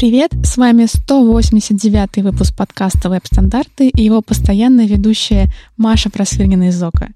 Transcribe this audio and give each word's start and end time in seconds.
Привет, 0.00 0.32
с 0.42 0.56
вами 0.56 0.86
189 0.86 2.24
выпуск 2.24 2.56
подкаста 2.56 3.10
«Веб-стандарты» 3.10 3.90
и 3.90 4.02
его 4.02 4.22
постоянная 4.22 4.86
ведущая 4.86 5.52
Маша 5.76 6.08
Просвирнина 6.08 6.68
из 6.68 6.82
ОКО. 6.82 7.10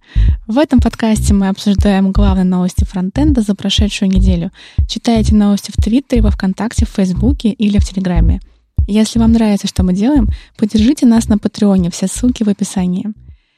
В 0.46 0.58
этом 0.58 0.80
подкасте 0.80 1.32
мы 1.32 1.48
обсуждаем 1.48 2.12
главные 2.12 2.44
новости 2.44 2.84
фронтенда 2.84 3.40
за 3.40 3.54
прошедшую 3.54 4.10
неделю. 4.10 4.50
Читайте 4.86 5.34
новости 5.34 5.70
в 5.70 5.82
Твиттере, 5.82 6.20
во 6.20 6.30
Вконтакте, 6.30 6.84
в 6.84 6.90
Фейсбуке 6.90 7.52
или 7.52 7.78
в 7.78 7.88
Телеграме. 7.88 8.42
Если 8.86 9.18
вам 9.18 9.32
нравится, 9.32 9.66
что 9.66 9.82
мы 9.82 9.94
делаем, 9.94 10.28
поддержите 10.58 11.06
нас 11.06 11.30
на 11.30 11.38
Патреоне, 11.38 11.90
все 11.90 12.06
ссылки 12.06 12.42
в 12.42 12.50
описании. 12.50 13.06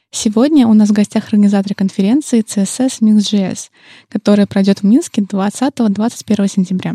Сегодня 0.09 0.67
у 0.67 0.73
нас 0.73 0.87
в 0.87 0.93
гостях 0.93 1.25
организатор 1.25 1.75
конференции 1.75 2.45
CSS 2.47 3.01
Minsk.js, 3.01 3.71
которая 4.07 4.47
пройдет 4.47 4.79
в 4.79 4.83
Минске 4.83 5.21
20-21 5.21 6.47
сентября. 6.47 6.93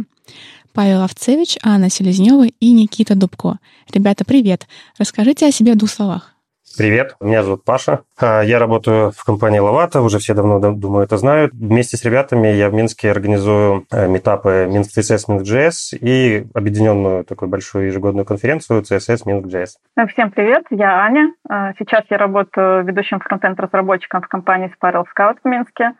Павел 0.72 1.02
Овцевич, 1.02 1.58
Анна 1.62 1.90
Селезнева 1.90 2.46
и 2.60 2.72
Никита 2.72 3.14
Дубко. 3.14 3.58
Ребята, 3.92 4.24
привет! 4.24 4.66
Расскажите 4.98 5.46
о 5.46 5.52
себе 5.52 5.72
в 5.72 5.76
двух 5.76 5.90
словах. 5.90 6.32
Привет, 6.78 7.16
меня 7.20 7.42
зовут 7.42 7.64
Паша. 7.64 8.00
А, 8.18 8.40
я 8.40 8.58
работаю 8.58 9.10
в 9.10 9.24
компании 9.24 9.58
Лавата, 9.58 10.00
уже 10.00 10.18
все 10.18 10.32
давно, 10.32 10.58
думаю, 10.58 11.04
это 11.04 11.18
знают. 11.18 11.52
Вместе 11.52 11.98
с 11.98 12.04
ребятами 12.04 12.48
я 12.48 12.70
в 12.70 12.72
Минске 12.72 13.10
организую 13.10 13.84
э, 13.92 14.08
метапы 14.08 14.66
Минск 14.70 14.96
CSS, 14.96 15.24
Минск 15.28 15.52
JS 15.52 15.98
и 16.00 16.46
объединенную 16.54 17.24
такую 17.24 17.50
большую 17.50 17.88
ежегодную 17.88 18.24
конференцию 18.24 18.80
CSS, 18.82 19.22
Минск 19.26 19.48
JS. 19.48 20.08
Всем 20.12 20.30
привет, 20.30 20.64
я 20.70 21.04
Аня. 21.04 21.34
А, 21.46 21.74
сейчас 21.78 22.04
я 22.08 22.16
работаю 22.16 22.84
ведущим 22.84 23.20
фронтенд-разработчиком 23.20 24.22
в 24.22 24.28
компании 24.28 24.72
Spiral 24.80 25.04
Scout 25.14 25.36
в 25.44 25.48
Минске. 25.48 25.92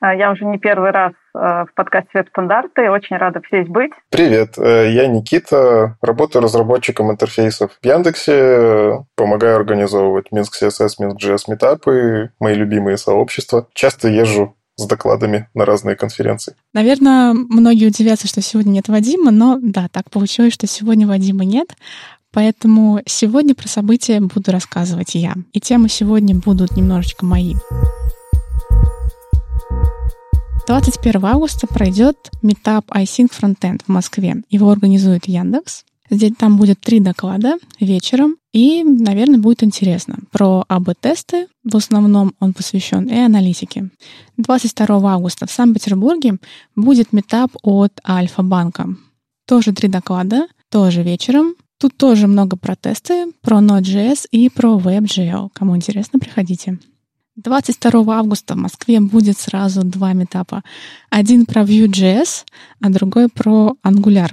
А, 0.00 0.14
я 0.14 0.32
уже 0.32 0.46
не 0.46 0.58
первый 0.58 0.90
раз 0.90 1.12
а, 1.34 1.66
в 1.66 1.74
подкасте 1.74 2.10
«Веб-стандарты». 2.14 2.90
Очень 2.90 3.18
рада 3.18 3.42
здесь 3.52 3.68
быть. 3.68 3.92
Привет, 4.10 4.56
э, 4.58 4.90
я 4.92 5.06
Никита, 5.06 5.98
работаю 6.00 6.42
разработчиком 6.42 7.10
интерфейсов 7.10 7.72
в 7.80 7.84
Яндексе, 7.84 9.04
помогаю 9.14 9.56
организовывать 9.56 10.32
Минск 10.32 10.62
CSS, 10.62 10.94
Минск 10.98 11.22
JS 11.22 11.44
метапы, 11.48 12.32
мои 12.40 12.54
любимые 12.54 12.96
сообщества. 12.96 13.68
Часто 13.74 14.08
езжу 14.08 14.56
с 14.76 14.86
докладами 14.86 15.50
на 15.54 15.66
разные 15.66 15.96
конференции. 15.96 16.54
Наверное, 16.72 17.34
многие 17.34 17.86
удивятся, 17.86 18.26
что 18.26 18.40
сегодня 18.40 18.70
нет 18.70 18.88
Вадима, 18.88 19.30
но 19.30 19.58
да, 19.60 19.88
так 19.92 20.10
получилось, 20.10 20.54
что 20.54 20.66
сегодня 20.66 21.06
Вадима 21.06 21.44
нет. 21.44 21.76
Поэтому 22.32 23.00
сегодня 23.04 23.54
про 23.54 23.68
события 23.68 24.20
буду 24.20 24.50
рассказывать 24.52 25.14
я. 25.14 25.34
И 25.52 25.60
темы 25.60 25.90
сегодня 25.90 26.34
будут 26.34 26.76
немножечко 26.76 27.26
мои. 27.26 27.54
21 30.70 31.24
августа 31.24 31.66
пройдет 31.66 32.30
метап 32.42 32.88
iSync 32.92 33.32
Frontend 33.32 33.80
в 33.84 33.88
Москве. 33.88 34.36
Его 34.50 34.70
организует 34.70 35.26
Яндекс. 35.26 35.84
Здесь 36.08 36.34
там 36.38 36.58
будет 36.58 36.80
три 36.80 37.00
доклада 37.00 37.56
вечером, 37.80 38.36
и, 38.52 38.84
наверное, 38.84 39.40
будет 39.40 39.64
интересно. 39.64 40.20
Про 40.30 40.64
АБ-тесты, 40.68 41.48
в 41.64 41.76
основном 41.76 42.34
он 42.38 42.52
посвящен 42.52 43.06
и 43.06 43.16
аналитике. 43.16 43.90
22 44.36 45.12
августа 45.12 45.48
в 45.48 45.50
Санкт-Петербурге 45.50 46.36
будет 46.76 47.12
метап 47.12 47.50
от 47.64 48.00
Альфа-банка. 48.08 48.94
Тоже 49.48 49.72
три 49.72 49.88
доклада, 49.88 50.46
тоже 50.70 51.02
вечером. 51.02 51.56
Тут 51.80 51.96
тоже 51.96 52.28
много 52.28 52.56
про 52.56 52.76
тесты, 52.76 53.32
про 53.42 53.58
Node.js 53.58 54.28
и 54.30 54.48
про 54.48 54.78
WebGL. 54.78 55.48
Кому 55.52 55.74
интересно, 55.74 56.20
приходите. 56.20 56.78
22 57.42 58.18
августа 58.18 58.54
в 58.54 58.58
Москве 58.58 59.00
будет 59.00 59.38
сразу 59.38 59.82
два 59.82 60.12
метапа. 60.12 60.62
Один 61.10 61.46
про 61.46 61.62
Vue.js, 61.62 62.44
а 62.82 62.90
другой 62.90 63.28
про 63.28 63.74
Angular. 63.86 64.30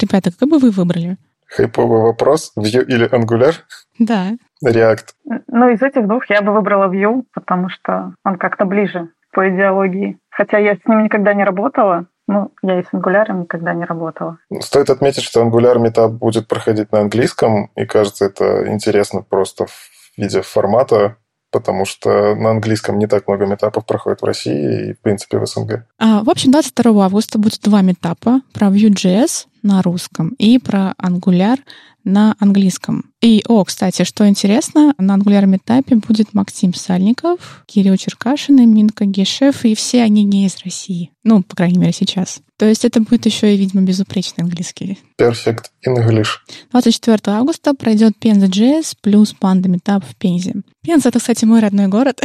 Ребята, 0.00 0.30
как 0.36 0.48
бы 0.48 0.58
вы 0.58 0.70
выбрали? 0.70 1.18
Хайповый 1.46 2.02
вопрос. 2.02 2.52
Vue 2.58 2.84
или 2.84 3.08
Angular? 3.08 3.54
Да. 3.98 4.32
React. 4.64 5.04
Ну, 5.48 5.68
из 5.70 5.82
этих 5.82 6.08
двух 6.08 6.28
я 6.30 6.42
бы 6.42 6.52
выбрала 6.52 6.92
Vue, 6.92 7.22
потому 7.32 7.68
что 7.68 8.14
он 8.24 8.38
как-то 8.38 8.64
ближе 8.64 9.10
по 9.32 9.48
идеологии. 9.48 10.18
Хотя 10.30 10.58
я 10.58 10.74
с 10.74 10.80
ним 10.86 11.04
никогда 11.04 11.34
не 11.34 11.44
работала, 11.44 12.06
ну, 12.26 12.52
я 12.62 12.80
и 12.80 12.82
с 12.82 12.88
Angular 12.92 13.32
никогда 13.32 13.74
не 13.74 13.84
работала. 13.84 14.38
Стоит 14.60 14.90
отметить, 14.90 15.22
что 15.22 15.42
Angular 15.42 15.78
метап 15.78 16.12
будет 16.12 16.48
проходить 16.48 16.90
на 16.90 17.00
английском, 17.00 17.70
и 17.76 17.84
кажется, 17.84 18.24
это 18.24 18.72
интересно 18.72 19.22
просто 19.22 19.66
в 19.66 19.90
виде 20.16 20.42
формата 20.42 21.16
потому 21.52 21.84
что 21.84 22.34
на 22.34 22.50
английском 22.50 22.98
не 22.98 23.06
так 23.06 23.28
много 23.28 23.46
метапов 23.46 23.86
проходит 23.86 24.22
в 24.22 24.24
России 24.24 24.90
и, 24.90 24.92
в 24.94 25.00
принципе, 25.00 25.38
в 25.38 25.46
СНГ. 25.46 25.84
А, 25.98 26.24
в 26.24 26.30
общем, 26.30 26.50
22 26.50 27.04
августа 27.04 27.38
будет 27.38 27.60
два 27.62 27.82
метапа 27.82 28.40
про 28.52 28.68
Vue.js 28.68 29.46
на 29.62 29.82
русском 29.82 30.30
и 30.38 30.58
про 30.58 30.94
Angular 31.00 31.58
на 32.04 32.34
английском. 32.40 33.12
И, 33.20 33.44
о, 33.46 33.64
кстати, 33.64 34.02
что 34.02 34.28
интересно, 34.28 34.94
на 34.98 35.16
Angular 35.16 35.46
метапе 35.46 35.96
будет 35.96 36.34
Максим 36.34 36.74
Сальников, 36.74 37.62
Кирилл 37.66 37.96
Черкашин 37.96 38.58
и 38.58 38.66
Минка 38.66 39.04
Гешев, 39.04 39.64
и 39.64 39.74
все 39.74 40.02
они 40.02 40.24
не 40.24 40.46
из 40.46 40.56
России. 40.64 41.12
Ну, 41.22 41.42
по 41.42 41.54
крайней 41.54 41.78
мере, 41.78 41.92
сейчас. 41.92 42.40
То 42.58 42.66
есть 42.66 42.84
это 42.84 43.00
будет 43.00 43.26
еще 43.26 43.54
и, 43.54 43.56
видимо, 43.56 43.82
безупречный 43.82 44.44
английский. 44.44 44.98
Perfect 45.20 45.66
English. 45.86 46.38
24 46.72 47.18
августа 47.26 47.74
пройдет 47.74 48.16
Пенза 48.18 48.46
JS 48.46 48.96
плюс 49.00 49.32
Панда 49.32 49.68
Метап 49.68 50.04
в 50.04 50.16
Пензе. 50.16 50.62
Пенза— 50.82 51.08
это, 51.10 51.20
кстати, 51.20 51.44
мой 51.44 51.60
родной 51.60 51.86
город. 51.86 52.20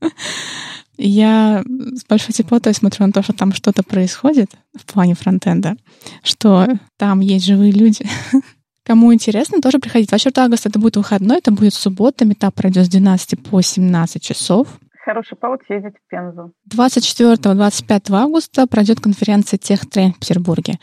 Я 0.98 1.62
с 1.66 2.04
большой 2.04 2.32
теплотой 2.32 2.74
смотрю 2.74 3.06
на 3.06 3.12
то, 3.12 3.22
что 3.22 3.32
там 3.32 3.52
что-то 3.52 3.82
происходит 3.82 4.50
в 4.74 4.84
плане 4.84 5.14
фронтенда, 5.14 5.76
что 6.22 6.66
там 6.98 7.20
есть 7.20 7.46
живые 7.46 7.72
люди. 7.72 8.04
Кому 8.84 9.14
интересно, 9.14 9.60
тоже 9.60 9.78
приходите. 9.78 10.10
24 10.10 10.44
августа 10.44 10.68
это 10.68 10.78
будет 10.78 10.96
выходной, 10.96 11.38
это 11.38 11.50
будет 11.50 11.72
суббота, 11.72 12.24
метап 12.24 12.54
пройдет 12.54 12.86
с 12.86 12.88
12 12.88 13.42
по 13.42 13.62
17 13.62 14.22
часов. 14.22 14.68
Хороший 15.04 15.36
повод 15.38 15.60
съездить 15.66 15.94
в 15.94 16.10
Пензу. 16.10 16.52
24-25 16.70 18.12
августа 18.14 18.66
пройдет 18.66 19.00
конференция 19.00 19.56
Техтрейн 19.56 20.12
в 20.12 20.18
Петербурге. 20.18 20.78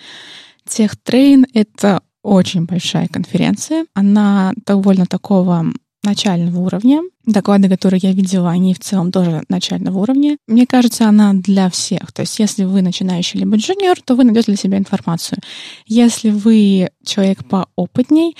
Техтрейн— 0.67 1.45
это 1.53 2.01
очень 2.23 2.65
большая 2.65 3.07
конференция. 3.07 3.85
Она 3.93 4.53
довольно 4.65 5.05
такого 5.05 5.65
начального 6.05 6.59
уровня. 6.59 7.01
Доклады, 7.25 7.69
которые 7.69 7.99
я 8.01 8.11
видела, 8.11 8.51
они 8.51 8.73
в 8.73 8.79
целом 8.79 9.11
тоже 9.11 9.43
начального 9.49 9.97
уровня. 9.99 10.37
Мне 10.47 10.65
кажется, 10.67 11.07
она 11.07 11.33
для 11.33 11.69
всех. 11.69 12.11
То 12.13 12.21
есть, 12.21 12.39
если 12.39 12.63
вы 12.63 12.81
начинающий 12.81 13.39
либо 13.39 13.57
джуниор, 13.57 13.99
то 14.01 14.15
вы 14.15 14.23
найдете 14.23 14.47
для 14.47 14.57
себя 14.57 14.77
информацию. 14.77 15.39
Если 15.87 16.29
вы 16.29 16.89
человек 17.03 17.45
поопытней, 17.45 18.35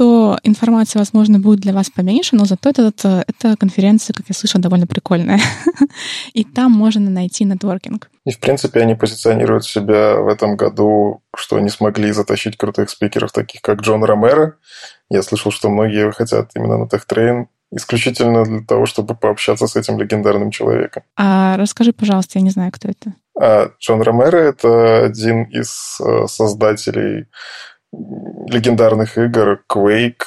то 0.00 0.38
информация, 0.44 0.98
возможно, 0.98 1.38
будет 1.38 1.60
для 1.60 1.74
вас 1.74 1.90
поменьше, 1.90 2.34
но 2.34 2.46
зато 2.46 2.70
это, 2.70 2.90
эта 3.26 3.54
конференция, 3.58 4.14
как 4.14 4.24
я 4.30 4.34
слышала, 4.34 4.62
довольно 4.62 4.86
прикольная. 4.86 5.38
И 6.32 6.42
там 6.42 6.72
можно 6.72 7.10
найти 7.10 7.44
нетворкинг. 7.44 8.08
И, 8.24 8.30
в 8.30 8.40
принципе, 8.40 8.80
они 8.80 8.94
позиционируют 8.94 9.66
себя 9.66 10.14
в 10.14 10.28
этом 10.28 10.56
году, 10.56 11.20
что 11.36 11.56
они 11.56 11.68
смогли 11.68 12.12
затащить 12.12 12.56
крутых 12.56 12.88
спикеров, 12.88 13.30
таких 13.30 13.60
как 13.60 13.82
Джон 13.82 14.02
Ромеро. 14.02 14.56
Я 15.10 15.22
слышал, 15.22 15.52
что 15.52 15.68
многие 15.68 16.10
хотят 16.12 16.52
именно 16.54 16.78
на 16.78 16.84
TechTrain 16.84 17.48
исключительно 17.70 18.44
для 18.44 18.62
того, 18.62 18.86
чтобы 18.86 19.14
пообщаться 19.14 19.66
с 19.66 19.76
этим 19.76 20.00
легендарным 20.00 20.50
человеком. 20.50 21.02
А 21.18 21.58
расскажи, 21.58 21.92
пожалуйста, 21.92 22.38
я 22.38 22.42
не 22.42 22.50
знаю, 22.50 22.72
кто 22.72 22.88
это. 22.88 23.12
А 23.38 23.70
Джон 23.78 24.00
Ромеро— 24.00 24.38
это 24.38 25.04
один 25.04 25.42
из 25.44 26.00
э, 26.00 26.26
создателей 26.26 27.26
легендарных 27.92 29.18
игр 29.18 29.62
Quake, 29.68 30.24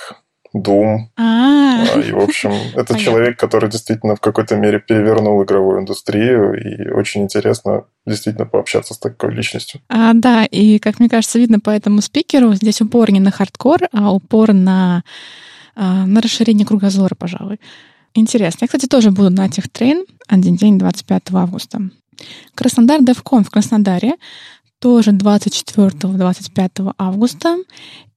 Doom. 0.55 1.07
А, 1.17 1.83
и, 1.97 2.11
в 2.11 2.19
общем, 2.19 2.51
это 2.75 2.97
человек, 2.97 3.39
который 3.39 3.69
действительно 3.69 4.15
в 4.15 4.21
какой-то 4.21 4.55
мере 4.55 4.79
перевернул 4.79 5.43
игровую 5.43 5.81
индустрию, 5.81 6.53
и 6.53 6.89
очень 6.89 7.23
интересно 7.23 7.85
действительно 8.05 8.45
пообщаться 8.45 8.93
с 8.93 8.99
такой 8.99 9.33
личностью. 9.33 9.81
А, 9.89 10.13
да, 10.13 10.45
и, 10.45 10.77
как 10.79 10.99
мне 10.99 11.09
кажется, 11.09 11.39
видно 11.39 11.59
по 11.59 11.71
этому 11.71 12.01
спикеру, 12.01 12.53
здесь 12.53 12.81
упор 12.81 13.11
не 13.11 13.19
на 13.19 13.31
хардкор, 13.31 13.81
а 13.91 14.13
упор 14.13 14.53
на, 14.53 15.03
а, 15.75 16.05
на 16.05 16.21
расширение 16.21 16.67
кругозора, 16.67 17.15
пожалуй. 17.15 17.59
Интересно. 18.13 18.65
Я, 18.65 18.67
кстати, 18.67 18.85
тоже 18.85 19.09
буду 19.09 19.31
на 19.31 19.49
техтрейн 19.49 20.05
один 20.27 20.55
день 20.55 20.77
25 20.77 21.23
августа. 21.33 21.81
Краснодар 22.53 23.01
DevCon 23.01 23.43
в 23.43 23.49
Краснодаре 23.49 24.13
тоже 24.83 25.11
24-25 25.11 26.93
августа. 26.97 27.55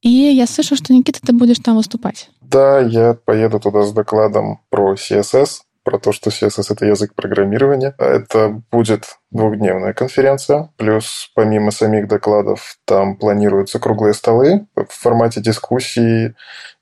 И 0.03 0.09
я 0.09 0.49
слышу, 0.49 0.75
что, 0.75 0.93
Никита, 0.93 1.21
ты 1.25 1.33
будешь 1.33 1.61
там 1.61 1.77
выступать. 1.77 2.29
Да, 2.41 2.81
я 2.81 3.15
поеду 3.15 3.61
туда 3.61 3.85
с 3.85 3.93
докладом 3.93 4.59
про 4.69 4.95
CSS, 4.95 5.61
про 5.87 6.01
то, 6.01 6.11
что 6.11 6.31
CSS— 6.31 6.67
это 6.71 6.85
язык 6.85 7.15
программирования. 7.15 7.95
Это 7.97 8.61
будет 8.73 9.05
двухдневная 9.31 9.93
конференция, 9.93 10.71
плюс 10.77 11.31
помимо 11.37 11.71
самих 11.71 12.09
докладов 12.09 12.77
там 12.85 13.17
планируются 13.17 13.79
круглые 13.79 14.13
столы 14.13 14.67
в 14.75 14.89
формате 14.91 15.41
дискуссии, 15.41 16.35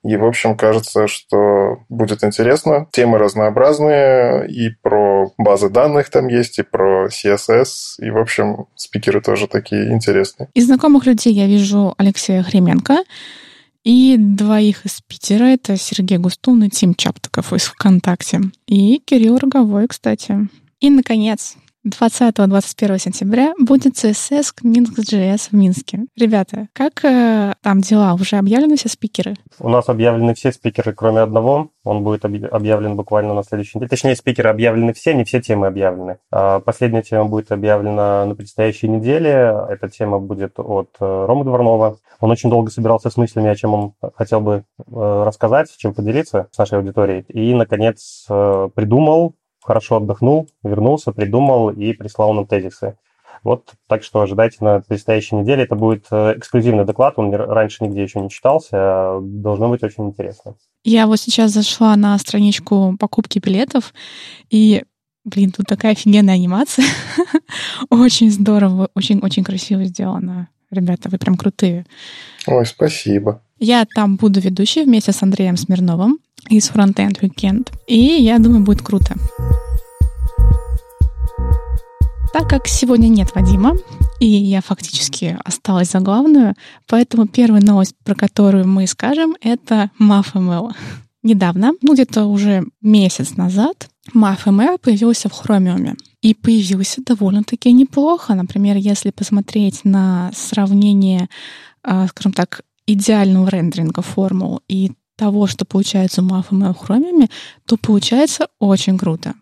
и, 0.03 0.17
в 0.17 0.25
общем, 0.25 0.57
кажется, 0.57 1.07
что 1.07 1.77
будет 1.87 2.23
интересно. 2.23 2.87
Темы 2.91 3.19
разнообразные, 3.19 4.47
и 4.47 4.71
про 4.81 5.31
базы 5.37 5.69
данных 5.69 6.09
там 6.09 6.27
есть, 6.27 6.57
и 6.57 6.63
про 6.63 7.07
CSS, 7.07 7.99
и, 7.99 8.09
в 8.09 8.17
общем, 8.17 8.65
спикеры 8.75 9.21
тоже 9.21 9.47
такие 9.47 9.91
интересные. 9.91 10.49
Из 10.55 10.65
знакомых 10.65 11.05
людей 11.05 11.33
я 11.33 11.45
вижу 11.45 11.93
Алексея 11.97 12.41
Хременко, 12.41 13.03
и 13.85 14.17
двоих 14.17 14.85
из 14.85 14.99
Питера. 15.07 15.45
Это 15.45 15.77
Сергей 15.77 16.17
Густун 16.17 16.63
и 16.63 16.69
Тим 16.69 16.95
Чаптаков 16.95 17.53
из 17.53 17.63
ВКонтакте. 17.65 18.41
И 18.67 18.99
Кирилл 19.05 19.37
Роговой, 19.37 19.87
кстати. 19.87 20.49
И, 20.81 20.89
наконец, 20.89 21.55
20-21 21.85 22.97
сентября 22.97 23.53
будет 23.59 23.93
CSS 23.93 24.55
Minsk.js 24.63 25.49
в 25.51 25.53
Минске. 25.53 26.05
Ребята, 26.17 26.67
как 26.73 27.05
э, 27.05 27.53
там 27.61 27.81
дела? 27.81 28.15
Уже 28.15 28.37
объявлены 28.37 28.75
все 28.75 28.89
спикеры? 28.89 29.35
У 29.59 29.69
нас 29.69 29.87
объявлены 29.87 30.33
все 30.33 30.51
спикеры, 30.51 30.93
кроме 30.93 31.19
одного. 31.19 31.69
Он 31.83 32.03
будет 32.03 32.25
объявлен 32.25 32.95
буквально 32.95 33.35
на 33.35 33.43
следующей 33.43 33.77
неделе. 33.77 33.89
Точнее, 33.89 34.15
спикеры 34.15 34.49
объявлены 34.49 34.93
все, 34.93 35.13
не 35.13 35.25
все 35.25 35.39
темы 35.41 35.67
объявлены. 35.67 36.17
А 36.31 36.59
последняя 36.59 37.03
тема 37.03 37.25
будет 37.25 37.51
объявлена 37.51 38.25
на 38.25 38.33
предстоящей 38.33 38.87
неделе. 38.87 39.55
Эта 39.69 39.87
тема 39.87 40.19
будет 40.19 40.57
от 40.57 40.89
э, 40.99 41.25
Ромы 41.27 41.43
Дворнова. 41.43 41.97
Он 42.19 42.31
очень 42.31 42.49
долго 42.49 42.71
собирался 42.71 43.11
с 43.11 43.17
мыслями, 43.17 43.49
о 43.49 43.55
чем 43.55 43.73
он 43.75 43.93
хотел 44.15 44.41
бы 44.41 44.63
э, 44.79 45.23
рассказать, 45.25 45.69
чем 45.77 45.93
поделиться 45.93 46.47
с 46.51 46.57
нашей 46.57 46.79
аудиторией. 46.79 47.25
И, 47.29 47.53
наконец, 47.53 48.25
э, 48.27 48.69
придумал 48.73 49.35
хорошо 49.65 49.97
отдохнул, 49.97 50.47
вернулся, 50.63 51.11
придумал 51.11 51.69
и 51.71 51.93
прислал 51.93 52.33
нам 52.33 52.45
тезисы. 52.45 52.97
Вот, 53.43 53.73
так 53.87 54.03
что 54.03 54.21
ожидайте 54.21 54.57
на 54.61 54.79
предстоящей 54.79 55.35
неделе. 55.35 55.63
Это 55.63 55.75
будет 55.75 56.05
э, 56.11 56.33
эксклюзивный 56.37 56.85
доклад, 56.85 57.15
он 57.17 57.33
раньше 57.33 57.83
нигде 57.83 58.03
еще 58.03 58.19
не 58.19 58.29
читался, 58.29 58.69
а 58.73 59.19
должно 59.21 59.69
быть 59.69 59.83
очень 59.83 60.07
интересно. 60.07 60.55
Я 60.83 61.07
вот 61.07 61.19
сейчас 61.19 61.51
зашла 61.51 61.95
на 61.95 62.17
страничку 62.17 62.95
покупки 62.99 63.39
билетов, 63.39 63.93
и, 64.49 64.83
блин, 65.23 65.51
тут 65.51 65.65
такая 65.67 65.91
офигенная 65.93 66.35
анимация. 66.35 66.85
очень 67.89 68.31
здорово, 68.31 68.89
очень-очень 68.95 69.43
красиво 69.43 69.83
сделано. 69.83 70.49
Ребята, 70.71 71.09
вы 71.09 71.17
прям 71.17 71.37
крутые. 71.37 71.85
Ой, 72.47 72.65
спасибо. 72.65 73.41
Я 73.59 73.85
там 73.85 74.17
буду 74.17 74.39
ведущей 74.39 74.83
вместе 74.83 75.11
с 75.11 75.21
Андреем 75.23 75.57
Смирновым 75.57 76.19
из 76.49 76.69
Frontend 76.69 77.19
Weekend. 77.21 77.71
И 77.87 77.99
я 77.99 78.39
думаю, 78.39 78.63
будет 78.63 78.81
круто. 78.81 79.15
Так 82.33 82.49
как 82.49 82.67
сегодня 82.67 83.07
нет 83.07 83.33
Вадима, 83.33 83.77
и 84.19 84.27
я 84.27 84.61
фактически 84.61 85.37
осталась 85.45 85.91
за 85.91 85.99
главную, 86.01 86.53
поэтому 86.85 87.27
первая 87.27 87.61
новость, 87.61 87.95
про 88.03 88.13
которую 88.13 88.67
мы 88.67 88.87
скажем, 88.87 89.35
это 89.39 89.89
MAF.ML. 90.01 90.73
Недавно, 91.23 91.73
ну 91.81 91.93
где-то 91.93 92.25
уже 92.25 92.65
месяц 92.81 93.37
назад, 93.37 93.89
MAF.ML 94.13 94.77
появился 94.79 95.29
в 95.29 95.33
Chromium. 95.33 95.97
И 96.21 96.33
появился 96.33 97.01
довольно-таки 97.05 97.71
неплохо. 97.71 98.33
Например, 98.33 98.75
если 98.77 99.11
посмотреть 99.11 99.85
на 99.85 100.31
сравнение, 100.33 101.29
а, 101.83 102.07
скажем 102.07 102.33
так, 102.33 102.61
идеального 102.87 103.47
рендеринга 103.47 104.01
формул 104.01 104.61
и 104.67 104.91
того, 105.15 105.47
что 105.47 105.65
получается 105.65 106.21
у 106.21 106.25
MAF.ML 106.25 106.73
в 106.73 106.89
Chromium, 106.89 107.29
то 107.65 107.77
получается 107.77 108.47
очень 108.59 108.97
круто 108.97 109.35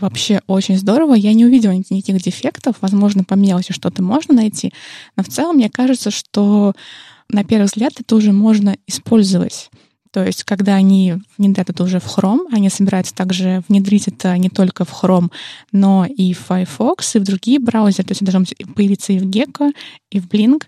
вообще 0.00 0.40
очень 0.46 0.76
здорово. 0.76 1.14
Я 1.14 1.32
не 1.34 1.44
увидела 1.44 1.72
никаких 1.72 2.22
дефектов. 2.22 2.76
Возможно, 2.80 3.24
по 3.24 3.34
мелочи 3.34 3.72
что-то 3.72 4.02
можно 4.02 4.34
найти. 4.34 4.72
Но 5.16 5.22
в 5.22 5.28
целом, 5.28 5.56
мне 5.56 5.70
кажется, 5.70 6.10
что 6.10 6.72
на 7.28 7.44
первый 7.44 7.64
взгляд 7.64 7.94
это 7.98 8.16
уже 8.16 8.32
можно 8.32 8.76
использовать. 8.86 9.70
То 10.10 10.24
есть, 10.24 10.44
когда 10.44 10.74
они 10.74 11.16
внедрят 11.36 11.68
это 11.68 11.84
уже 11.84 12.00
в 12.00 12.06
Chrome, 12.06 12.46
они 12.50 12.70
собираются 12.70 13.14
также 13.14 13.62
внедрить 13.68 14.08
это 14.08 14.36
не 14.38 14.48
только 14.48 14.84
в 14.84 15.04
Chrome, 15.04 15.30
но 15.70 16.06
и 16.06 16.32
в 16.32 16.46
Firefox, 16.46 17.16
и 17.16 17.18
в 17.18 17.24
другие 17.24 17.58
браузеры. 17.58 18.08
То 18.08 18.12
есть, 18.12 18.22
это 18.22 18.32
должно 18.32 18.46
появиться 18.74 19.12
и 19.12 19.18
в 19.18 19.24
Gecko, 19.24 19.72
и 20.10 20.18
в 20.18 20.26
Blink. 20.26 20.64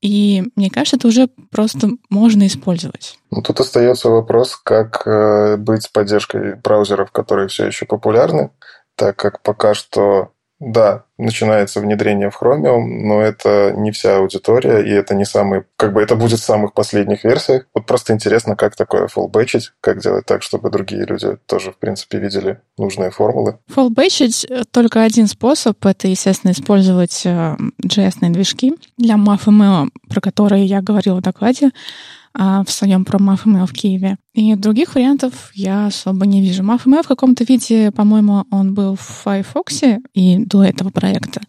И 0.00 0.44
мне 0.56 0.70
кажется, 0.70 0.96
это 0.96 1.08
уже 1.08 1.28
просто 1.50 1.90
можно 2.08 2.46
использовать. 2.46 3.18
Ну, 3.30 3.42
тут 3.42 3.60
остается 3.60 4.08
вопрос, 4.08 4.56
как 4.56 5.06
э, 5.06 5.56
быть 5.58 5.82
с 5.82 5.88
поддержкой 5.88 6.56
браузеров, 6.56 7.12
которые 7.12 7.48
все 7.48 7.66
еще 7.66 7.84
популярны, 7.84 8.50
так 8.96 9.16
как 9.16 9.42
пока 9.42 9.74
что 9.74 10.32
да, 10.60 11.04
начинается 11.20 11.80
внедрение 11.80 12.30
в 12.30 12.40
Chromium, 12.40 12.80
но 12.80 13.20
это 13.20 13.72
не 13.76 13.90
вся 13.90 14.16
аудитория, 14.16 14.82
и 14.82 14.90
это 14.90 15.14
не 15.14 15.24
самый, 15.24 15.64
как 15.76 15.92
бы 15.92 16.02
это 16.02 16.16
будет 16.16 16.40
в 16.40 16.44
самых 16.44 16.72
последних 16.72 17.24
версиях. 17.24 17.66
Вот 17.74 17.86
просто 17.86 18.12
интересно, 18.12 18.56
как 18.56 18.76
такое 18.76 19.06
фоллбэчить, 19.06 19.72
как 19.80 20.00
делать 20.00 20.26
так, 20.26 20.42
чтобы 20.42 20.70
другие 20.70 21.04
люди 21.04 21.36
тоже, 21.46 21.72
в 21.72 21.76
принципе, 21.76 22.18
видели 22.18 22.60
нужные 22.78 23.10
формулы. 23.10 23.58
Фоллбэчить 23.68 24.46
только 24.70 25.02
один 25.02 25.26
способ, 25.26 25.84
это, 25.84 26.08
естественно, 26.08 26.52
использовать 26.52 27.24
JS-ные 27.24 28.30
э, 28.30 28.70
для 28.96 29.14
MAF 29.14 29.90
про 30.08 30.20
которые 30.20 30.64
я 30.64 30.80
говорила 30.80 31.16
в 31.16 31.22
докладе. 31.22 31.70
А, 32.32 32.62
в 32.64 32.70
своем 32.70 33.04
про 33.04 33.18
MAF.ML 33.18 33.66
в 33.66 33.72
Киеве. 33.72 34.16
И 34.34 34.54
других 34.54 34.94
вариантов 34.94 35.50
я 35.54 35.86
особо 35.86 36.26
не 36.26 36.40
вижу. 36.40 36.62
MAF.ML 36.62 37.02
в 37.02 37.08
каком-то 37.08 37.44
виде, 37.44 37.90
по-моему, 37.90 38.44
он 38.50 38.72
был 38.72 38.94
в 38.94 39.22
Firefox 39.24 39.82
и 40.14 40.38
до 40.38 40.62
этого 40.62 40.90
проекта, 40.90 41.40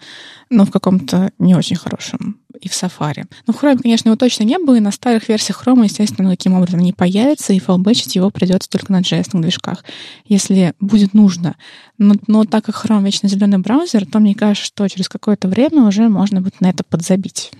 но 0.50 0.66
в 0.66 0.72
каком-то 0.72 1.32
не 1.38 1.54
очень 1.56 1.76
хорошем 1.76 2.42
и 2.60 2.68
в 2.68 2.72
Safari. 2.72 3.26
Но 3.48 3.54
в 3.54 3.62
Chrome, 3.62 3.80
конечно, 3.82 4.10
его 4.10 4.16
точно 4.16 4.44
не 4.44 4.58
было, 4.58 4.76
и 4.76 4.80
на 4.82 4.92
старых 4.92 5.30
версиях 5.30 5.66
Chrome, 5.66 5.84
естественно, 5.84 6.30
таким 6.30 6.54
образом 6.54 6.80
не 6.80 6.94
появится, 6.94 7.54
и 7.54 7.60
фалбэчить 7.60 8.16
его 8.16 8.30
придется 8.30 8.70
только 8.70 8.92
на 8.92 9.02
JS 9.02 9.40
движках, 9.40 9.84
если 10.26 10.74
будет 10.80 11.14
нужно. 11.14 11.56
Но, 11.98 12.16
но 12.28 12.46
так 12.46 12.66
как 12.66 12.84
Chrome 12.84 13.04
вечно 13.04 13.28
зеленый 13.30 13.60
браузер, 13.60 14.06
то 14.06 14.20
мне 14.20 14.36
кажется, 14.36 14.66
что 14.66 14.88
через 14.88 15.10
какое-то 15.10 15.48
время 15.48 15.84
уже 15.84 16.08
можно 16.10 16.42
будет 16.42 16.62
на 16.62 16.70
это 16.70 16.84
подзабить. 16.84 17.52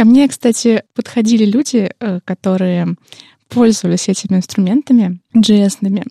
Ко 0.00 0.06
мне, 0.06 0.28
кстати, 0.28 0.82
подходили 0.94 1.44
люди, 1.44 1.92
э, 2.00 2.20
которые 2.24 2.94
пользовались 3.50 4.08
этими 4.08 4.38
инструментами 4.38 5.20
JS-ными, 5.36 6.06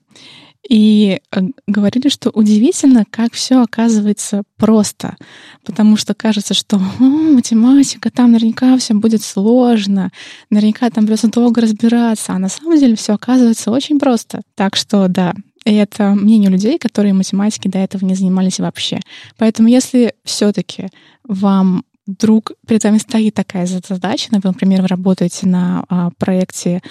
и 0.69 1.19
э, 1.31 1.39
говорили, 1.65 2.09
что 2.09 2.29
удивительно, 2.29 3.03
как 3.09 3.33
все 3.33 3.63
оказывается 3.63 4.43
просто. 4.57 5.17
Потому 5.65 5.97
что 5.97 6.13
кажется, 6.13 6.53
что 6.53 6.75
О, 6.77 7.03
математика, 7.03 8.11
там 8.11 8.33
наверняка 8.33 8.77
все 8.77 8.93
будет 8.93 9.23
сложно, 9.23 10.11
наверняка 10.51 10.87
там 10.91 11.05
придется 11.05 11.29
долго 11.29 11.59
разбираться, 11.59 12.33
а 12.33 12.37
на 12.37 12.49
самом 12.49 12.77
деле 12.77 12.95
все 12.95 13.15
оказывается 13.15 13.71
очень 13.71 13.97
просто. 13.97 14.43
Так 14.53 14.75
что 14.75 15.07
да, 15.07 15.33
и 15.65 15.73
это 15.73 16.11
мнение 16.11 16.51
людей, 16.51 16.77
которые 16.77 17.15
математикой 17.15 17.71
до 17.71 17.79
этого 17.79 18.05
не 18.05 18.13
занимались 18.13 18.59
вообще. 18.59 18.99
Поэтому 19.39 19.67
если 19.67 20.13
все-таки 20.25 20.89
вам 21.27 21.83
вдруг 22.09 22.53
перед 22.67 22.83
вами 22.83 22.97
стоит 22.97 23.35
такая 23.35 23.65
задача, 23.65 24.29
например, 24.31 24.81
вы 24.81 24.87
работаете 24.87 25.47
на 25.47 25.85
а, 25.89 26.09
проекте 26.17 26.81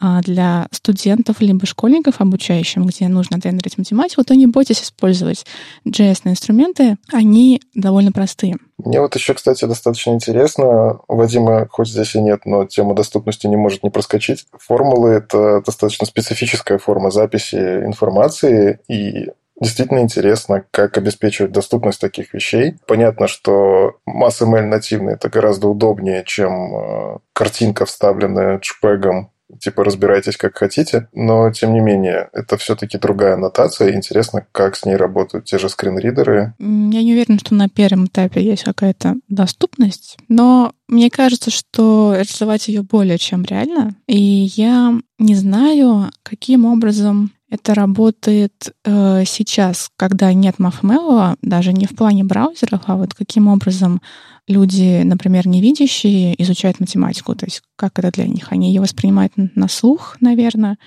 а, 0.00 0.20
для 0.22 0.68
студентов 0.70 1.40
либо 1.40 1.66
школьников 1.66 2.20
обучающим, 2.20 2.86
где 2.86 3.08
нужно 3.08 3.40
тренировать 3.40 3.76
математику, 3.78 4.24
то 4.24 4.34
не 4.34 4.46
бойтесь 4.46 4.82
использовать 4.82 5.44
JS 5.86 6.20
инструменты, 6.24 6.96
они 7.12 7.60
довольно 7.74 8.12
простые. 8.12 8.56
Мне 8.78 9.00
вот 9.00 9.14
еще, 9.14 9.34
кстати, 9.34 9.64
достаточно 9.64 10.12
интересно, 10.12 11.00
Вадима, 11.08 11.66
хоть 11.70 11.88
здесь 11.88 12.14
и 12.14 12.20
нет, 12.20 12.46
но 12.46 12.64
тема 12.64 12.94
доступности 12.94 13.46
не 13.46 13.56
может 13.56 13.82
не 13.82 13.90
проскочить. 13.90 14.46
Формулы— 14.58 15.10
это 15.10 15.62
достаточно 15.66 16.06
специфическая 16.06 16.78
форма 16.78 17.10
записи 17.10 17.56
информации, 17.56 18.80
и 18.88 19.28
Действительно 19.60 20.00
интересно, 20.00 20.64
как 20.70 20.96
обеспечивать 20.96 21.52
доступность 21.52 22.00
таких 22.00 22.32
вещей. 22.32 22.76
Понятно, 22.86 23.28
что 23.28 23.98
MassML 24.08 24.62
нативный 24.62 25.14
это 25.14 25.28
гораздо 25.28 25.68
удобнее, 25.68 26.24
чем 26.26 26.74
э, 26.74 27.18
картинка, 27.34 27.84
вставленная 27.84 28.58
JPEG 28.58 29.26
типа 29.58 29.84
разбирайтесь 29.84 30.36
как 30.36 30.56
хотите, 30.56 31.08
но 31.12 31.50
тем 31.50 31.72
не 31.72 31.80
менее, 31.80 32.28
это 32.32 32.56
все-таки 32.56 32.98
другая 32.98 33.34
аннотация. 33.34 33.94
Интересно, 33.94 34.46
как 34.52 34.76
с 34.76 34.84
ней 34.84 34.96
работают 34.96 35.46
те 35.46 35.58
же 35.58 35.68
скринридеры. 35.68 36.54
Я 36.58 37.02
не 37.02 37.12
уверена, 37.12 37.38
что 37.38 37.54
на 37.54 37.68
первом 37.68 38.06
этапе 38.06 38.42
есть 38.42 38.64
какая-то 38.64 39.16
доступность, 39.28 40.16
но 40.28 40.72
мне 40.88 41.10
кажется, 41.10 41.50
что 41.50 42.14
реализовать 42.14 42.68
ее 42.68 42.82
более 42.82 43.18
чем 43.18 43.44
реально. 43.44 43.94
И 44.06 44.18
я 44.18 44.94
не 45.18 45.34
знаю, 45.34 46.10
каким 46.22 46.64
образом 46.64 47.32
это 47.50 47.74
работает 47.74 48.72
э, 48.84 49.24
сейчас, 49.26 49.90
когда 49.96 50.32
нет 50.32 50.56
MAFML, 50.58 51.36
даже 51.42 51.72
не 51.72 51.86
в 51.86 51.90
плане 51.90 52.22
браузеров, 52.22 52.82
а 52.86 52.96
вот 52.96 53.12
каким 53.12 53.48
образом 53.48 54.00
люди, 54.46 55.02
например, 55.02 55.48
невидящие, 55.48 56.40
изучают 56.42 56.78
математику, 56.78 57.34
то 57.34 57.46
есть 57.46 57.62
как 57.76 57.98
это 57.98 58.12
для 58.12 58.26
них? 58.26 58.52
Они 58.52 58.68
ее 58.68 58.80
воспринимают 58.80 59.32
на 59.36 59.68
слух, 59.68 60.16
наверное. 60.20 60.78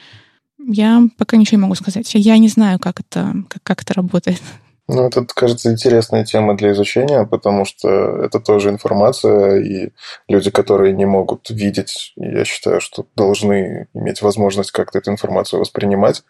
Я 0.57 1.03
пока 1.17 1.35
ничего 1.35 1.57
не 1.57 1.63
могу 1.63 1.75
сказать. 1.75 2.09
Я 2.13 2.37
не 2.37 2.47
знаю, 2.47 2.79
как 2.79 3.01
это, 3.01 3.43
как, 3.49 3.63
как 3.63 3.81
это 3.81 3.93
работает. 3.93 4.41
Ну, 4.87 5.07
это, 5.07 5.25
кажется, 5.25 5.71
интересная 5.71 6.25
тема 6.25 6.57
для 6.57 6.73
изучения, 6.73 7.25
потому 7.25 7.63
что 7.63 7.87
это 8.23 8.41
тоже 8.41 8.69
информация, 8.69 9.61
и 9.61 9.91
люди, 10.27 10.51
которые 10.51 10.93
не 10.93 11.05
могут 11.05 11.49
видеть, 11.49 12.11
я 12.17 12.43
считаю, 12.43 12.81
что 12.81 13.05
должны 13.15 13.87
иметь 13.93 14.21
возможность 14.21 14.71
как-то 14.71 14.99
эту 14.99 15.11
информацию 15.11 15.61
воспринимать. 15.61 16.23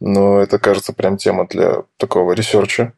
Но 0.00 0.40
это, 0.40 0.58
кажется, 0.58 0.94
прям 0.94 1.18
тема 1.18 1.46
для 1.46 1.82
такого 1.98 2.32
research 2.32 2.82
а, 2.82 2.94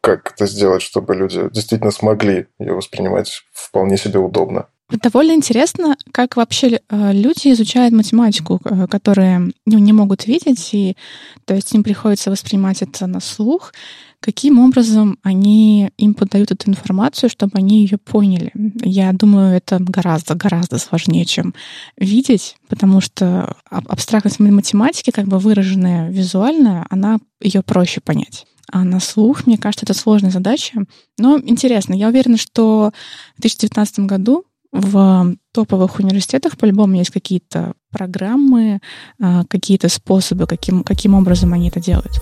как 0.00 0.32
это 0.32 0.46
сделать, 0.46 0.80
чтобы 0.80 1.14
люди 1.14 1.50
действительно 1.50 1.90
смогли 1.90 2.46
ее 2.58 2.72
воспринимать 2.72 3.42
вполне 3.52 3.98
себе 3.98 4.20
удобно. 4.20 4.68
Довольно 4.90 5.32
интересно, 5.32 5.96
как 6.10 6.36
вообще 6.36 6.80
э, 6.88 7.12
люди 7.12 7.52
изучают 7.52 7.94
математику, 7.94 8.60
э, 8.64 8.88
которые 8.88 9.52
ну, 9.64 9.78
не 9.78 9.92
могут 9.92 10.26
видеть, 10.26 10.70
и 10.72 10.96
то 11.44 11.54
есть 11.54 11.72
им 11.74 11.84
приходится 11.84 12.30
воспринимать 12.30 12.82
это 12.82 13.06
на 13.06 13.20
слух. 13.20 13.72
Каким 14.20 14.58
образом 14.58 15.18
они 15.22 15.90
им 15.96 16.12
подают 16.12 16.50
эту 16.50 16.68
информацию, 16.68 17.30
чтобы 17.30 17.52
они 17.54 17.82
ее 17.82 17.96
поняли? 17.96 18.52
Я 18.84 19.12
думаю, 19.14 19.56
это 19.56 19.78
гораздо-гораздо 19.80 20.78
сложнее, 20.78 21.24
чем 21.24 21.54
видеть, 21.96 22.56
потому 22.68 23.00
что 23.00 23.56
абстрактность 23.70 24.38
математики, 24.38 25.10
как 25.10 25.26
бы 25.26 25.38
выраженная 25.38 26.10
визуально, 26.10 26.86
она 26.90 27.18
ее 27.40 27.62
проще 27.62 28.02
понять. 28.02 28.46
А 28.70 28.84
на 28.84 29.00
слух, 29.00 29.46
мне 29.46 29.56
кажется, 29.56 29.86
это 29.86 29.94
сложная 29.94 30.30
задача. 30.30 30.84
Но 31.18 31.38
интересно, 31.38 31.94
я 31.94 32.08
уверена, 32.08 32.36
что 32.36 32.92
в 33.36 33.40
2019 33.40 34.00
году 34.00 34.44
в 34.70 35.34
топовых 35.52 35.98
университетах 35.98 36.56
по-любому 36.56 36.96
есть 36.96 37.10
какие-то 37.10 37.72
программы, 37.90 38.80
а, 39.20 39.44
какие-то 39.46 39.88
способы, 39.88 40.46
каким, 40.46 40.84
каким 40.84 41.14
образом 41.14 41.52
они 41.52 41.68
это 41.68 41.80
делают. 41.80 42.20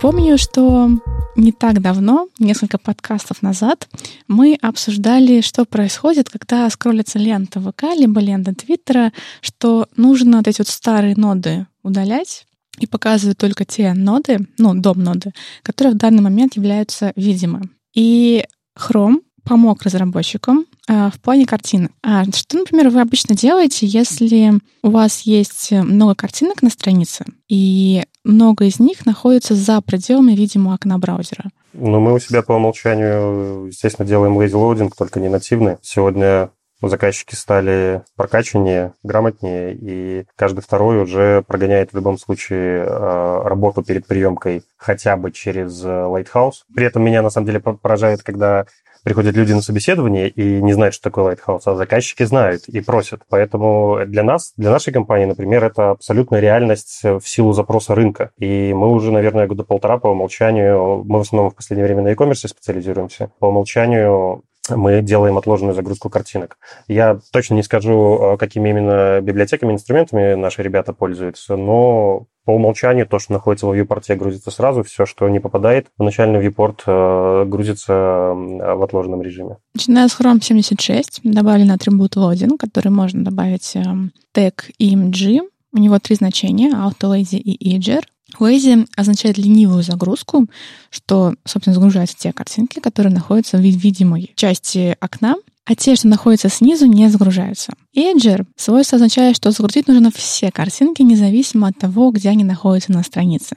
Помню, 0.00 0.36
что 0.36 0.90
не 1.36 1.52
так 1.52 1.80
давно, 1.80 2.28
несколько 2.38 2.78
подкастов 2.78 3.42
назад, 3.42 3.88
мы 4.28 4.58
обсуждали, 4.60 5.40
что 5.40 5.64
происходит, 5.64 6.28
когда 6.28 6.68
скроллится 6.68 7.18
лента 7.18 7.60
ВК, 7.60 7.84
либо 7.96 8.20
лента 8.20 8.54
Твиттера, 8.54 9.12
что 9.40 9.88
нужно 9.96 10.38
вот 10.38 10.48
эти 10.48 10.58
вот 10.58 10.68
старые 10.68 11.16
ноды 11.16 11.66
удалять, 11.82 12.46
и 12.78 12.86
показывают 12.86 13.38
только 13.38 13.64
те 13.64 13.94
ноды, 13.94 14.46
ну, 14.58 14.74
дом-ноды, 14.74 15.32
которые 15.62 15.94
в 15.94 15.98
данный 15.98 16.22
момент 16.22 16.56
являются 16.56 17.12
видимы. 17.16 17.62
И 17.94 18.44
Chrome 18.78 19.22
помог 19.44 19.82
разработчикам 19.82 20.66
э, 20.88 21.10
в 21.10 21.20
плане 21.20 21.46
картинок. 21.46 21.92
А 22.02 22.24
что, 22.24 22.58
например, 22.58 22.90
вы 22.90 23.00
обычно 23.00 23.34
делаете, 23.34 23.86
если 23.86 24.52
у 24.82 24.90
вас 24.90 25.22
есть 25.22 25.70
много 25.70 26.14
картинок 26.14 26.62
на 26.62 26.68
странице, 26.68 27.24
и 27.48 28.04
много 28.26 28.64
из 28.64 28.78
них 28.78 29.06
находится 29.06 29.54
за 29.54 29.80
пределами 29.80 30.32
видимого 30.32 30.74
окна 30.74 30.98
браузера? 30.98 31.50
Ну, 31.72 32.00
мы 32.00 32.14
у 32.14 32.18
себя 32.18 32.42
по 32.42 32.52
умолчанию, 32.52 33.66
естественно, 33.66 34.06
делаем 34.06 34.38
loading, 34.38 34.90
только 34.96 35.20
не 35.20 35.28
нативный. 35.28 35.76
Сегодня 35.82 36.50
заказчики 36.82 37.34
стали 37.34 38.02
прокачаннее, 38.16 38.92
грамотнее, 39.02 39.74
и 39.74 40.26
каждый 40.36 40.60
второй 40.60 41.02
уже 41.02 41.42
прогоняет 41.46 41.92
в 41.92 41.96
любом 41.96 42.18
случае 42.18 42.84
э, 42.84 43.42
работу 43.44 43.82
перед 43.82 44.06
приемкой 44.06 44.62
хотя 44.76 45.16
бы 45.16 45.32
через 45.32 45.82
э, 45.84 45.88
Lighthouse. 45.88 46.64
При 46.74 46.86
этом 46.86 47.02
меня 47.02 47.22
на 47.22 47.30
самом 47.30 47.46
деле 47.46 47.60
поражает, 47.60 48.22
когда 48.22 48.66
приходят 49.06 49.36
люди 49.36 49.52
на 49.52 49.62
собеседование 49.62 50.28
и 50.28 50.60
не 50.60 50.72
знают, 50.72 50.92
что 50.92 51.04
такое 51.04 51.36
Lighthouse, 51.36 51.62
а 51.66 51.76
заказчики 51.76 52.24
знают 52.24 52.66
и 52.66 52.80
просят. 52.80 53.22
Поэтому 53.28 54.00
для 54.04 54.24
нас, 54.24 54.52
для 54.56 54.72
нашей 54.72 54.92
компании, 54.92 55.26
например, 55.26 55.62
это 55.62 55.90
абсолютная 55.92 56.40
реальность 56.40 57.02
в 57.04 57.22
силу 57.24 57.52
запроса 57.52 57.94
рынка. 57.94 58.32
И 58.36 58.74
мы 58.74 58.90
уже, 58.90 59.12
наверное, 59.12 59.46
года 59.46 59.62
полтора 59.62 59.98
по 59.98 60.08
умолчанию, 60.08 61.04
мы 61.04 61.18
в 61.18 61.22
основном 61.22 61.52
в 61.52 61.54
последнее 61.54 61.86
время 61.86 62.02
на 62.02 62.08
e-commerce 62.08 62.48
специализируемся, 62.48 63.30
по 63.38 63.46
умолчанию 63.46 64.42
мы 64.70 65.02
делаем 65.02 65.38
отложенную 65.38 65.74
загрузку 65.74 66.10
картинок. 66.10 66.58
Я 66.88 67.20
точно 67.32 67.54
не 67.54 67.62
скажу, 67.62 68.36
какими 68.38 68.70
именно 68.70 69.20
библиотеками, 69.20 69.72
инструментами 69.72 70.34
наши 70.34 70.62
ребята 70.62 70.92
пользуются, 70.92 71.56
но 71.56 72.26
по 72.46 72.52
умолчанию 72.52 73.06
то, 73.06 73.18
что 73.18 73.32
находится 73.32 73.66
в 73.66 73.72
viewport, 73.72 74.14
грузится 74.14 74.50
сразу, 74.50 74.84
все, 74.84 75.04
что 75.04 75.28
не 75.28 75.40
попадает 75.40 75.88
в 75.98 76.02
начальный 76.02 76.40
viewport, 76.40 76.80
э, 76.86 77.44
грузится 77.44 77.92
в 77.92 78.82
отложенном 78.84 79.20
режиме. 79.20 79.56
Начиная 79.74 80.06
с 80.06 80.18
Chrome 80.18 80.40
76 80.40 81.20
добавлен 81.24 81.72
атрибут 81.72 82.16
loading, 82.16 82.56
который 82.56 82.90
можно 82.90 83.24
добавить 83.24 83.74
эм, 83.74 84.12
тег 84.32 84.70
img. 84.80 85.40
У 85.76 85.78
него 85.78 85.98
три 85.98 86.16
значения— 86.16 86.70
auto, 86.72 87.12
lazy 87.12 87.36
и 87.36 87.76
eager. 87.76 88.02
Lazy 88.40 88.88
означает 88.96 89.36
ленивую 89.36 89.82
загрузку, 89.82 90.46
что, 90.88 91.34
собственно, 91.44 91.74
загружаются 91.74 92.16
те 92.16 92.32
картинки, 92.32 92.80
которые 92.80 93.12
находятся 93.12 93.58
в 93.58 93.60
видимой 93.60 94.32
части 94.36 94.96
окна, 95.00 95.36
а 95.66 95.74
те, 95.74 95.94
что 95.96 96.08
находятся 96.08 96.48
снизу, 96.48 96.86
не 96.86 97.08
загружаются. 97.10 97.74
Edger 97.94 98.46
свойство 98.56 98.96
означает, 98.96 99.36
что 99.36 99.50
загрузить 99.50 99.86
нужно 99.86 100.10
все 100.10 100.50
картинки, 100.50 101.02
независимо 101.02 101.68
от 101.68 101.78
того, 101.78 102.10
где 102.10 102.30
они 102.30 102.44
находятся 102.44 102.92
на 102.92 103.02
странице. 103.02 103.56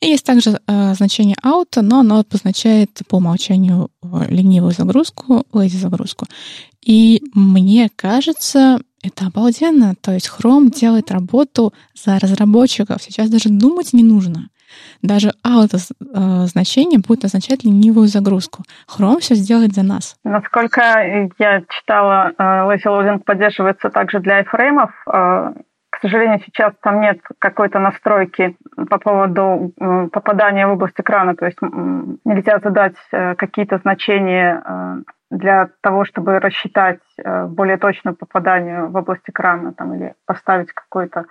И 0.00 0.08
есть 0.08 0.24
также 0.24 0.60
э, 0.66 0.94
значение 0.94 1.36
auto, 1.42 1.80
но 1.80 2.00
оно 2.00 2.18
обозначает 2.18 3.00
по 3.08 3.16
умолчанию 3.16 3.90
э, 4.02 4.26
ленивую 4.28 4.72
загрузку, 4.72 5.46
lazy 5.52 5.78
загрузку. 5.78 6.26
И 6.84 7.22
мне 7.32 7.90
кажется, 7.96 8.80
это 9.02 9.26
обалденно. 9.26 9.94
То 10.00 10.12
есть 10.12 10.28
Chrome 10.28 10.70
делает 10.70 11.10
работу 11.10 11.72
за 11.94 12.18
разработчиков. 12.18 13.02
Сейчас 13.02 13.30
даже 13.30 13.48
думать 13.48 13.92
не 13.92 14.04
нужно. 14.04 14.48
Даже 15.02 15.32
auto 15.44 15.78
э, 15.78 16.46
значение 16.46 17.00
будет 17.06 17.24
означать 17.24 17.64
ленивую 17.64 18.08
загрузку. 18.08 18.62
Chrome 18.88 19.20
все 19.20 19.34
сделает 19.34 19.74
за 19.74 19.82
нас. 19.82 20.16
Насколько 20.24 20.80
я 21.38 21.62
читала, 21.68 22.32
э, 22.36 22.42
lazy 22.42 22.84
loading 22.84 23.20
поддерживается 23.24 23.90
также 23.90 24.20
для 24.20 24.42
iframe. 24.42 24.88
Э, 25.06 25.52
к 25.90 26.00
сожалению, 26.00 26.42
сейчас 26.44 26.74
там 26.82 27.00
нет 27.00 27.20
какой-то 27.38 27.78
настройки 27.78 28.54
по 28.90 28.98
поводу 28.98 29.72
попадания 30.12 30.66
в 30.66 30.72
область 30.72 30.98
экрана. 31.00 31.34
То 31.34 31.46
есть 31.46 31.56
нельзя 31.62 32.58
задать 32.62 32.96
какие-то 33.10 33.78
значения 33.78 34.62
для 35.30 35.70
того, 35.80 36.04
чтобы 36.04 36.38
рассчитать 36.38 37.00
более 37.48 37.78
точное 37.78 38.12
попадание 38.12 38.84
в 38.84 38.96
область 38.96 39.28
экрана 39.28 39.72
там, 39.72 39.94
или 39.94 40.14
поставить 40.24 40.72
какой-то 40.72 41.26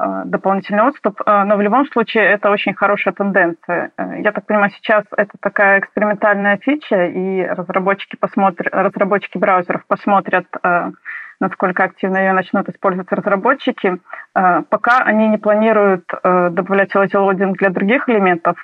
Э, 0.00 0.22
дополнительный 0.24 0.84
отступ, 0.84 1.20
э, 1.26 1.44
но 1.44 1.56
в 1.56 1.60
любом 1.60 1.84
случае 1.86 2.24
это 2.24 2.50
очень 2.50 2.72
хорошая 2.72 3.12
тенденция. 3.12 3.90
Э, 3.96 4.20
я 4.22 4.30
так 4.30 4.46
понимаю, 4.46 4.70
сейчас 4.70 5.04
это 5.16 5.32
такая 5.40 5.80
экспериментальная 5.80 6.56
фича, 6.58 7.06
и 7.06 7.42
разработчики, 7.44 8.14
посмотрят, 8.14 8.72
разработчики 8.72 9.38
браузеров 9.38 9.84
посмотрят, 9.86 10.46
насколько 11.40 11.84
активно 11.84 12.18
ее 12.18 12.32
начнут 12.32 12.68
использовать 12.68 13.10
разработчики. 13.12 13.98
Пока 14.70 14.98
они 14.98 15.28
не 15.28 15.38
планируют 15.38 16.04
добавлять 16.22 16.94
лодинг 16.94 17.58
для 17.58 17.70
других 17.70 18.08
элементов, 18.08 18.56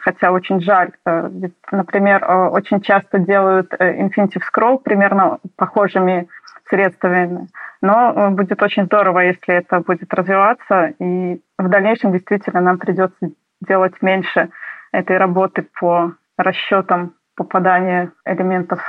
хотя 0.00 0.32
очень 0.32 0.60
жаль. 0.60 0.92
Ведь, 1.04 1.54
например, 1.70 2.24
очень 2.28 2.80
часто 2.80 3.18
делают 3.18 3.72
Infinitive 3.74 4.42
Scroll 4.50 4.78
примерно 4.78 5.38
похожими 5.56 6.28
средствами. 6.68 7.48
Но 7.80 8.12
э, 8.12 8.30
будет 8.30 8.62
очень 8.62 8.86
здорово, 8.86 9.20
если 9.20 9.54
это 9.54 9.80
будет 9.80 10.12
развиваться, 10.12 10.94
и 10.98 11.40
в 11.58 11.68
дальнейшем 11.68 12.12
действительно 12.12 12.60
нам 12.60 12.78
придется 12.78 13.30
делать 13.60 14.00
меньше 14.02 14.50
этой 14.92 15.16
работы 15.16 15.66
по 15.78 16.12
расчетам 16.36 17.14
попадания 17.36 18.12
элементов 18.24 18.80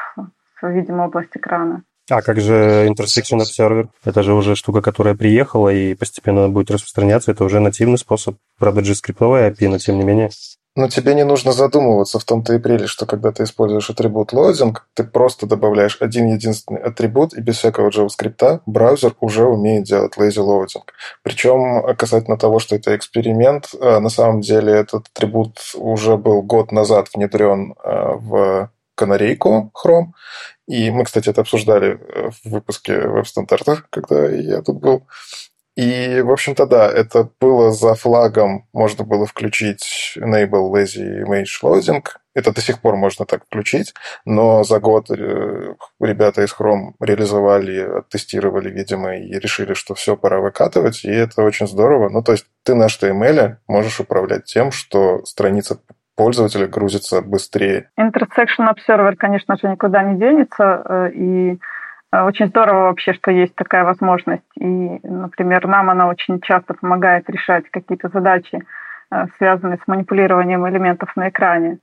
в 0.61 0.67
видимую 0.67 1.07
область 1.07 1.35
экрана. 1.35 1.83
А 2.09 2.21
как 2.21 2.41
же 2.41 2.87
Intersection 2.87 3.39
Observer? 3.39 3.89
Это 4.03 4.23
же 4.23 4.33
уже 4.33 4.55
штука, 4.55 4.81
которая 4.81 5.15
приехала 5.15 5.69
и 5.69 5.93
постепенно 5.93 6.49
будет 6.49 6.71
распространяться. 6.71 7.31
Это 7.31 7.43
уже 7.43 7.59
нативный 7.59 7.97
способ. 7.97 8.35
Правда, 8.57 8.81
JavaScript 8.81 9.17
API, 9.17 9.67
но 9.69 9.77
тем 9.77 9.97
не 9.97 10.03
менее. 10.03 10.29
Но 10.75 10.87
тебе 10.87 11.13
не 11.13 11.25
нужно 11.25 11.51
задумываться 11.51 12.19
в 12.19 12.23
том-то 12.23 12.53
и 12.53 12.59
прелесть, 12.59 12.91
что 12.91 13.05
когда 13.05 13.31
ты 13.31 13.43
используешь 13.43 13.89
атрибут 13.89 14.33
loading, 14.33 14.75
ты 14.93 15.03
просто 15.03 15.45
добавляешь 15.45 15.97
один 15.99 16.27
единственный 16.27 16.81
атрибут, 16.81 17.33
и 17.33 17.41
без 17.41 17.57
всякого 17.57 17.89
JavaScript 17.89 18.61
браузер 18.65 19.13
уже 19.19 19.45
умеет 19.45 19.83
делать 19.83 20.13
lazy 20.17 20.37
loading. 20.37 20.83
Причем 21.23 21.95
касательно 21.97 22.37
того, 22.37 22.59
что 22.59 22.75
это 22.75 22.95
эксперимент, 22.95 23.71
э, 23.73 23.99
на 23.99 24.09
самом 24.09 24.41
деле 24.41 24.71
этот 24.71 25.07
атрибут 25.07 25.57
уже 25.75 26.17
был 26.17 26.43
год 26.43 26.71
назад 26.71 27.09
внедрен 27.13 27.73
э, 27.83 28.13
в 28.15 28.71
канарейку 28.99 29.71
Chrome. 29.73 30.07
И 30.69 30.91
мы, 30.91 31.03
кстати, 31.03 31.29
это 31.29 31.41
обсуждали 31.41 31.99
э, 31.99 32.29
в 32.29 32.49
выпуске 32.49 32.99
веб-стандартов, 32.99 33.87
когда 33.89 34.29
я 34.29 34.61
тут 34.61 34.77
был. 34.77 35.07
И, 35.75 36.21
в 36.21 36.29
общем-то, 36.29 36.67
да, 36.67 36.87
это 36.87 37.27
было 37.41 37.71
за 37.71 37.95
флагом, 37.95 38.67
можно 38.71 39.03
было 39.03 39.25
включить 39.25 40.13
Enable 40.17 40.71
Lazy 40.71 41.23
Image 41.25 41.47
Loading. 41.63 42.05
Это 42.35 42.53
до 42.53 42.61
сих 42.61 42.81
пор 42.81 42.97
можно 42.97 43.25
так 43.25 43.45
включить, 43.45 43.95
но 44.25 44.63
за 44.63 44.79
год 44.79 45.09
э, 45.09 45.73
ребята 45.99 46.43
из 46.43 46.53
Chrome 46.53 46.91
реализовали, 46.99 48.03
тестировали, 48.09 48.69
видимо, 48.69 49.17
и 49.17 49.39
решили, 49.39 49.73
что 49.73 49.95
все, 49.95 50.15
пора 50.15 50.39
выкатывать, 50.39 51.03
и 51.03 51.09
это 51.09 51.41
очень 51.41 51.67
здорово. 51.67 52.09
Ну, 52.09 52.21
то 52.21 52.33
есть 52.33 52.45
ты 52.63 52.75
на 52.75 52.85
HTML 52.85 53.55
можешь 53.67 53.99
управлять 53.99 54.45
тем, 54.45 54.71
что 54.71 55.25
страница 55.25 55.79
пользователя 56.19 56.67
грузится 56.67 57.21
быстрее. 57.21 57.89
Intersection 57.97 58.67
Observer, 58.69 59.15
конечно 59.15 59.55
же, 59.55 59.69
никуда 59.69 60.03
не 60.03 60.19
денется, 60.19 60.83
э, 60.83 61.11
и 61.13 61.59
э, 62.11 62.21
очень 62.23 62.47
здорово 62.47 62.87
вообще, 62.87 63.13
что 63.13 63.31
есть 63.31 63.55
такая 63.55 63.85
возможность. 63.85 64.51
И, 64.59 64.99
например, 65.03 65.65
нам 65.65 65.89
она 65.89 66.09
очень 66.09 66.41
часто 66.41 66.73
помогает 66.73 67.29
решать 67.29 67.69
какие-то 67.71 68.09
задачи, 68.09 68.59
э, 69.11 69.27
связанные 69.37 69.77
с 69.81 69.87
манипулированием 69.87 70.67
элементов 70.67 71.15
на 71.15 71.29
экране. 71.29 71.79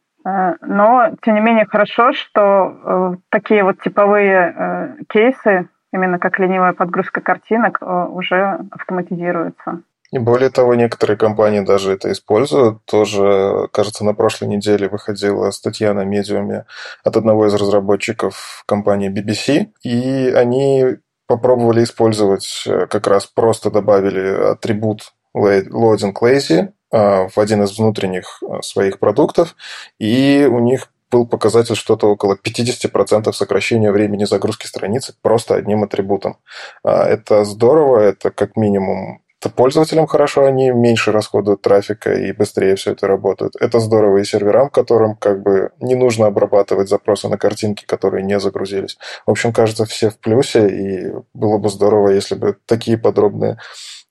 Но, 0.61 1.13
тем 1.23 1.37
не 1.37 1.41
менее, 1.41 1.67
хорошо, 1.67 2.13
что 2.13 3.17
такие 3.31 3.63
вот 3.63 3.81
типовые 3.81 4.97
кейсы, 5.09 5.69
именно 5.93 6.19
как 6.19 6.41
ленивая 6.41 6.73
подгрузка 6.73 7.21
картинок, 7.21 7.79
уже 7.81 8.59
автоматизируются. 8.73 9.83
И 10.17 10.19
более 10.19 10.49
того, 10.49 10.75
некоторые 10.75 11.19
компании 11.19 11.61
даже 11.61 11.93
это 11.93 12.11
используют. 12.11 12.83
Тоже, 12.87 13.69
кажется, 13.71 14.03
на 14.03 14.15
прошлой 14.15 14.49
неделе 14.49 14.89
выходила 14.89 15.51
статья 15.51 15.93
на 15.93 16.07
медиуме 16.07 16.65
от 17.05 17.19
одного 17.19 17.47
из 17.47 17.53
разработчиков 17.53 18.65
компании 18.65 19.13
BBC, 19.13 19.73
и 19.83 20.33
они 20.35 20.97
попробовали 21.27 21.85
использовать, 21.85 22.65
э, 22.67 22.87
как 22.87 23.07
раз 23.09 23.27
просто 23.27 23.71
добавили 23.71 24.53
атрибут 24.53 25.13
loading 25.35 26.15
lazy 26.15 26.73
а, 26.91 27.29
в 27.29 27.37
один 27.37 27.65
из 27.65 27.79
внутренних 27.79 28.43
э, 28.43 28.63
своих 28.63 28.99
продуктов, 28.99 29.55
и 29.99 30.49
у 30.51 30.61
них 30.61 30.89
был 31.11 31.27
показатель 31.27 31.77
что-то 31.77 32.07
около 32.07 32.39
50% 32.43 33.31
сокращения 33.35 33.93
времени 33.93 34.25
загрузки 34.25 34.67
страницы 34.67 35.15
просто 35.21 35.57
одним 35.57 35.85
атрибутом. 35.85 36.39
Это 36.83 37.45
здорово, 37.45 37.99
это 37.99 38.31
как 38.31 38.57
минимум 38.57 39.21
пользователям 39.49 40.07
хорошо, 40.07 40.45
они 40.45 40.71
меньше 40.71 41.13
расходуют 41.13 41.63
трафика 41.63 42.13
и 42.13 42.33
быстрее 42.33 42.77
все 42.77 42.93
это 42.93 43.07
работает. 43.07 43.53
Это 43.61 43.81
здорово 43.81 44.19
и 44.19 44.25
серверам, 44.25 44.71
которым 44.71 45.17
как 45.17 45.43
бы 45.43 45.71
не 45.81 45.95
нужно 45.95 46.27
обрабатывать 46.27 46.89
запросы 46.89 47.29
на 47.29 47.39
картинки, 47.39 47.85
которые 47.85 48.25
не 48.25 48.39
загрузились. 48.41 48.99
В 49.27 49.31
общем, 49.31 49.53
кажется, 49.53 49.85
все 49.85 50.11
в 50.11 50.19
плюсе, 50.19 50.69
и 50.69 51.13
было 51.35 51.59
бы 51.59 51.69
здорово, 51.69 52.11
если 52.11 52.35
бы 52.35 52.57
такие 52.67 52.99
подробные 52.99 53.59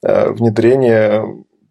э, 0.03 0.29
внедрения 0.31 1.25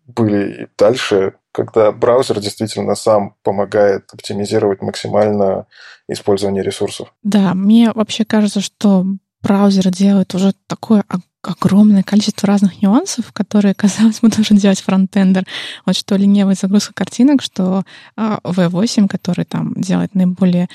были 0.07 0.65
и 0.65 0.67
дальше, 0.77 1.35
когда 1.53 1.93
браузер 1.93 2.41
действительно 2.41 2.95
сам 2.95 3.37
помогает 3.43 4.05
оптимизировать 4.13 4.83
максимально 4.83 5.67
использование 6.09 6.63
ресурсов. 6.63 7.15
Да, 7.23 7.55
мне 7.55 7.93
вообще 7.93 8.25
кажется, 8.25 8.61
что 8.61 9.07
браузер 9.45 9.91
делает 9.91 10.35
уже 10.35 10.55
такое 10.67 11.05
огромное 11.43 12.03
количество 12.03 12.49
разных 12.49 12.81
нюансов, 12.83 13.33
которые, 13.33 13.75
казалось 13.77 14.21
бы, 14.21 14.29
должен 14.29 14.57
делать 14.57 14.81
фронтендер. 14.81 15.47
Вот 15.87 15.97
что 15.97 16.17
ленивая 16.17 16.55
загрузка 16.55 16.95
картинок, 16.95 17.43
что 17.43 17.85
а, 18.17 18.39
V8, 18.43 19.07
который 19.09 19.45
там 19.45 19.75
делает 19.75 20.15
наиболее 20.15 20.69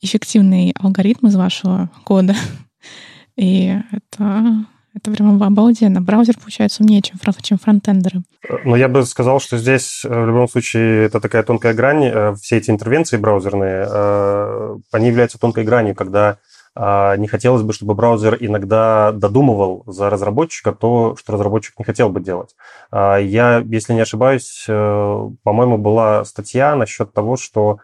эффективный 0.00 0.74
алгоритм 0.78 1.28
из 1.28 1.36
вашего 1.36 1.90
кода. 2.04 2.34
И 3.36 3.78
это 3.92 4.66
это 4.96 5.10
прямо 5.10 5.46
обалденно. 5.46 6.00
Браузер 6.00 6.36
получается 6.38 6.82
умнее, 6.82 7.02
чем, 7.02 7.18
чем 7.42 7.58
фронтендеры. 7.58 8.22
Но 8.64 8.76
я 8.76 8.88
бы 8.88 9.04
сказал, 9.04 9.40
что 9.40 9.58
здесь 9.58 10.02
э, 10.04 10.08
в 10.08 10.26
любом 10.26 10.48
случае 10.48 11.04
это 11.04 11.20
такая 11.20 11.42
тонкая 11.42 11.74
грань. 11.74 12.04
Э, 12.06 12.34
все 12.40 12.56
эти 12.56 12.70
интервенции 12.70 13.18
браузерные, 13.18 13.86
э, 13.86 14.76
они 14.92 15.08
являются 15.08 15.38
тонкой 15.38 15.64
гранью, 15.64 15.94
когда 15.94 16.38
не 16.76 17.26
хотелось 17.26 17.62
бы, 17.62 17.72
чтобы 17.72 17.94
браузер 17.94 18.36
иногда 18.38 19.12
додумывал 19.12 19.84
за 19.86 20.10
разработчика 20.10 20.72
то, 20.72 21.16
что 21.16 21.32
разработчик 21.32 21.78
не 21.78 21.84
хотел 21.84 22.10
бы 22.10 22.20
делать. 22.20 22.54
А, 22.90 23.16
я, 23.16 23.58
если 23.64 23.94
не 23.94 24.00
ошибаюсь, 24.00 24.66
э, 24.68 25.30
по-моему, 25.42 25.78
была 25.78 26.24
статья 26.24 26.74
насчет 26.76 27.12
того, 27.14 27.36
что 27.36 27.78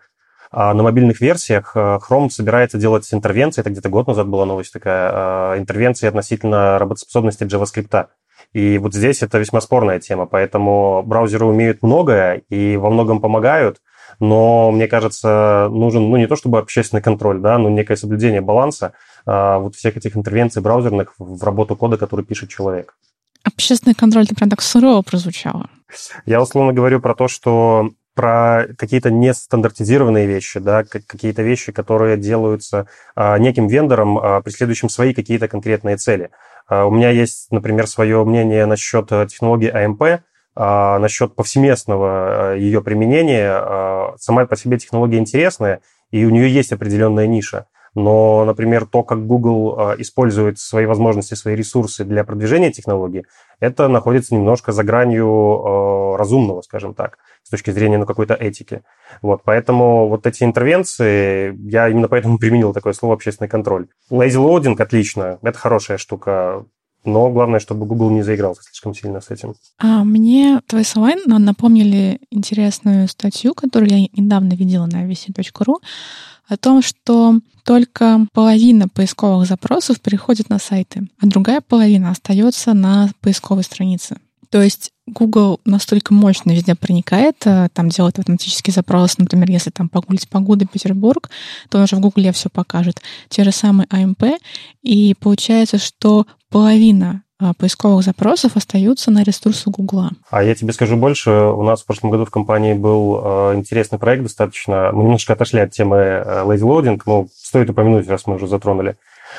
а, 0.50 0.74
на 0.74 0.82
мобильных 0.82 1.20
версиях 1.22 1.72
э, 1.74 1.98
Chrome 2.06 2.28
собирается 2.28 2.76
делать 2.76 3.08
интервенции, 3.14 3.62
это 3.62 3.70
где-то 3.70 3.88
год 3.88 4.08
назад 4.08 4.28
была 4.28 4.44
новость 4.44 4.74
такая, 4.74 5.58
интервенции 5.58 6.06
относительно 6.06 6.78
работоспособности 6.78 7.44
JavaScript. 7.44 8.08
И 8.52 8.76
вот 8.76 8.92
здесь 8.92 9.22
это 9.22 9.38
весьма 9.38 9.62
спорная 9.62 10.00
тема, 10.00 10.26
поэтому 10.26 11.02
браузеры 11.06 11.46
умеют 11.46 11.82
многое 11.82 12.42
и 12.50 12.76
во 12.76 12.90
многом 12.90 13.22
помогают, 13.22 13.80
но, 14.20 14.70
мне 14.70 14.88
кажется, 14.88 15.68
нужен, 15.70 16.10
ну, 16.10 16.16
не 16.16 16.26
то 16.26 16.36
чтобы 16.36 16.58
общественный 16.58 17.02
контроль, 17.02 17.40
да, 17.40 17.58
но 17.58 17.68
некое 17.68 17.96
соблюдение 17.96 18.40
баланса 18.40 18.92
а, 19.26 19.58
вот 19.58 19.74
всех 19.74 19.96
этих 19.96 20.16
интервенций 20.16 20.62
браузерных 20.62 21.14
в 21.18 21.42
работу 21.42 21.76
кода, 21.76 21.96
который 21.96 22.24
пишет 22.24 22.50
человек. 22.50 22.96
Общественный 23.44 23.94
контроль, 23.94 24.24
это 24.24 24.34
прям 24.34 24.50
так 24.50 24.62
сурово 24.62 25.02
прозвучало. 25.02 25.68
Я 26.26 26.40
условно 26.40 26.72
говорю 26.72 27.00
про 27.00 27.14
то, 27.14 27.28
что 27.28 27.90
про 28.14 28.66
какие-то 28.76 29.10
нестандартизированные 29.10 30.26
вещи, 30.26 30.60
да, 30.60 30.84
какие-то 30.84 31.42
вещи, 31.42 31.72
которые 31.72 32.16
делаются 32.16 32.86
а, 33.14 33.38
неким 33.38 33.68
вендором, 33.68 34.18
а, 34.18 34.42
преследующим 34.42 34.88
свои 34.88 35.14
какие-то 35.14 35.48
конкретные 35.48 35.96
цели. 35.96 36.30
А, 36.68 36.84
у 36.84 36.90
меня 36.90 37.10
есть, 37.10 37.50
например, 37.50 37.86
свое 37.86 38.22
мнение 38.24 38.66
насчет 38.66 39.08
технологии 39.08 39.72
AMP, 39.72 40.20
а, 40.54 40.98
насчет 40.98 41.34
повсеместного 41.34 42.54
э, 42.54 42.58
ее 42.58 42.82
применения. 42.82 43.50
А, 43.52 44.14
сама 44.18 44.44
по 44.46 44.56
себе 44.56 44.78
технология 44.78 45.18
интересная, 45.18 45.80
и 46.10 46.24
у 46.26 46.30
нее 46.30 46.52
есть 46.52 46.72
определенная 46.72 47.26
ниша. 47.26 47.66
Но, 47.94 48.44
например, 48.44 48.86
то, 48.86 49.02
как 49.02 49.26
Google 49.26 49.74
а, 49.78 49.94
использует 49.98 50.58
свои 50.58 50.84
возможности, 50.84 51.34
свои 51.34 51.54
ресурсы 51.56 52.04
для 52.04 52.24
продвижения 52.24 52.70
технологии, 52.70 53.24
это 53.60 53.88
находится 53.88 54.34
немножко 54.34 54.72
за 54.72 54.82
гранью 54.84 56.16
разумного, 56.16 56.60
скажем 56.62 56.94
так, 56.94 57.18
с 57.42 57.50
точки 57.50 57.70
зрения 57.70 57.96
ну, 57.96 58.04
какой-то 58.04 58.34
этики. 58.34 58.82
Вот, 59.22 59.42
поэтому 59.44 60.08
вот 60.08 60.26
эти 60.26 60.44
интервенции, 60.44 61.56
я 61.70 61.88
именно 61.88 62.08
поэтому 62.08 62.38
применил 62.38 62.74
такое 62.74 62.92
слово 62.92 63.14
«общественный 63.14 63.48
контроль». 63.48 63.86
Lazy 64.10 64.36
loading 64.36 64.80
отлично, 64.80 65.38
это 65.42 65.58
хорошая 65.58 65.96
штука. 65.96 66.66
Но 67.04 67.30
главное, 67.30 67.58
чтобы 67.58 67.86
Google 67.86 68.10
не 68.10 68.22
заигрался 68.22 68.62
слишком 68.62 68.94
сильно 68.94 69.20
с 69.20 69.30
этим. 69.30 69.54
А 69.78 70.04
мне 70.04 70.60
твои 70.66 70.84
слова 70.84 71.12
напомнили 71.26 72.20
интересную 72.30 73.08
статью, 73.08 73.54
которую 73.54 73.90
я 73.90 74.06
недавно 74.16 74.54
видела 74.54 74.86
на 74.86 75.04
vc.ru, 75.04 75.76
о 76.48 76.56
том, 76.56 76.82
что 76.82 77.38
только 77.64 78.26
половина 78.32 78.88
поисковых 78.88 79.46
запросов 79.46 80.00
переходит 80.00 80.48
на 80.48 80.58
сайты, 80.58 81.08
а 81.20 81.26
другая 81.26 81.60
половина 81.60 82.10
остается 82.10 82.74
на 82.74 83.10
поисковой 83.20 83.64
странице. 83.64 84.16
То 84.52 84.60
есть 84.60 84.92
Google 85.06 85.60
настолько 85.64 86.12
мощно 86.12 86.52
везде 86.52 86.74
проникает, 86.74 87.36
э, 87.46 87.68
там 87.72 87.88
делает 87.88 88.18
автоматический 88.18 88.70
запрос, 88.70 89.16
например, 89.16 89.50
если 89.50 89.70
там 89.70 89.88
погуглить 89.88 90.28
погода 90.28 90.66
Петербург, 90.66 91.30
то 91.70 91.78
он 91.78 91.84
уже 91.84 91.96
в 91.96 92.00
Гугле 92.00 92.32
все 92.32 92.50
покажет. 92.50 93.00
Те 93.30 93.44
же 93.44 93.50
самые 93.50 93.86
AMP, 93.86 94.22
а 94.22 94.38
и 94.82 95.14
получается, 95.18 95.78
что 95.78 96.26
половина 96.50 97.22
э, 97.40 97.54
поисковых 97.56 98.04
запросов 98.04 98.54
остаются 98.54 99.10
на 99.10 99.22
ресурсе 99.22 99.70
Гугла. 99.70 100.10
А 100.30 100.42
я 100.42 100.54
тебе 100.54 100.74
скажу 100.74 100.98
больше. 100.98 101.30
У 101.30 101.62
нас 101.62 101.80
в 101.80 101.86
прошлом 101.86 102.10
году 102.10 102.26
в 102.26 102.30
компании 102.30 102.74
был 102.74 103.22
э, 103.24 103.54
интересный 103.56 103.98
проект 103.98 104.24
достаточно. 104.24 104.90
Мы 104.92 105.04
немножко 105.04 105.32
отошли 105.32 105.60
от 105.60 105.70
темы 105.70 105.96
lazy 106.44 106.60
loading, 106.60 107.00
но 107.06 107.26
стоит 107.34 107.70
упомянуть, 107.70 108.06
раз 108.06 108.26
мы 108.26 108.34
уже 108.34 108.46
затронули. 108.48 108.98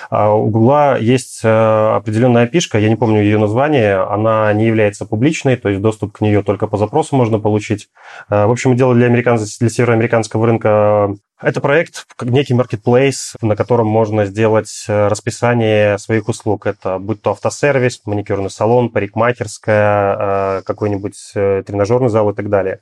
А 0.09 0.33
у 0.33 0.49
Гугла 0.49 0.97
есть 0.99 1.41
э, 1.43 1.95
определенная 1.95 2.43
опишка, 2.43 2.79
я 2.79 2.89
не 2.89 2.95
помню 2.95 3.21
ее 3.21 3.37
название, 3.37 3.97
она 3.97 4.51
не 4.53 4.65
является 4.65 5.05
публичной, 5.05 5.55
то 5.55 5.69
есть 5.69 5.81
доступ 5.81 6.13
к 6.13 6.21
нее 6.21 6.43
только 6.43 6.67
по 6.67 6.77
запросу 6.77 7.15
можно 7.15 7.39
получить. 7.39 7.89
Э, 8.29 8.45
в 8.45 8.51
общем, 8.51 8.75
дело 8.75 8.93
для, 8.95 9.07
американцев, 9.07 9.57
для 9.59 9.69
североамериканского 9.69 10.45
рынка 10.45 11.15
это 11.41 11.59
проект, 11.59 12.05
некий 12.21 12.53
marketplace, 12.53 13.35
на 13.41 13.55
котором 13.55 13.87
можно 13.87 14.25
сделать 14.25 14.85
э, 14.87 15.07
расписание 15.07 15.97
своих 15.97 16.29
услуг. 16.29 16.67
Это 16.67 16.99
будь 16.99 17.21
то 17.21 17.31
автосервис, 17.31 18.01
маникюрный 18.05 18.49
салон, 18.49 18.89
парикмахерская, 18.89 20.61
какой-нибудь 20.61 21.31
тренажерный 21.33 22.09
зал 22.09 22.29
и 22.29 22.33
так 22.33 22.49
далее. 22.49 22.79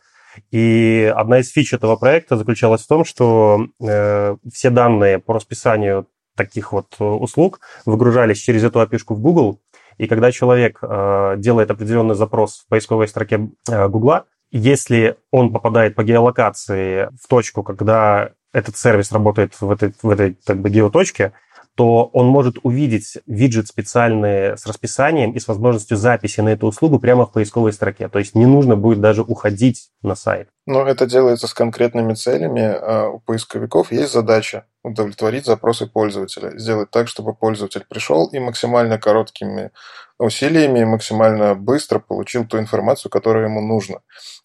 И 0.51 1.11
одна 1.13 1.39
из 1.39 1.49
фич 1.51 1.73
этого 1.73 1.95
проекта 1.97 2.37
заключалась 2.37 2.83
в 2.83 2.87
том, 2.87 3.03
что 3.03 3.67
все 3.79 4.69
данные 4.69 5.19
по 5.19 5.33
расписанию 5.33 6.07
таких 6.45 6.71
вот 6.71 6.95
э, 6.99 7.03
услуг 7.03 7.59
выгружались 7.85 8.39
через 8.39 8.63
эту 8.63 8.79
опишку 8.79 9.15
в 9.15 9.21
Google, 9.21 9.59
и 9.97 10.07
когда 10.07 10.31
человек 10.31 10.79
э, 10.81 11.35
делает 11.37 11.71
определенный 11.71 12.15
запрос 12.15 12.63
в 12.65 12.67
поисковой 12.69 13.07
строке 13.07 13.49
э, 13.69 13.87
Google, 13.87 14.23
если 14.51 15.15
он 15.31 15.53
попадает 15.53 15.95
по 15.95 16.03
геолокации 16.03 17.09
в 17.21 17.27
точку, 17.27 17.63
когда 17.63 18.31
этот 18.53 18.77
сервис 18.77 19.11
работает 19.11 19.53
в 19.61 19.71
этой, 19.71 19.93
в 20.01 20.09
этой 20.09 20.37
как 20.45 20.59
бы, 20.59 20.69
геоточке, 20.69 21.33
что 21.81 22.11
он 22.13 22.27
может 22.27 22.57
увидеть 22.61 23.17
виджет 23.25 23.67
специальный 23.67 24.55
с 24.55 24.67
расписанием 24.67 25.31
и 25.31 25.39
с 25.39 25.47
возможностью 25.47 25.97
записи 25.97 26.39
на 26.39 26.49
эту 26.49 26.67
услугу 26.67 26.99
прямо 26.99 27.25
в 27.25 27.31
поисковой 27.31 27.73
строке. 27.73 28.07
То 28.07 28.19
есть 28.19 28.35
не 28.35 28.45
нужно 28.45 28.75
будет 28.75 29.01
даже 29.01 29.23
уходить 29.23 29.89
на 30.03 30.13
сайт. 30.13 30.49
Но 30.67 30.85
это 30.85 31.07
делается 31.07 31.47
с 31.47 31.55
конкретными 31.55 32.13
целями. 32.13 32.61
А 32.61 33.09
у 33.09 33.19
поисковиков 33.19 33.91
есть 33.91 34.13
задача 34.13 34.65
удовлетворить 34.83 35.45
запросы 35.45 35.87
пользователя, 35.87 36.55
сделать 36.55 36.91
так, 36.91 37.07
чтобы 37.07 37.33
пользователь 37.33 37.83
пришел 37.89 38.27
и 38.27 38.37
максимально 38.37 38.99
короткими 38.99 39.71
усилиями 40.21 40.83
максимально 40.83 41.55
быстро 41.55 41.99
получил 41.99 42.45
ту 42.45 42.59
информацию, 42.59 43.11
которая 43.11 43.45
ему 43.45 43.61
нужна. 43.61 43.99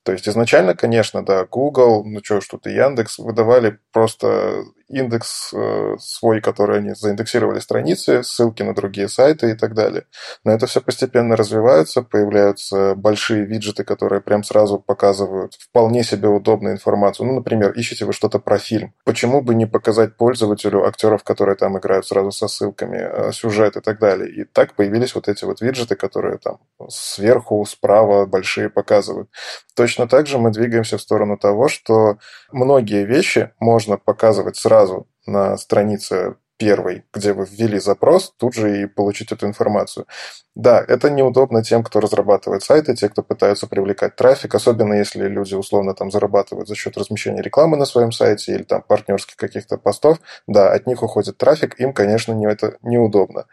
То 0.04 0.12
есть 0.12 0.28
изначально, 0.28 0.74
конечно, 0.74 1.24
да, 1.24 1.44
Google, 1.44 2.04
ну 2.04 2.20
что, 2.22 2.40
что-то 2.40 2.70
Яндекс 2.70 3.18
выдавали 3.18 3.78
просто 3.92 4.64
индекс 4.88 5.52
э, 5.52 5.96
свой, 5.98 6.40
который 6.40 6.78
они 6.78 6.94
заиндексировали 6.94 7.58
страницы, 7.58 8.22
ссылки 8.22 8.62
на 8.62 8.74
другие 8.74 9.08
сайты 9.08 9.50
и 9.50 9.54
так 9.54 9.74
далее. 9.74 10.04
Но 10.44 10.52
это 10.52 10.66
все 10.66 10.80
постепенно 10.80 11.36
развивается, 11.36 12.02
появляются 12.02 12.94
большие 12.94 13.44
виджеты, 13.44 13.84
которые 13.84 14.20
прям 14.20 14.44
сразу 14.44 14.78
показывают 14.78 15.54
вполне 15.54 16.04
себе 16.04 16.28
удобную 16.28 16.74
информацию. 16.74 17.26
Ну, 17.26 17.34
например, 17.34 17.72
ищете 17.72 18.04
вы 18.04 18.12
что-то 18.12 18.38
про 18.38 18.58
фильм. 18.58 18.94
Почему 19.04 19.42
бы 19.42 19.54
не 19.54 19.66
показать 19.66 20.16
пользователю 20.16 20.86
актеров, 20.86 21.24
которые 21.24 21.56
там 21.56 21.76
играют 21.78 22.06
сразу 22.06 22.30
со 22.30 22.46
ссылками, 22.46 22.98
э, 22.98 23.32
сюжет 23.32 23.76
и 23.76 23.80
так 23.80 23.98
далее. 23.98 24.30
И 24.30 24.44
так 24.44 24.74
появились 24.74 25.14
вот 25.14 25.28
эти 25.28 25.44
вот 25.44 25.60
виджеты, 25.66 25.96
которые 25.96 26.38
там 26.38 26.59
сверху, 26.88 27.64
справа 27.66 28.26
большие 28.26 28.70
показывают. 28.70 29.29
Точно 29.74 30.07
так 30.09 30.26
же 30.26 30.38
мы 30.38 30.50
двигаемся 30.50 30.96
в 30.98 31.02
сторону 31.02 31.37
того, 31.37 31.68
что 31.68 32.18
многие 32.52 33.05
вещи 33.05 33.52
можно 33.61 33.96
показывать 33.96 34.57
сразу 34.57 35.09
на 35.26 35.57
странице 35.57 36.37
первой, 36.57 37.05
где 37.12 37.33
вы 37.33 37.47
ввели 37.51 37.79
запрос, 37.79 38.33
тут 38.38 38.55
же 38.55 38.83
и 38.83 38.87
получить 38.87 39.33
эту 39.33 39.47
информацию. 39.47 40.07
Да, 40.55 40.83
это 40.87 41.11
неудобно 41.11 41.62
тем, 41.62 41.83
кто 41.83 42.01
разрабатывает 42.01 42.62
сайты, 42.62 42.95
те, 42.97 43.09
кто 43.09 43.23
пытаются 43.23 43.66
привлекать 43.66 44.16
трафик, 44.16 44.55
особенно 44.55 44.95
если 44.95 45.29
люди 45.29 45.55
условно 45.55 45.95
там 45.95 46.11
зарабатывают 46.11 46.69
за 46.69 46.75
счет 46.75 46.97
размещения 46.97 47.42
рекламы 47.42 47.77
на 47.77 47.85
своем 47.85 48.11
сайте 48.11 48.55
или 48.55 48.62
там 48.62 48.83
партнерских 48.83 49.37
каких-то 49.37 49.77
постов. 49.77 50.19
Да, 50.47 50.73
от 50.73 50.87
них 50.87 51.03
уходит 51.03 51.37
трафик, 51.37 51.79
им, 51.79 51.92
конечно, 51.92 52.33
не, 52.33 52.47
это 52.47 52.79
неудобно. 52.83 53.47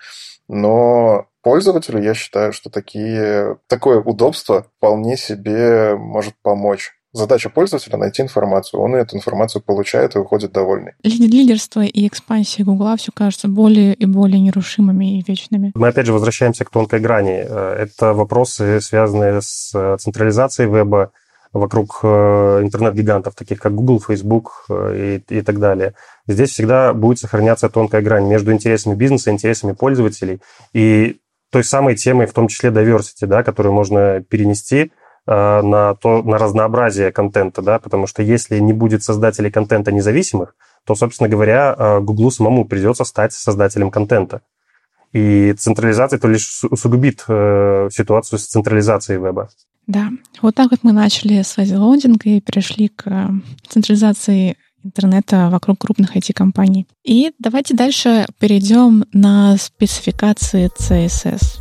Но 0.48 1.28
пользователю 1.42 2.02
я 2.02 2.14
считаю, 2.14 2.54
что 2.54 2.70
такие, 2.70 3.58
такое 3.68 4.00
удобство 4.00 4.68
вполне 4.78 5.18
себе 5.18 5.96
может 5.96 6.36
помочь 6.42 6.94
Задача 7.16 7.52
пользователя– 7.52 7.98
найти 8.00 8.24
информацию. 8.24 8.82
Он 8.82 8.96
эту 8.96 9.16
информацию 9.16 9.62
получает 9.62 10.16
и 10.16 10.20
уходит 10.20 10.52
довольный. 10.52 10.94
Лидерство 11.04 11.82
и 11.82 12.08
экспансия 12.08 12.64
Гугла 12.64 12.98
все 12.98 13.12
кажутся 13.14 13.48
более 13.48 13.94
и 13.94 14.08
более 14.08 14.40
нерушимыми 14.40 15.20
и 15.20 15.24
вечными. 15.28 15.72
Мы 15.76 15.90
опять 15.90 16.08
же 16.08 16.14
возвращаемся 16.14 16.66
к 16.66 16.72
тонкой 16.72 17.02
грани. 17.02 17.46
Э, 17.48 17.76
это 17.84 18.16
вопросы, 18.16 18.82
связанные 18.82 19.44
с 19.44 19.72
э, 19.76 19.98
централизацией 20.00 20.74
веба 20.74 21.12
вокруг 21.52 22.00
э, 22.02 22.62
интернет-гигантов, 22.64 23.36
таких 23.36 23.60
как 23.60 23.76
Google, 23.76 24.02
Facebook 24.02 24.66
и, 24.72 25.22
и 25.30 25.42
так 25.42 25.60
далее. 25.60 25.94
Здесь 26.28 26.50
всегда 26.50 26.96
будет 26.96 27.20
сохраняться 27.20 27.70
тонкая 27.70 28.02
грань 28.02 28.26
между 28.26 28.52
интересами 28.52 28.96
бизнеса 28.96 29.30
и 29.30 29.34
интересами 29.34 29.74
пользователей 29.74 30.42
и 30.74 31.20
той 31.52 31.64
самой 31.64 31.96
темой, 31.96 32.26
в 32.26 32.34
том 32.34 32.48
числе 32.48 32.72
diversity, 32.72 33.28
да, 33.28 33.44
которую 33.44 33.74
можно 33.74 34.22
перенести– 34.28 34.92
на, 35.26 35.96
то, 35.96 36.22
на 36.22 36.38
разнообразие 36.38 37.12
контента, 37.12 37.62
да, 37.62 37.80
потому 37.80 38.08
что 38.08 38.22
если 38.24 38.60
не 38.60 38.74
будет 38.74 39.04
создателей 39.04 39.52
контента 39.52 39.92
независимых, 39.92 40.56
то, 40.86 40.96
собственно 40.96 41.30
говоря, 41.30 42.00
Гуглу 42.02 42.30
самому 42.30 42.66
придется 42.66 43.06
стать 43.06 43.32
создателем 43.34 43.90
контента. 43.90 44.42
И 45.14 45.54
централизация 45.54 46.20
то 46.20 46.28
лишь 46.28 46.64
усугубит 46.64 47.24
э, 47.28 47.88
ситуацию 47.92 48.40
с 48.40 48.48
централизацией 48.48 49.22
веба. 49.22 49.50
Да, 49.86 50.10
вот 50.42 50.56
так 50.56 50.72
вот 50.72 50.80
мы 50.82 50.92
начали 50.92 51.44
с 51.44 51.56
лоудинга 51.58 52.30
и 52.30 52.42
перешли 52.42 52.88
к 52.88 53.04
э, 53.06 53.30
централизации 53.68 54.58
интернета 54.84 55.50
вокруг 55.52 55.80
крупных 55.80 56.18
IT-компаний. 56.18 56.88
И 57.04 57.32
давайте 57.38 57.76
дальше 57.76 58.26
перейдем 58.40 59.06
на 59.14 59.56
спецификации 59.58 60.70
CSS. 60.80 61.60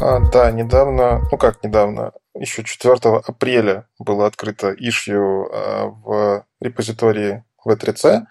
А, 0.00 0.18
да, 0.18 0.50
недавно, 0.50 1.22
ну 1.30 1.38
как 1.38 1.62
недавно, 1.62 2.12
еще 2.34 2.64
4 2.64 2.94
апреля 3.26 3.88
было 3.98 4.26
открыто 4.26 4.72
ишью 4.72 5.48
а, 5.52 5.86
в 5.86 6.46
репозитории 6.60 7.44
V3C. 7.66 8.22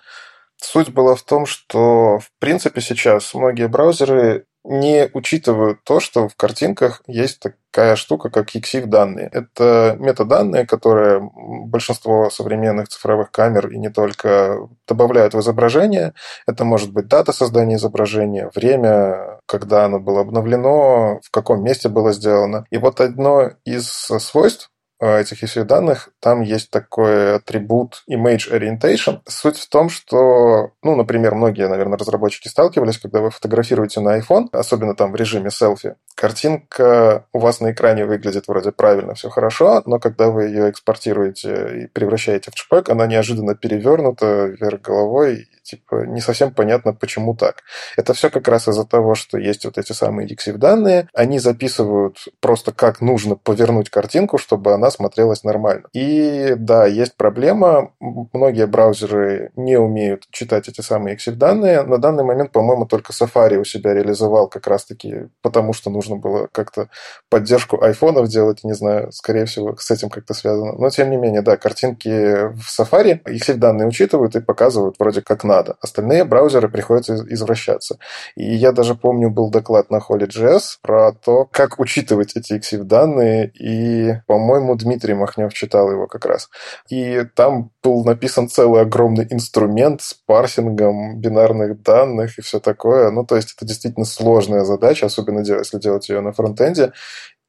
Суть 0.58 0.90
была 0.94 1.16
в 1.16 1.24
том, 1.24 1.46
что 1.46 2.20
в 2.20 2.30
принципе 2.40 2.82
сейчас 2.82 3.34
многие 3.34 3.68
браузеры 3.68 4.46
не 4.64 5.10
учитывают 5.14 5.84
то, 5.84 6.00
что 6.00 6.28
в 6.28 6.36
картинках 6.36 7.02
есть 7.08 7.40
такая 7.40 7.96
штука, 7.96 8.30
как 8.30 8.56
EXIF 8.56 8.86
данные. 8.86 9.30
Это 9.32 9.98
метаданные, 10.00 10.66
которые 10.66 11.30
большинство 11.36 12.30
современных 12.30 12.88
цифровых 12.88 13.32
камер 13.32 13.68
и 13.70 13.78
не 13.78 13.90
только 13.90 14.70
добавляют 14.88 15.34
в 15.34 15.40
изображение. 15.40 16.14
Это 16.48 16.64
может 16.64 16.94
быть 16.94 17.08
дата 17.08 17.34
создания 17.34 17.76
изображения, 17.76 18.50
время, 18.56 19.40
когда 19.46 19.86
оно 19.86 20.00
было 20.00 20.22
обновлено, 20.22 21.20
в 21.24 21.32
каком 21.32 21.64
месте 21.64 21.90
было 21.90 22.14
сделано. 22.14 22.66
И 22.70 22.78
вот 22.78 23.02
одно 23.02 23.52
из 23.66 23.88
свойств 23.90 24.70
этих 25.04 25.44
ECU 25.44 25.64
данных, 25.64 26.10
там 26.20 26.42
есть 26.42 26.70
такой 26.72 27.36
атрибут 27.36 28.04
image 28.10 28.52
orientation. 28.52 29.22
Суть 29.28 29.58
в 29.58 29.70
том, 29.70 29.90
что, 29.90 30.72
ну, 30.82 30.96
например, 30.96 31.36
многие, 31.36 31.68
наверное, 31.68 31.98
разработчики 31.98 32.48
сталкивались, 32.48 32.98
когда 32.98 33.22
вы 33.22 33.32
фотографируете 33.32 34.00
на 34.00 34.20
iPhone, 34.20 34.48
особенно 34.52 34.96
там 34.96 35.12
в 35.12 35.16
режиме 35.16 35.52
селфи, 35.52 35.96
картинка 36.16 37.26
у 37.34 37.40
вас 37.40 37.60
на 37.60 37.72
экране 37.72 38.06
выглядит 38.06 38.48
вроде 38.48 38.72
правильно, 38.72 39.14
все 39.14 39.30
хорошо, 39.30 39.82
но 39.86 40.00
когда 40.00 40.30
вы 40.30 40.46
ее 40.46 40.70
экспортируете 40.70 41.84
и 41.84 41.88
превращаете 41.88 42.52
в 42.52 42.56
JPEG, 42.56 42.92
она 42.92 43.08
неожиданно 43.08 43.56
перевернута 43.56 44.46
вверх 44.46 44.82
головой, 44.82 45.48
типа 45.64 46.06
не 46.06 46.22
совсем 46.22 46.54
понятно, 46.54 46.94
почему 46.94 47.36
так. 47.36 47.64
Это 47.98 48.14
все 48.14 48.30
как 48.30 48.48
раз 48.48 48.68
из-за 48.68 48.86
того, 48.86 49.16
что 49.16 49.38
есть 49.38 49.66
вот 49.66 49.78
эти 49.78 49.94
самые 49.94 50.28
EXIF 50.28 50.58
данные, 50.58 51.08
они 51.14 51.40
записывают 51.40 52.18
просто 52.40 52.72
как 52.72 53.02
нужно 53.02 53.36
повернуть 53.36 53.90
картинку, 53.90 54.38
чтобы 54.38 54.74
она 54.74 54.92
смотрелась 54.92 55.44
нормально. 55.44 55.88
И 55.94 56.54
да, 56.58 56.86
есть 56.86 57.16
проблема, 57.16 57.94
многие 58.00 58.68
браузеры 58.68 59.52
не 59.56 59.78
умеют 59.78 60.28
читать 60.32 60.68
эти 60.68 60.82
самые 60.82 61.16
EXIF 61.16 61.36
данные. 61.36 61.84
На 61.84 61.98
данный 61.98 62.24
момент, 62.24 62.52
по-моему, 62.52 62.86
только 62.86 63.14
Safari 63.14 63.58
у 63.58 63.64
себя 63.64 63.94
реализовал 63.94 64.50
как 64.50 64.68
раз-таки 64.68 65.30
потому, 65.42 65.74
что 65.74 65.90
нужно 65.90 66.18
было 66.18 66.48
как-то 66.52 66.90
поддержку 67.30 67.82
айфонов 67.82 68.28
делать, 68.28 68.64
не 68.64 68.74
знаю, 68.74 69.12
скорее 69.12 69.46
всего, 69.46 69.76
с 69.78 69.90
этим 69.90 70.10
как-то 70.10 70.34
связано. 70.34 70.74
Но, 70.74 70.90
тем 70.90 71.10
не 71.10 71.18
менее, 71.18 71.42
да, 71.42 71.56
картинки 71.56 72.10
в 72.54 72.80
Safari, 72.80 73.22
EXIF 73.24 73.56
данные 73.56 73.88
учитывают 73.88 74.36
и 74.36 74.42
показывают 74.42 74.98
вроде 75.00 75.22
как 75.22 75.44
надо 75.44 75.53
надо. 75.54 75.78
Остальные 75.82 76.24
браузеры 76.24 76.70
приходится 76.70 77.16
извращаться. 77.30 77.98
И 78.36 78.54
я 78.56 78.72
даже 78.72 78.96
помню, 78.96 79.30
был 79.30 79.50
доклад 79.50 79.92
на 79.92 79.98
Holy.js 79.98 80.62
про 80.82 81.12
то, 81.14 81.46
как 81.52 81.80
учитывать 81.80 82.36
эти 82.36 82.54
EXIF 82.54 82.84
данные, 82.84 83.52
и, 83.60 84.16
по-моему, 84.28 84.76
Дмитрий 84.76 85.14
Махнев 85.14 85.54
читал 85.54 85.92
его 85.92 86.08
как 86.08 86.26
раз. 86.26 86.50
И 86.90 87.24
там 87.36 87.72
был 87.84 88.04
написан 88.04 88.50
целый 88.50 88.82
огромный 88.82 89.28
инструмент 89.30 90.02
с 90.02 90.14
парсингом 90.14 91.20
бинарных 91.20 91.82
данных 91.82 92.40
и 92.40 92.42
все 92.42 92.60
такое. 92.60 93.12
Ну, 93.12 93.26
то 93.26 93.36
есть 93.36 93.54
это 93.56 93.66
действительно 93.66 94.06
сложная 94.06 94.64
задача, 94.64 95.06
особенно 95.06 95.40
если 95.40 95.80
делать 95.80 96.10
ее 96.10 96.22
на 96.22 96.34
фронтенде. 96.34 96.94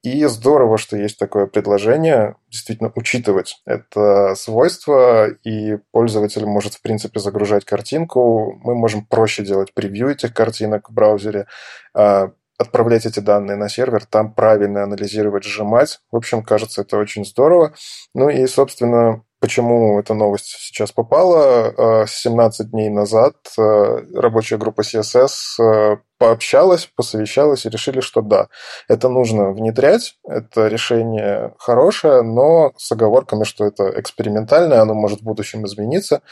И 0.05 0.23
здорово, 0.27 0.77
что 0.77 0.99
есть 0.99 1.19
такое 1.19 1.47
предложение, 1.47 2.37
действительно 2.51 2.93
учитывать 2.95 3.63
это 3.65 4.35
свойство, 4.37 5.31
и 5.31 5.79
пользователь 5.93 6.45
может, 6.45 6.75
в 6.75 6.83
принципе, 6.83 7.21
загружать 7.21 7.65
картинку. 7.65 8.61
Мы 8.63 8.75
можем 8.75 9.07
проще 9.07 9.43
делать 9.43 9.73
превью 9.73 10.11
этих 10.11 10.35
картинок 10.35 10.91
в 10.91 10.93
браузере, 10.93 11.47
а, 11.95 12.33
отправлять 12.59 13.07
эти 13.07 13.21
данные 13.21 13.57
на 13.57 13.71
сервер, 13.71 14.05
там 14.05 14.35
правильно 14.35 14.83
анализировать, 14.83 15.45
сжимать. 15.45 16.01
В 16.13 16.17
общем, 16.17 16.43
кажется, 16.43 16.83
это 16.83 16.99
очень 16.99 17.25
здорово. 17.25 17.73
Ну 18.15 18.29
и, 18.29 18.47
собственно, 18.47 19.23
Почему 19.45 20.01
эта 20.01 20.15
новость 20.15 20.57
сейчас 20.59 20.91
попала? 20.91 22.07
17 22.09 22.61
э, 22.61 22.71
дней 22.71 22.89
назад 22.89 23.35
э, 23.59 23.99
рабочая 24.15 24.57
группа 24.57 24.81
CSS 24.81 25.61
э, 25.61 25.97
пообщалась, 26.17 26.89
посовещалась 26.97 27.67
и 27.67 27.69
решили, 27.69 28.01
что 28.01 28.23
да, 28.23 28.49
это 28.89 29.11
нужно 29.11 29.51
внедрять, 29.51 30.15
это 30.27 30.69
решение 30.69 31.53
хорошее, 31.59 32.23
но 32.23 32.73
с 32.79 32.91
оговорками, 32.91 33.45
что 33.45 33.67
это 33.67 33.93
экспериментальное, 34.01 34.81
оно 34.81 34.95
может 34.95 35.21
в 35.21 35.25
будущем 35.25 35.67
измениться. 35.67 36.23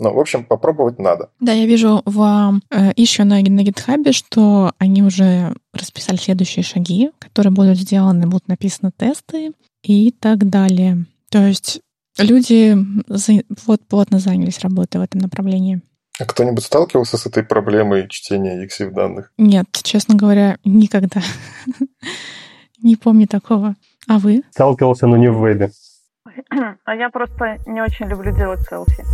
Но, 0.00 0.14
в 0.14 0.18
общем, 0.18 0.42
попробовать 0.42 0.98
надо. 0.98 1.28
Да, 1.40 1.52
я 1.52 1.66
вижу 1.66 2.00
в 2.06 2.54
еще 2.96 3.24
на, 3.24 3.34
на 3.42 3.60
GitHub, 3.60 4.10
что 4.12 4.72
они 4.78 5.02
уже 5.02 5.54
расписали 5.74 6.16
следующие 6.16 6.62
шаги, 6.62 7.10
которые 7.18 7.52
будут 7.52 7.76
сделаны, 7.76 8.26
будут 8.26 8.48
написаны 8.48 8.92
тесты 8.96 9.52
и 9.82 10.10
так 10.10 10.48
далее. 10.48 11.04
То 11.30 11.46
есть 11.46 11.82
Люди 12.18 12.76
вот 13.66 13.80
плотно 13.88 14.18
занялись 14.18 14.60
работой 14.60 14.98
в 14.98 15.04
этом 15.04 15.20
направлении. 15.20 15.80
А 16.20 16.26
кто-нибудь 16.26 16.62
сталкивался 16.62 17.16
с 17.16 17.24
этой 17.24 17.42
проблемой 17.42 18.06
чтения 18.08 18.62
EXIF 18.64 18.90
данных? 18.90 19.32
Нет, 19.38 19.66
честно 19.82 20.14
говоря, 20.14 20.58
никогда. 20.62 21.22
Не 22.82 22.96
помню 22.96 23.26
такого. 23.26 23.76
А 24.08 24.18
вы? 24.18 24.42
Сталкивался, 24.50 25.06
но 25.06 25.16
не 25.16 25.30
в 25.30 25.38
вебе. 25.38 25.70
А 26.84 26.94
я 26.94 27.08
просто 27.08 27.56
не 27.66 27.80
очень 27.80 28.06
люблю 28.06 28.34
делать 28.36 28.60
селфи. 28.68 29.04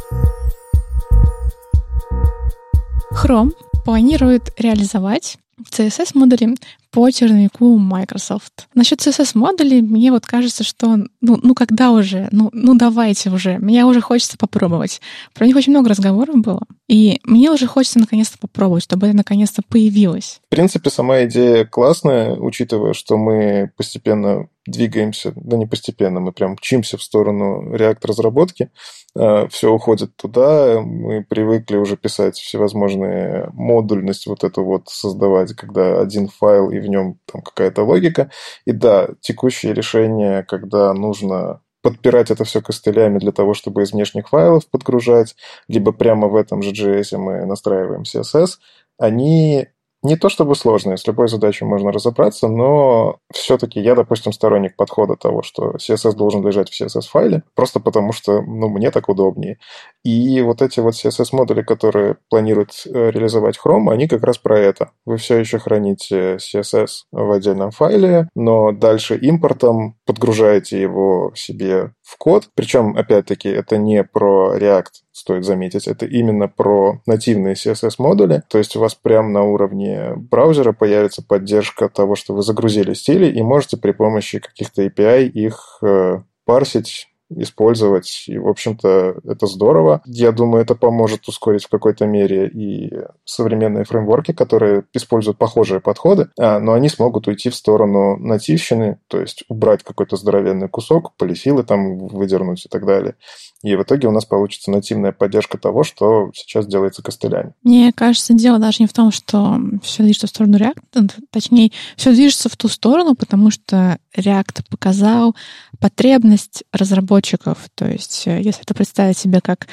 Chrome 3.12 3.52
планирует 3.84 4.52
реализовать 4.58 5.38
CSS-модули 5.70 6.56
по 6.90 7.10
черновику 7.10 7.76
Microsoft. 7.76 8.68
Насчет 8.74 9.00
CSS-модулей 9.00 9.82
мне 9.82 10.10
вот 10.10 10.26
кажется, 10.26 10.64
что 10.64 10.96
ну, 11.20 11.38
ну 11.42 11.54
когда 11.54 11.90
уже? 11.90 12.28
Ну, 12.32 12.50
ну 12.52 12.74
давайте 12.74 13.30
уже. 13.30 13.58
Меня 13.58 13.86
уже 13.86 14.00
хочется 14.00 14.38
попробовать. 14.38 15.00
Про 15.34 15.46
них 15.46 15.56
очень 15.56 15.72
много 15.72 15.90
разговоров 15.90 16.36
было. 16.36 16.62
И 16.88 17.20
мне 17.24 17.50
уже 17.50 17.66
хочется 17.66 17.98
наконец-то 17.98 18.38
попробовать, 18.38 18.84
чтобы 18.84 19.06
это 19.06 19.16
наконец-то 19.16 19.62
появилось. 19.68 20.40
В 20.46 20.50
принципе, 20.50 20.90
сама 20.90 21.24
идея 21.24 21.64
классная, 21.66 22.34
учитывая, 22.34 22.94
что 22.94 23.18
мы 23.18 23.70
постепенно 23.76 24.48
двигаемся, 24.66 25.32
да 25.34 25.56
не 25.56 25.66
постепенно, 25.66 26.20
мы 26.20 26.32
прям 26.32 26.56
чимся 26.58 26.96
в 26.96 27.02
сторону 27.02 27.74
реактор-разработки, 27.74 28.70
а, 29.16 29.48
все 29.48 29.72
уходит 29.72 30.14
туда, 30.16 30.80
мы 30.82 31.24
привыкли 31.24 31.76
уже 31.76 31.96
писать 31.96 32.36
всевозможные 32.36 33.50
модульность 33.54 34.26
вот 34.26 34.44
эту 34.44 34.64
вот 34.64 34.88
создавать, 34.88 35.54
когда 35.54 36.00
один 36.00 36.28
файл 36.28 36.70
и 36.70 36.77
в 36.78 36.86
нем 36.86 37.18
там 37.30 37.42
какая-то 37.42 37.82
логика. 37.82 38.30
И 38.64 38.72
да, 38.72 39.08
текущее 39.20 39.74
решение, 39.74 40.42
когда 40.42 40.92
нужно 40.94 41.60
подпирать 41.82 42.30
это 42.30 42.44
все 42.44 42.60
костылями 42.60 43.18
для 43.18 43.32
того, 43.32 43.54
чтобы 43.54 43.82
из 43.82 43.92
внешних 43.92 44.28
файлов 44.28 44.68
подгружать, 44.68 45.36
либо 45.68 45.92
прямо 45.92 46.28
в 46.28 46.36
этом 46.36 46.62
же 46.62 46.72
JS 46.72 47.16
мы 47.16 47.46
настраиваем 47.46 48.02
CSS, 48.02 48.58
они 48.98 49.68
не 50.02 50.16
то 50.16 50.28
чтобы 50.28 50.54
сложные, 50.54 50.96
с 50.96 51.06
любой 51.06 51.28
задачей 51.28 51.64
можно 51.64 51.90
разобраться, 51.90 52.48
но 52.48 53.18
все-таки 53.32 53.80
я, 53.80 53.94
допустим, 53.94 54.32
сторонник 54.32 54.76
подхода 54.76 55.16
того, 55.16 55.42
что 55.42 55.72
CSS 55.72 56.14
должен 56.14 56.46
лежать 56.46 56.70
в 56.70 56.80
CSS-файле, 56.80 57.42
просто 57.54 57.80
потому 57.80 58.12
что, 58.12 58.40
ну, 58.42 58.68
мне 58.68 58.90
так 58.90 59.08
удобнее. 59.08 59.58
И 60.04 60.40
вот 60.42 60.62
эти 60.62 60.80
вот 60.80 60.94
CSS-модули, 60.94 61.62
которые 61.62 62.16
планирует 62.30 62.70
э, 62.86 63.10
реализовать 63.10 63.58
Chrome, 63.62 63.92
они 63.92 64.06
как 64.06 64.22
раз 64.22 64.38
про 64.38 64.58
это. 64.58 64.92
Вы 65.04 65.16
все 65.16 65.36
еще 65.38 65.58
храните 65.58 66.36
CSS 66.36 67.04
в 67.10 67.32
отдельном 67.32 67.72
файле, 67.72 68.28
но 68.34 68.72
дальше 68.72 69.16
импортом 69.16 69.96
подгружаете 70.06 70.80
его 70.80 71.32
себе 71.34 71.92
в 72.08 72.16
код. 72.16 72.48
Причем, 72.54 72.96
опять-таки, 72.96 73.50
это 73.50 73.76
не 73.76 74.02
про 74.02 74.56
React, 74.56 74.92
стоит 75.12 75.44
заметить. 75.44 75.86
Это 75.86 76.06
именно 76.06 76.48
про 76.48 77.02
нативные 77.04 77.54
CSS-модули. 77.54 78.42
То 78.48 78.56
есть 78.56 78.76
у 78.76 78.80
вас 78.80 78.94
прямо 78.94 79.28
на 79.28 79.42
уровне 79.42 80.14
браузера 80.16 80.72
появится 80.72 81.22
поддержка 81.22 81.90
того, 81.90 82.14
что 82.14 82.34
вы 82.34 82.42
загрузили 82.42 82.94
стили, 82.94 83.26
и 83.26 83.42
можете 83.42 83.76
при 83.76 83.92
помощи 83.92 84.38
каких-то 84.38 84.86
API 84.86 85.26
их 85.26 85.80
э, 85.82 86.22
парсить 86.46 87.08
использовать. 87.30 88.24
И, 88.26 88.38
в 88.38 88.48
общем-то, 88.48 89.20
это 89.24 89.46
здорово. 89.46 90.02
Я 90.06 90.32
думаю, 90.32 90.62
это 90.62 90.74
поможет 90.74 91.28
ускорить 91.28 91.64
в 91.64 91.68
какой-то 91.68 92.06
мере 92.06 92.48
и 92.48 92.92
современные 93.24 93.84
фреймворки, 93.84 94.32
которые 94.32 94.84
используют 94.92 95.38
похожие 95.38 95.80
подходы, 95.80 96.28
а, 96.38 96.58
но 96.58 96.72
они 96.72 96.88
смогут 96.88 97.28
уйти 97.28 97.50
в 97.50 97.54
сторону 97.54 98.16
нативщины, 98.16 98.98
то 99.08 99.20
есть 99.20 99.44
убрать 99.48 99.82
какой-то 99.82 100.16
здоровенный 100.16 100.68
кусок, 100.68 101.14
полифилы 101.16 101.64
там 101.64 101.98
выдернуть 101.98 102.66
и 102.66 102.68
так 102.68 102.86
далее. 102.86 103.14
И 103.62 103.74
в 103.74 103.82
итоге 103.82 104.06
у 104.08 104.12
нас 104.12 104.24
получится 104.24 104.70
нативная 104.70 105.12
поддержка 105.12 105.58
того, 105.58 105.82
что 105.82 106.30
сейчас 106.32 106.66
делается 106.66 107.02
костылями. 107.02 107.54
Мне 107.62 107.92
кажется, 107.92 108.34
дело 108.34 108.58
даже 108.58 108.78
не 108.80 108.86
в 108.86 108.92
том, 108.92 109.10
что 109.10 109.58
все 109.82 110.04
движется 110.04 110.28
в 110.28 110.30
сторону 110.30 110.58
React, 110.58 111.12
точнее, 111.30 111.72
все 111.96 112.12
движется 112.12 112.48
в 112.48 112.56
ту 112.56 112.68
сторону, 112.68 113.16
потому 113.16 113.50
что 113.50 113.98
React 114.16 114.64
показал 114.70 115.34
потребность 115.80 116.62
разработчиков. 116.72 117.58
То 117.74 117.88
есть, 117.88 118.26
э, 118.26 118.40
если 118.42 118.62
это 118.62 118.74
представить 118.74 119.18
себе 119.18 119.40
как 119.40 119.66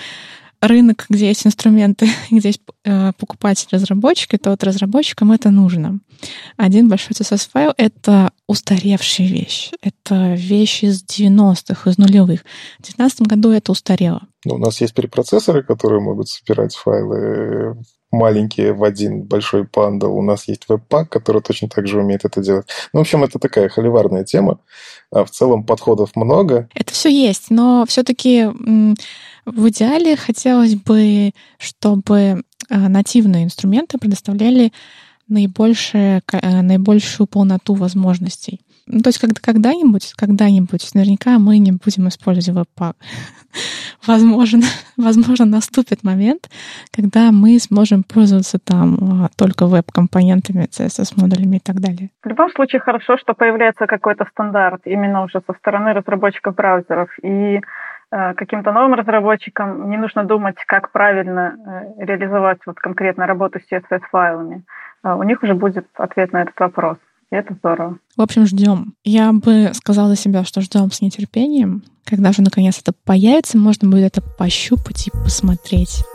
рынок, 0.62 1.06
где 1.10 1.28
есть 1.28 1.46
инструменты, 1.46 2.08
где 2.32 2.50
есть 2.50 2.62
э, 2.84 3.12
покупатель 3.18 3.68
разработчики, 3.72 4.38
то 4.38 4.52
вот 4.52 4.64
разработчикам 4.64 5.32
это 5.32 5.50
нужно. 5.52 6.00
Один 6.58 6.90
большой 6.90 7.12
CSS-файл— 7.12 7.74
это 7.78 8.32
устаревшая 8.48 9.28
вещь. 9.28 9.72
Это 9.82 10.34
вещь 10.34 10.84
из 10.84 11.04
90-х, 11.04 11.90
из 11.90 11.98
нулевых. 11.98 12.42
В 12.80 12.84
2019 12.84 13.22
году 13.22 13.52
это 13.52 13.72
устарело. 13.72 14.22
Ну, 14.46 14.56
у 14.56 14.58
нас 14.60 14.80
есть 14.82 14.94
препроцессоры, 14.94 15.64
которые 15.64 16.02
могут 16.02 16.30
собирать 16.30 16.76
файлы 16.76 17.76
маленькие 18.16 18.74
в 18.74 18.84
один 18.84 19.24
большой 19.24 19.66
пандл. 19.66 20.16
У 20.16 20.22
нас 20.22 20.48
есть 20.48 20.68
веб-пак, 20.68 21.10
который 21.10 21.42
точно 21.42 21.70
так 21.70 21.88
же 21.88 22.00
умеет 22.00 22.26
это 22.26 22.42
делать. 22.42 22.68
Ну, 22.94 23.00
в 23.00 23.02
общем, 23.02 23.24
это 23.24 23.40
такая 23.40 23.70
холиварная 23.70 24.24
тема. 24.24 24.60
А 25.12 25.26
в 25.26 25.32
целом 25.32 25.66
подходов 25.66 26.16
много. 26.16 26.70
Это 26.74 26.94
все 26.94 27.10
есть, 27.10 27.50
но 27.50 27.86
все-таки 27.88 28.48
в 29.46 29.70
идеале 29.70 30.16
хотелось 30.16 30.76
бы, 30.76 31.32
чтобы 31.58 32.44
а, 32.70 32.90
нативные 32.90 33.44
инструменты 33.44 33.98
предоставляли 33.98 34.72
наибольшее, 35.28 36.22
э, 36.32 36.62
наибольшую 36.62 37.28
полноту 37.28 37.74
возможностей. 37.74 38.62
Ну, 38.88 39.00
то 39.00 39.10
есть 39.10 39.18
когда, 39.18 39.42
когда-нибудь, 39.42 40.14
когда-нибудь, 40.16 40.94
наверняка 40.94 41.40
мы 41.40 41.58
не 41.58 41.72
будем 41.72 42.08
использовать 42.08 42.50
веб-пак. 42.50 42.96
возможно, 44.08 44.62
возможно, 44.98 45.46
наступит 45.46 46.04
момент, 46.04 46.50
когда 46.92 47.32
мы 47.32 47.58
сможем 47.60 48.04
пользоваться 48.04 48.60
там 48.60 49.24
а, 49.26 49.30
только 49.36 49.66
веб-компонентами, 49.66 50.68
CSS-модулями 50.68 51.58
и 51.58 51.60
так 51.60 51.80
далее. 51.80 52.12
В 52.24 52.28
любом 52.28 52.52
случае 52.52 52.80
хорошо, 52.80 53.18
что 53.18 53.34
появляется 53.34 53.88
какой-то 53.88 54.26
стандарт 54.32 54.82
именно 54.86 55.24
уже 55.24 55.42
со 55.48 55.54
стороны 55.54 55.94
разработчиков 55.94 56.54
браузеров. 56.54 57.10
И 57.24 57.28
э, 57.28 57.62
каким-то 58.36 58.72
новым 58.72 58.94
разработчикам 58.94 59.90
не 59.90 59.98
нужно 59.98 60.24
думать, 60.24 60.56
как 60.68 60.92
правильно 60.92 61.56
э, 61.98 62.06
реализовать 62.06 62.60
вот 62.66 62.78
конкретно 62.78 63.28
работу 63.28 63.60
с 63.60 63.72
CSS-файлами. 63.72 64.64
Э, 65.04 65.14
у 65.16 65.24
них 65.24 65.44
уже 65.44 65.54
будет 65.54 65.86
ответ 65.96 66.32
на 66.32 66.44
этот 66.44 66.58
вопрос. 66.60 66.98
И 67.32 67.36
это 67.36 67.54
здорово. 67.56 67.98
В 68.16 68.22
общем, 68.22 68.46
ждем. 68.46 68.94
Я 69.04 69.34
бы 69.34 69.74
сказала 69.74 70.10
за 70.10 70.16
себя, 70.16 70.44
что 70.46 70.62
ждем 70.62 70.92
с 70.92 71.02
нетерпением. 71.02 71.84
Когда 72.06 72.32
же 72.32 72.42
наконец 72.42 72.80
это 72.80 72.94
появится, 73.06 73.58
можно 73.58 73.90
будет 73.90 74.18
это 74.18 74.22
пощупать 74.38 75.08
и 75.08 75.12
посмотреть. 75.12 76.06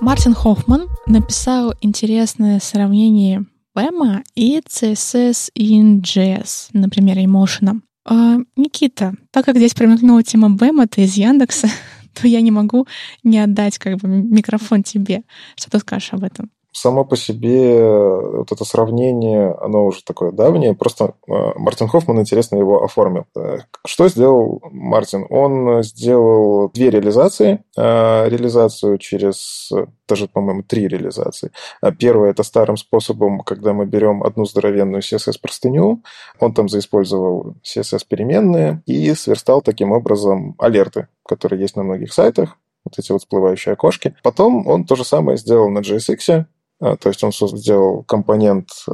Мартин 0.00 0.34
Хоффман 0.34 0.88
написал 1.06 1.72
интересное 1.80 2.58
сравнение 2.60 3.44
BEM 3.76 4.22
и 4.34 4.60
CSS 4.60 5.50
in 5.56 6.02
JS, 6.02 6.70
например, 6.72 7.16
Emotion. 7.18 7.80
А, 8.10 8.38
Никита, 8.56 9.12
так 9.30 9.44
как 9.44 9.58
здесь 9.58 9.74
промелькнула 9.74 10.22
тема 10.22 10.48
BEM, 10.48 10.86
ты 10.86 11.02
из 11.02 11.14
Яндекса, 11.16 11.68
то 12.14 12.26
я 12.26 12.40
не 12.40 12.50
могу 12.50 12.86
не 13.22 13.38
отдать 13.38 13.76
как 13.76 13.98
бы 13.98 14.08
микрофон 14.08 14.82
тебе. 14.82 15.24
Что 15.56 15.70
ты 15.70 15.78
скажешь 15.78 16.14
об 16.14 16.24
этом? 16.24 16.50
Само 16.72 17.04
по 17.04 17.16
себе 17.16 17.78
э, 17.78 18.36
вот 18.38 18.52
это 18.52 18.64
сравнение, 18.64 19.54
оно 19.60 19.86
уже 19.86 20.02
такое 20.04 20.32
давнее, 20.32 20.74
просто 20.74 21.14
э, 21.26 21.32
Мартин 21.56 21.88
Хоффман 21.88 22.20
интересно 22.20 22.56
его 22.56 22.84
оформил. 22.84 23.26
Э, 23.36 23.58
что 23.86 24.08
сделал 24.08 24.60
Мартин? 24.70 25.26
Он 25.30 25.82
сделал 25.82 26.70
две 26.70 26.90
реализации. 26.90 27.64
Реализацию 27.76 28.98
через 28.98 29.70
даже, 30.08 30.26
по-моему, 30.26 30.62
три 30.62 30.88
реализации. 30.88 31.52
Первая– 31.98 32.30
это 32.32 32.42
старым 32.42 32.76
способом, 32.76 33.40
когда 33.40 33.72
мы 33.72 33.86
берем 33.86 34.22
одну 34.22 34.44
здоровенную 34.44 35.02
CSS-простыню, 35.02 36.02
он 36.40 36.54
там 36.54 36.68
заиспользовал 36.68 37.54
CSS-переменные 37.62 38.82
и 38.86 39.14
сверстал 39.14 39.60
таким 39.60 39.92
образом 39.92 40.54
алерты, 40.58 41.08
которые 41.26 41.60
есть 41.60 41.76
на 41.76 41.82
многих 41.82 42.12
сайтах, 42.12 42.56
вот 42.84 42.98
эти 42.98 43.12
вот 43.12 43.20
всплывающие 43.20 43.74
окошки. 43.74 44.14
Потом 44.22 44.66
он 44.66 44.84
то 44.84 44.96
же 44.96 45.04
самое 45.04 45.36
сделал 45.36 45.68
на 45.68 45.80
JSX, 45.80 46.46
то 46.80 47.08
есть 47.08 47.24
он 47.24 47.32
сделал 47.32 48.04
компонент, 48.04 48.68
э, 48.88 48.92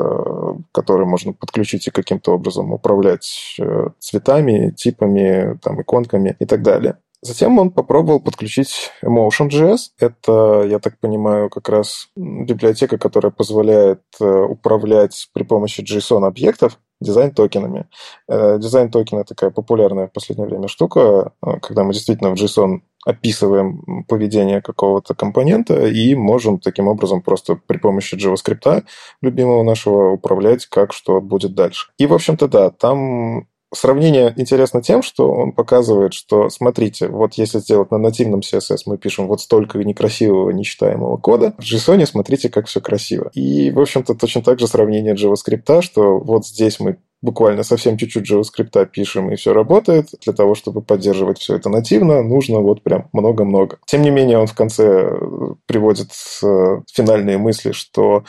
который 0.72 1.06
можно 1.06 1.34
подключить 1.34 1.86
и 1.86 1.90
каким-то 1.90 2.32
образом 2.32 2.72
управлять 2.72 3.56
э, 3.60 3.88
цветами, 3.98 4.70
типами, 4.70 5.58
там, 5.62 5.80
иконками 5.82 6.34
и 6.38 6.46
так 6.46 6.62
далее. 6.62 6.96
Затем 7.20 7.58
он 7.58 7.70
попробовал 7.70 8.20
подключить 8.20 8.90
Emotion.js. 9.02 9.78
Это, 9.98 10.64
я 10.66 10.78
так 10.78 10.98
понимаю, 10.98 11.48
как 11.50 11.68
раз 11.68 12.08
библиотека, 12.16 12.98
которая 12.98 13.32
позволяет 13.32 14.02
э, 14.20 14.24
управлять 14.24 15.28
при 15.34 15.42
помощи 15.42 15.80
JSON-объектов 15.80 16.78
дизайн-токенами. 17.00 17.86
Дизайн-токены 18.28 19.24
такая 19.24 19.50
популярная 19.50 20.06
в 20.06 20.12
последнее 20.12 20.48
время 20.48 20.68
штука, 20.68 21.32
когда 21.60 21.82
мы 21.82 21.92
действительно 21.92 22.30
в 22.30 22.34
JSON 22.34 22.80
описываем 23.04 24.04
поведение 24.08 24.60
какого-то 24.60 25.14
компонента 25.14 25.86
и 25.86 26.14
можем 26.14 26.58
таким 26.58 26.88
образом 26.88 27.22
просто 27.22 27.58
при 27.66 27.78
помощи 27.78 28.14
JavaScript, 28.14 28.84
любимого 29.20 29.62
нашего, 29.62 30.10
управлять, 30.10 30.66
как 30.66 30.92
что 30.92 31.20
будет 31.20 31.54
дальше. 31.54 31.88
И, 31.98 32.06
в 32.06 32.14
общем-то, 32.14 32.48
да, 32.48 32.70
там 32.70 33.46
сравнение 33.74 34.32
интересно 34.36 34.82
тем, 34.82 35.02
что 35.02 35.30
он 35.30 35.52
показывает, 35.52 36.14
что, 36.14 36.48
смотрите, 36.48 37.08
вот 37.08 37.34
если 37.34 37.58
сделать 37.58 37.90
на 37.90 37.98
нативном 37.98 38.40
CSS, 38.40 38.78
мы 38.86 38.98
пишем 38.98 39.26
вот 39.26 39.40
столько 39.40 39.78
некрасивого, 39.78 40.50
нечитаемого 40.50 41.16
кода, 41.16 41.54
в 41.58 41.62
JSON 41.62 42.04
смотрите, 42.06 42.48
как 42.48 42.66
все 42.66 42.80
красиво. 42.80 43.30
И, 43.34 43.70
в 43.70 43.80
общем-то, 43.80 44.14
точно 44.14 44.42
так 44.42 44.58
же 44.58 44.66
сравнение 44.66 45.14
JavaScript, 45.14 45.82
что 45.82 46.18
вот 46.18 46.46
здесь 46.46 46.80
мы 46.80 46.98
буквально 47.24 47.62
совсем 47.62 47.96
чуть-чуть 47.96 48.30
JavaScript 48.30 48.86
пишем, 48.86 49.32
и 49.32 49.36
все 49.36 49.54
работает. 49.54 50.10
Для 50.22 50.34
того, 50.34 50.54
чтобы 50.54 50.82
поддерживать 50.82 51.38
все 51.38 51.56
это 51.56 51.70
нативно, 51.70 52.22
нужно 52.22 52.60
вот 52.60 52.82
прям 52.82 53.08
много-много. 53.12 53.78
Тем 53.86 54.02
не 54.02 54.10
менее, 54.10 54.38
он 54.38 54.46
в 54.46 54.54
конце 54.54 54.84
э, 54.84 55.54
приводит 55.66 56.10
э, 56.42 56.80
финальные 56.92 57.38
мысли, 57.38 57.72
что 57.72 58.24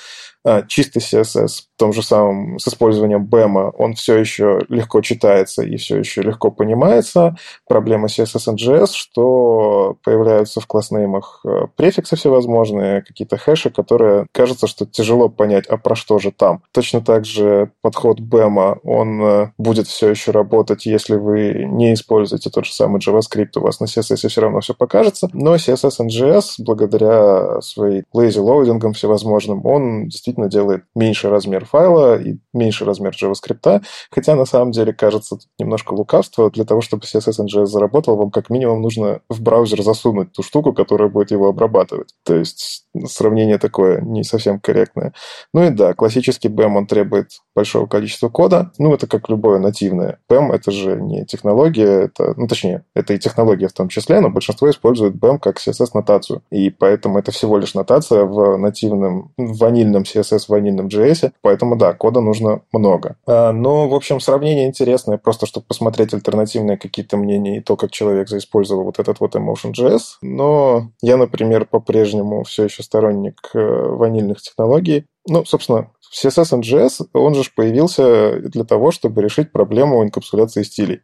чистый 0.68 1.00
CSS 1.00 1.48
в 1.76 1.80
том 1.80 1.92
же 1.92 2.02
самом 2.04 2.58
с 2.60 2.68
использованием 2.68 3.26
BEM, 3.26 3.74
он 3.78 3.96
все 3.96 4.18
еще 4.18 4.62
легко 4.70 5.02
читается 5.02 5.62
и 5.64 5.76
все 5.78 5.98
еще 5.98 6.22
легко 6.22 6.52
понимается. 6.52 7.36
Проблема 7.68 8.08
CSS 8.08 8.56
NGS, 8.56 8.92
что 8.94 9.98
появляются 10.04 10.62
в 10.62 10.68
класснеймах 10.68 11.42
э, 11.46 11.68
префиксы 11.76 12.16
всевозможные, 12.16 13.02
какие-то 13.02 13.38
хэши, 13.38 13.72
которые 13.72 14.28
кажется, 14.32 14.68
что 14.68 14.86
тяжело 14.86 15.28
понять, 15.28 15.68
а 15.68 15.78
про 15.78 15.96
что 15.96 16.20
же 16.20 16.32
там. 16.32 16.62
Точно 16.72 17.02
так 17.02 17.26
же 17.26 17.72
подход 17.82 18.20
BEM, 18.20 18.80
он 18.84 19.22
э, 19.22 19.52
будет 19.58 19.88
все 19.88 20.10
еще 20.10 20.32
работать, 20.32 20.86
если 20.86 21.16
вы 21.16 21.66
не 21.66 21.94
используете 21.94 22.50
тот 22.50 22.66
же 22.66 22.74
самый 22.74 23.02
JavaScript, 23.02 23.58
у 23.58 23.62
вас 23.62 23.80
на 23.80 23.86
CSS 23.86 24.30
все 24.30 24.42
равно 24.42 24.62
все 24.62 24.74
покажется. 24.74 25.30
Но 25.34 25.56
CSS 25.56 26.00
NGS, 26.08 26.44
благодаря 26.60 27.60
своей 27.62 28.04
lazy 28.14 28.42
loading 28.42 28.94
всевозможным, 28.94 29.66
он 29.66 30.06
действительно 30.06 30.35
действительно 30.36 30.50
делает 30.50 30.84
меньше 30.96 31.30
размер 31.30 31.66
файла 31.66 32.20
и 32.22 32.38
меньше 32.54 32.86
размер 32.86 33.14
JavaScript, 33.14 33.84
хотя 34.12 34.36
на 34.36 34.46
самом 34.46 34.72
деле 34.72 34.94
кажется 34.94 35.38
немножко 35.60 35.94
лукавство. 35.94 36.50
Для 36.52 36.66
того, 36.66 36.82
чтобы 36.82 37.04
CSS 37.04 37.46
NGS 37.46 37.66
заработал, 37.66 38.16
вам 38.16 38.32
как 38.32 38.50
минимум 38.50 38.82
нужно 38.82 39.22
в 39.30 39.42
браузер 39.42 39.82
засунуть 39.82 40.32
ту 40.34 40.44
штуку, 40.44 40.74
которая 40.74 41.10
будет 41.10 41.32
его 41.32 41.48
обрабатывать. 41.48 42.14
То 42.24 42.36
есть 42.36 42.86
сравнение 43.06 43.58
такое 43.58 44.02
не 44.02 44.24
совсем 44.24 44.60
корректное. 44.60 45.14
Ну 45.54 45.64
и 45.64 45.70
да, 45.70 45.94
классический 45.94 46.50
BEM, 46.50 46.78
он 46.78 46.88
требует 46.88 47.32
большого 47.56 47.88
количества 47.88 48.30
кода. 48.30 48.72
Ну, 48.78 48.94
это 48.94 49.08
как 49.08 49.30
любое 49.30 49.60
нативное. 49.60 50.20
BEM— 50.30 50.52
это 50.54 50.72
же 50.72 51.00
не 51.02 51.26
технология, 51.26 52.06
это, 52.06 52.34
ну, 52.38 52.48
точнее, 52.48 52.84
это 52.94 53.14
и 53.14 53.20
технология 53.20 53.68
в 53.68 53.74
том 53.74 53.90
числе, 53.90 54.20
но 54.20 54.30
большинство 54.30 54.70
использует 54.70 55.16
BEM 55.16 55.40
как 55.40 55.58
CSS-нотацию. 55.58 56.42
И 56.52 56.70
поэтому 56.70 57.20
это 57.20 57.32
всего 57.32 57.58
лишь 57.58 57.74
нотация 57.74 58.26
в 58.26 58.58
нативном, 58.58 59.32
в 59.38 59.58
ванильном 59.58 60.04
CSS, 60.04 60.25
в 60.34 60.50
ванильном 60.50 60.88
JS. 60.88 61.32
Поэтому, 61.42 61.76
да, 61.76 61.94
кода 61.94 62.22
нужно 62.22 62.62
много. 62.72 63.18
А, 63.28 63.52
но, 63.52 63.88
в 63.88 63.94
общем, 63.94 64.20
сравнение 64.20 64.68
интересное, 64.68 65.18
просто 65.18 65.46
чтобы 65.46 65.66
посмотреть 65.68 66.14
альтернативные 66.14 66.78
какие-то 66.78 67.18
мнения 67.18 67.58
и 67.58 67.62
то, 67.62 67.76
как 67.76 67.92
человек 67.92 68.30
заиспользовал 68.30 68.84
вот 68.84 69.00
этот 69.00 69.20
вот 69.20 69.36
Emotion.js. 69.36 70.02
Но 70.22 70.92
я, 71.02 71.18
например, 71.18 71.66
по-прежнему 71.66 72.44
все 72.44 72.66
еще 72.66 72.84
сторонник 72.84 73.52
э, 73.54 73.60
ванильных 73.60 74.42
технологий. 74.42 75.06
Ну, 75.28 75.44
собственно, 75.46 75.92
CSS 76.14 76.60
NGS, 76.60 77.08
он 77.14 77.36
же 77.36 77.50
появился 77.56 78.40
для 78.40 78.64
того, 78.64 78.92
чтобы 78.92 79.22
решить 79.22 79.52
проблему 79.52 80.04
инкапсуляции 80.04 80.64
стилей. 80.64 81.02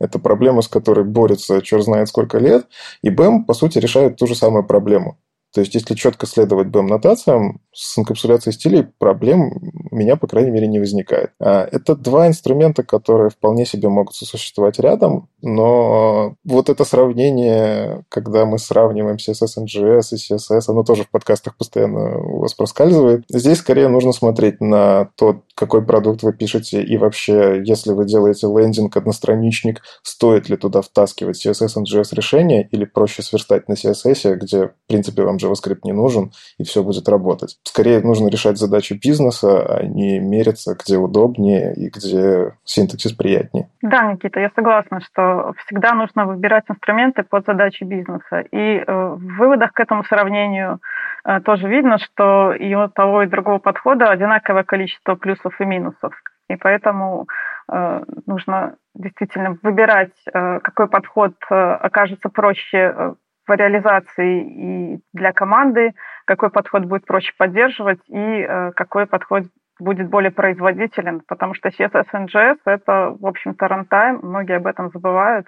Это 0.00 0.18
проблема, 0.18 0.62
с 0.62 0.68
которой 0.68 1.04
борется 1.04 1.60
черт 1.60 1.84
знает 1.84 2.08
сколько 2.08 2.38
лет, 2.38 2.66
и 3.02 3.10
BEM, 3.10 3.44
по 3.44 3.52
сути, 3.52 3.78
решает 3.78 4.16
ту 4.16 4.26
же 4.26 4.34
самую 4.34 4.64
проблему. 4.66 5.18
То 5.52 5.60
есть, 5.60 5.74
если 5.74 5.94
четко 5.94 6.26
следовать 6.26 6.68
BEM-нотациям, 6.68 7.60
с 7.72 7.98
инкапсуляцией 7.98 8.54
стилей 8.54 8.84
проблем 8.84 9.50
у 9.90 9.96
меня, 9.96 10.16
по 10.16 10.28
крайней 10.28 10.50
мере, 10.50 10.68
не 10.68 10.78
возникает. 10.78 11.32
А, 11.40 11.64
это 11.64 11.96
два 11.96 12.28
инструмента, 12.28 12.82
которые 12.84 13.30
вполне 13.30 13.64
себе 13.66 13.88
могут 13.88 14.14
сосуществовать 14.14 14.78
рядом, 14.78 15.28
но 15.42 16.34
вот 16.44 16.68
это 16.68 16.84
сравнение, 16.84 18.04
когда 18.08 18.44
мы 18.46 18.58
сравниваем 18.58 19.16
CSS 19.16 19.64
NGS 19.64 20.12
и 20.12 20.34
CSS, 20.34 20.62
оно 20.68 20.82
тоже 20.82 21.04
в 21.04 21.10
подкастах 21.10 21.56
постоянно 21.56 22.18
у 22.18 22.40
вас 22.40 22.54
проскальзывает. 22.54 23.24
Здесь 23.28 23.58
скорее 23.58 23.88
нужно 23.88 24.12
смотреть 24.12 24.60
на 24.60 25.10
то, 25.16 25.42
какой 25.54 25.84
продукт 25.84 26.22
вы 26.22 26.32
пишете, 26.32 26.82
и 26.82 26.96
вообще, 26.96 27.62
если 27.64 27.92
вы 27.92 28.06
делаете 28.06 28.46
лендинг, 28.46 28.96
одностраничник, 28.96 29.82
стоит 30.02 30.48
ли 30.48 30.56
туда 30.56 30.82
втаскивать 30.82 31.44
CSS 31.44 31.82
NGS 31.82 32.14
решение, 32.14 32.68
или 32.70 32.84
проще 32.84 33.22
сверстать 33.22 33.68
на 33.68 33.74
CSS, 33.74 34.34
где, 34.36 34.68
в 34.68 34.72
принципе, 34.88 35.22
вам 35.22 35.36
JavaScript 35.36 35.80
не 35.84 35.92
нужен, 35.92 36.32
и 36.58 36.64
все 36.64 36.82
будет 36.82 37.08
работать. 37.08 37.58
Скорее 37.64 38.00
нужно 38.00 38.28
решать 38.28 38.58
задачи 38.58 38.94
бизнеса, 38.94 39.62
а 39.62 39.84
не 39.84 40.18
мериться, 40.18 40.76
где 40.82 40.96
удобнее 40.96 41.74
и 41.74 41.88
где 41.88 42.54
синтаксис 42.64 43.12
приятнее. 43.12 43.68
Да, 43.82 44.12
Никита, 44.12 44.40
я 44.40 44.50
согласна, 44.54 45.00
что 45.00 45.29
всегда 45.58 45.94
нужно 45.94 46.26
выбирать 46.26 46.64
инструменты 46.68 47.22
под 47.22 47.46
задачи 47.46 47.84
бизнеса. 47.84 48.40
И 48.52 48.78
э, 48.78 48.84
в 48.86 49.36
выводах 49.38 49.72
к 49.72 49.80
этому 49.80 50.04
сравнению 50.04 50.80
э, 51.24 51.40
тоже 51.40 51.68
видно, 51.68 51.98
что 51.98 52.52
и 52.52 52.74
у 52.74 52.88
того, 52.88 53.22
и 53.22 53.26
другого 53.26 53.58
подхода 53.58 54.10
одинаковое 54.10 54.64
количество 54.64 55.14
плюсов 55.14 55.60
и 55.60 55.64
минусов. 55.64 56.14
И 56.48 56.56
поэтому 56.56 57.26
э, 57.72 58.04
нужно 58.26 58.76
действительно 58.94 59.56
выбирать, 59.62 60.12
какой 60.32 60.88
подход 60.88 61.34
окажется 61.48 62.28
проще 62.28 63.14
по 63.50 63.54
реализации 63.54 64.94
и 64.94 65.00
для 65.12 65.32
команды, 65.32 65.94
какой 66.24 66.50
подход 66.50 66.84
будет 66.84 67.04
проще 67.04 67.32
поддерживать 67.36 67.98
и 68.06 68.46
э, 68.48 68.70
какой 68.76 69.06
подход 69.06 69.42
будет 69.80 70.08
более 70.08 70.30
производителен, 70.30 71.22
потому 71.26 71.54
что 71.54 71.68
CSS 71.68 72.06
NGS— 72.12 72.58
это, 72.64 73.16
в 73.18 73.26
общем-то, 73.26 73.68
рантайм, 73.68 74.20
многие 74.22 74.56
об 74.56 74.66
этом 74.66 74.90
забывают, 74.90 75.46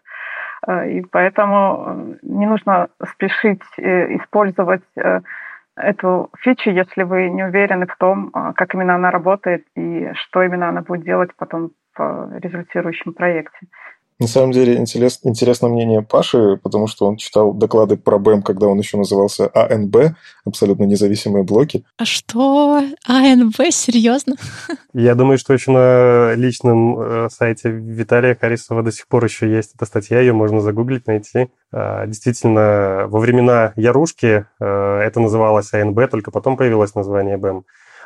э, 0.67 0.91
и 0.91 1.03
поэтому 1.03 1.85
э, 1.87 2.15
не 2.23 2.47
нужно 2.47 2.89
спешить 3.13 3.63
использовать 3.77 4.83
эту 5.75 6.31
фичу, 6.39 6.71
если 6.71 7.03
вы 7.03 7.31
не 7.31 7.45
уверены 7.45 7.87
в 7.87 7.97
том, 7.97 8.31
как 8.31 8.75
именно 8.75 8.95
она 8.95 9.11
работает 9.11 9.65
и 9.75 10.11
что 10.15 10.43
именно 10.43 10.69
она 10.69 10.83
будет 10.83 11.03
делать 11.05 11.31
потом 11.37 11.71
в 11.97 12.39
результирующем 12.39 13.15
проекте. 13.15 13.59
На 14.23 14.29
самом 14.29 14.53
деле 14.53 14.77
интерес, 14.77 15.19
интересно 15.25 15.67
мнение 15.67 16.01
Паши, 16.01 16.57
потому 16.63 16.87
что 16.87 17.07
он 17.07 17.17
читал 17.17 17.53
доклады 17.53 17.97
про 17.97 18.21
БЭМ, 18.21 18.43
когда 18.43 18.69
он 18.69 18.79
еще 18.79 18.97
назывался 18.97 19.51
АНБ, 19.53 20.15
абсолютно 20.45 20.85
независимые 20.85 21.43
блоки. 21.43 21.85
А 21.99 22.05
что? 22.05 22.81
АНБ? 23.05 23.57
Серьезно? 23.71 24.37
Я 24.95 25.17
думаю, 25.17 25.39
что 25.39 25.53
еще 25.53 25.73
на 25.73 26.35
личном 26.35 27.01
э, 27.01 27.29
сайте 27.31 27.71
Виталия 27.71 28.39
Харисова 28.41 28.85
до 28.85 28.93
сих 28.93 29.09
пор 29.09 29.25
еще 29.25 29.53
есть 29.53 29.75
эта 29.75 29.87
статья, 29.87 30.21
ее 30.21 30.33
можно 30.33 30.61
загуглить, 30.61 31.09
найти. 31.09 31.49
А, 31.73 32.07
действительно, 32.07 33.07
во 33.09 33.19
времена 33.19 33.73
Ярушки 33.75 34.47
э, 34.61 34.65
это 34.65 35.19
называлось 35.19 35.73
АНБ, 35.73 36.09
только 36.09 36.31
потом 36.31 36.57
появилось 36.57 36.95
название 36.95 37.39
БЭМ. 37.39 37.65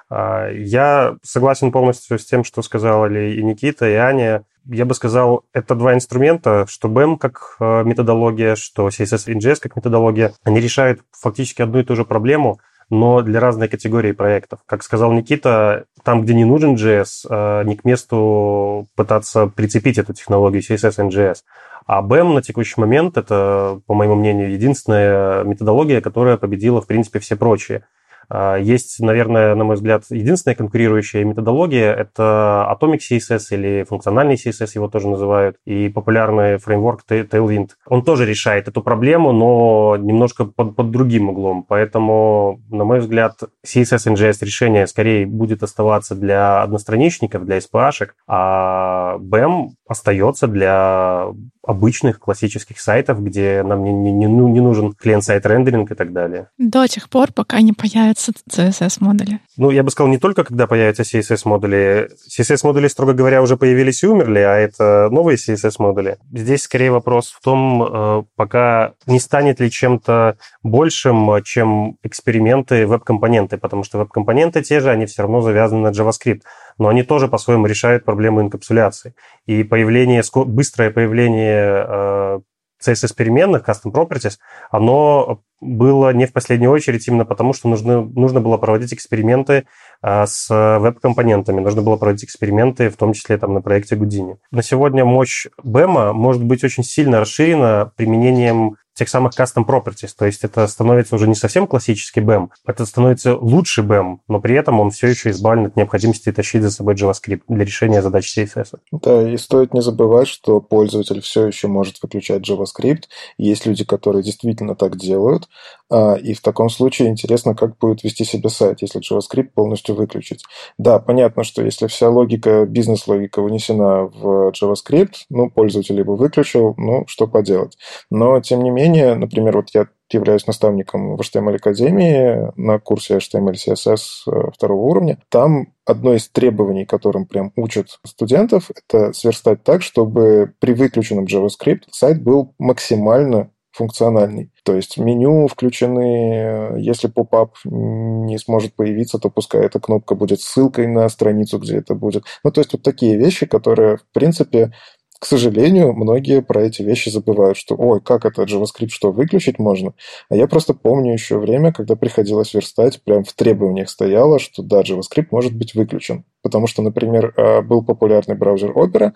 А, 0.08 0.48
я 0.50 1.16
согласен 1.22 1.72
полностью 1.72 2.18
с 2.18 2.24
тем, 2.24 2.42
что 2.42 2.62
сказали 2.62 3.34
и 3.34 3.42
Никита, 3.42 3.86
и 3.86 3.94
Аня 3.94 4.44
я 4.68 4.84
бы 4.84 4.94
сказал, 4.94 5.44
это 5.52 5.74
два 5.74 5.94
инструмента, 5.94 6.66
что 6.68 6.88
BEM 6.88 7.18
как 7.18 7.56
э, 7.60 7.84
методология, 7.84 8.56
что 8.56 8.88
CSS 8.88 9.32
NGS 9.34 9.60
как 9.60 9.76
методология, 9.76 10.32
они 10.44 10.60
решают 10.60 11.00
фактически 11.12 11.62
одну 11.62 11.80
и 11.80 11.84
ту 11.84 11.96
же 11.96 12.04
проблему, 12.04 12.58
но 12.88 13.22
для 13.22 13.40
разной 13.40 13.68
категории 13.68 14.12
проектов. 14.12 14.60
Как 14.66 14.82
сказал 14.82 15.12
Никита, 15.12 15.86
там, 16.04 16.22
где 16.22 16.34
не 16.34 16.44
нужен 16.44 16.74
JS, 16.74 17.26
э, 17.28 17.64
не 17.64 17.76
к 17.76 17.84
месту 17.84 18.86
пытаться 18.94 19.46
прицепить 19.46 19.98
эту 19.98 20.12
технологию 20.12 20.62
CSS 20.62 21.08
NGS. 21.08 21.38
А 21.86 22.02
BEM 22.02 22.34
на 22.34 22.42
текущий 22.42 22.80
момент 22.80 23.16
это, 23.16 23.80
по 23.86 23.94
моему 23.94 24.16
мнению, 24.16 24.52
единственная 24.52 25.44
методология, 25.44 26.00
которая 26.00 26.36
победила, 26.36 26.80
в 26.80 26.86
принципе, 26.86 27.20
все 27.20 27.36
прочие. 27.36 27.84
А, 28.28 28.56
есть, 28.56 29.00
наверное, 29.00 29.54
на 29.54 29.64
мой 29.64 29.76
взгляд, 29.76 30.04
единственная 30.10 30.54
конкурирующая 30.54 31.24
методология– 31.24 31.92
это 31.94 32.66
Atomic 32.70 32.98
CSS 32.98 33.46
или 33.50 33.84
функциональный 33.84 34.34
CSS 34.34 34.70
его 34.74 34.88
тоже 34.88 35.08
называют, 35.08 35.56
и 35.64 35.88
популярный 35.88 36.58
фреймворк 36.58 37.02
Tailwind. 37.08 37.70
Он 37.86 38.04
тоже 38.04 38.26
решает 38.26 38.68
эту 38.68 38.82
проблему, 38.82 39.32
но 39.32 39.96
немножко 39.96 40.44
под, 40.44 40.76
под 40.76 40.90
другим 40.90 41.30
углом. 41.30 41.64
Поэтому, 41.68 42.60
на 42.70 42.84
мой 42.84 43.00
взгляд, 43.00 43.38
CSS 43.64 44.14
NGS 44.14 44.44
решение 44.44 44.86
скорее 44.86 45.26
будет 45.26 45.62
оставаться 45.62 46.14
для 46.14 46.62
одностраничников, 46.62 47.44
для 47.44 47.58
SPA-шек, 47.58 48.10
а 48.26 49.18
BEM 49.18 49.70
остается 49.88 50.46
для 50.46 51.28
обычных 51.66 52.20
классических 52.20 52.80
сайтов, 52.80 53.22
где 53.22 53.62
нам 53.62 53.82
не, 53.82 53.92
не, 53.92 54.12
не, 54.12 54.28
ну, 54.28 54.48
не 54.48 54.60
нужен 54.60 54.92
клиент-сайт 54.92 55.44
рендеринг 55.44 55.90
и 55.90 55.94
так 55.94 56.12
далее. 56.12 56.48
До 56.58 56.86
тех 56.86 57.08
пор, 57.08 57.32
пока 57.32 57.60
не 57.60 57.72
появятся 57.72 58.32
CSS-модули. 58.50 59.40
Ну, 59.56 59.70
я 59.70 59.82
бы 59.82 59.90
сказал, 59.90 60.08
не 60.08 60.18
только 60.18 60.44
когда 60.44 60.66
появятся 60.66 61.02
CSS-модули. 61.02 62.10
CSS-модули, 62.28 62.88
строго 62.88 63.14
говоря, 63.14 63.42
уже 63.42 63.56
появились 63.56 64.02
и 64.04 64.06
умерли, 64.06 64.38
а 64.38 64.54
это 64.54 65.08
новые 65.10 65.36
CSS-модули. 65.36 66.18
Здесь 66.32 66.62
скорее 66.62 66.92
вопрос 66.92 67.32
в 67.32 67.42
том, 67.42 67.82
э, 67.82 68.22
пока 68.36 68.92
не 69.06 69.18
станет 69.18 69.58
ли 69.58 69.70
чем-то 69.70 70.36
большим, 70.62 71.42
чем 71.42 71.96
эксперименты 72.04 72.86
веб-компоненты, 72.86 73.58
потому 73.58 73.82
что 73.82 73.98
веб-компоненты 73.98 74.62
те 74.62 74.80
же, 74.80 74.90
они 74.90 75.06
все 75.06 75.22
равно 75.22 75.40
завязаны 75.40 75.90
на 75.90 75.92
JavaScript. 75.92 76.42
Но 76.78 76.88
они 76.88 77.02
тоже 77.02 77.28
по-своему 77.28 77.66
решают 77.66 78.04
проблему 78.04 78.40
инкапсуляции. 78.40 79.14
И 79.46 79.62
появление, 79.62 80.22
быстрое 80.34 80.90
появление 80.90 82.42
CSS-переменных, 82.84 83.66
Custom 83.66 83.92
Properties, 83.92 84.38
оно 84.70 85.40
было 85.60 86.12
не 86.12 86.26
в 86.26 86.32
последнюю 86.32 86.70
очередь 86.70 87.06
именно 87.08 87.24
потому, 87.24 87.54
что 87.54 87.68
нужно, 87.68 88.02
нужно 88.02 88.40
было 88.40 88.58
проводить 88.58 88.92
эксперименты 88.92 89.66
а, 90.02 90.26
с 90.26 90.48
веб-компонентами, 90.50 91.60
нужно 91.60 91.80
было 91.80 91.96
проводить 91.96 92.24
эксперименты, 92.24 92.90
в 92.90 92.96
том 92.96 93.14
числе 93.14 93.38
там 93.38 93.54
на 93.54 93.62
проекте 93.62 93.96
Гудини. 93.96 94.36
На 94.50 94.62
сегодня 94.62 95.04
мощь 95.04 95.46
BEM 95.64 96.12
может 96.12 96.44
быть 96.44 96.62
очень 96.62 96.84
сильно 96.84 97.20
расширена 97.20 97.92
применением 97.96 98.76
тех 98.96 99.08
самых 99.08 99.32
custom 99.38 99.66
properties. 99.66 100.10
То 100.16 100.26
есть 100.26 100.42
это 100.42 100.66
становится 100.66 101.14
уже 101.14 101.28
не 101.28 101.34
совсем 101.34 101.66
классический 101.66 102.20
BEM, 102.20 102.48
это 102.66 102.86
становится 102.86 103.36
лучший 103.36 103.84
BEM, 103.84 104.18
но 104.26 104.40
при 104.40 104.56
этом 104.56 104.80
он 104.80 104.90
все 104.90 105.08
еще 105.08 105.30
избавлен 105.30 105.66
от 105.66 105.76
необходимости 105.76 106.32
тащить 106.32 106.62
за 106.62 106.70
собой 106.70 106.94
JavaScript 106.94 107.42
для 107.48 107.64
решения 107.64 108.02
задач 108.02 108.36
CSS. 108.36 108.78
Да, 108.92 109.30
и 109.30 109.36
стоит 109.36 109.74
не 109.74 109.82
забывать, 109.82 110.28
что 110.28 110.60
пользователь 110.60 111.20
все 111.20 111.46
еще 111.46 111.68
может 111.68 112.02
выключать 112.02 112.48
JavaScript. 112.48 113.04
Есть 113.36 113.66
люди, 113.66 113.84
которые 113.84 114.22
действительно 114.22 114.74
так 114.74 114.96
делают. 114.96 115.48
А, 115.88 116.14
и 116.14 116.34
в 116.34 116.40
таком 116.40 116.68
случае 116.68 117.08
интересно, 117.08 117.54
как 117.54 117.78
будет 117.78 118.02
вести 118.02 118.24
себя 118.24 118.48
сайт, 118.48 118.82
если 118.82 119.00
JavaScript 119.00 119.50
полностью 119.54 119.94
выключить. 119.94 120.42
Да, 120.78 120.98
понятно, 120.98 121.44
что 121.44 121.62
если 121.62 121.86
вся 121.86 122.08
логика, 122.08 122.64
бизнес-логика 122.66 123.40
унесена 123.40 124.04
в 124.04 124.52
JavaScript, 124.52 125.26
ну, 125.30 125.50
пользователь 125.50 125.98
его 125.98 126.16
выключил, 126.16 126.74
ну, 126.76 127.04
что 127.06 127.26
поделать. 127.26 127.76
Но, 128.10 128.40
тем 128.40 128.62
не 128.62 128.70
менее, 128.70 128.85
менее, 128.86 129.14
например, 129.14 129.56
вот 129.56 129.70
я 129.74 129.88
являюсь 130.12 130.46
наставником 130.46 131.16
в 131.16 131.20
HTML 131.20 131.56
Академии 131.56 132.52
на 132.56 132.78
курсе 132.78 133.16
HTML 133.16 133.54
CSS 133.54 133.98
э, 134.26 134.50
второго 134.54 134.82
уровня. 134.82 135.18
Там 135.28 135.72
одно 135.84 136.14
из 136.14 136.28
требований, 136.28 136.84
которым 136.84 137.26
прям 137.26 137.52
учат 137.56 137.98
студентов, 138.04 138.70
это 138.70 139.12
сверстать 139.12 139.64
так, 139.64 139.82
чтобы 139.82 140.52
при 140.60 140.74
выключенном 140.74 141.24
JavaScript 141.24 141.84
сайт 141.90 142.22
был 142.22 142.54
максимально 142.58 143.50
функциональный. 143.76 144.50
То 144.64 144.74
есть 144.74 144.96
меню 144.96 145.46
включены, 145.48 146.78
если 146.78 147.08
поп-ап 147.08 147.56
не 147.64 148.38
сможет 148.38 148.74
появиться, 148.74 149.18
то 149.18 149.28
пускай 149.28 149.66
эта 149.66 149.78
кнопка 149.80 150.14
будет 150.14 150.40
ссылкой 150.40 150.86
на 150.86 151.08
страницу, 151.10 151.58
где 151.58 151.76
это 151.76 151.94
будет. 151.94 152.24
Ну, 152.42 152.50
то 152.50 152.60
есть 152.60 152.72
вот 152.72 152.82
такие 152.82 153.18
вещи, 153.18 153.44
которые, 153.44 153.98
в 153.98 154.06
принципе, 154.12 154.72
к 155.18 155.24
сожалению, 155.24 155.94
многие 155.94 156.42
про 156.42 156.62
эти 156.62 156.82
вещи 156.82 157.08
забывают, 157.08 157.56
что 157.56 157.74
ой, 157.74 158.00
как 158.00 158.24
это 158.24 158.42
JavaScript 158.42 158.90
что, 158.90 159.12
выключить 159.12 159.58
можно? 159.58 159.94
А 160.28 160.36
я 160.36 160.46
просто 160.46 160.74
помню 160.74 161.12
еще 161.12 161.38
время, 161.38 161.72
когда 161.72 161.96
приходилось 161.96 162.52
верстать, 162.52 163.02
прям 163.02 163.24
в 163.24 163.32
требованиях 163.32 163.88
стояло, 163.88 164.38
что 164.38 164.62
да, 164.62 164.82
JavaScript 164.82 165.28
может 165.30 165.54
быть 165.54 165.74
выключен. 165.74 166.24
Потому 166.42 166.66
что, 166.66 166.82
например, 166.82 167.32
а, 167.36 167.62
был 167.62 167.82
популярный 167.82 168.36
браузер 168.36 168.72
Opera, 168.72 169.12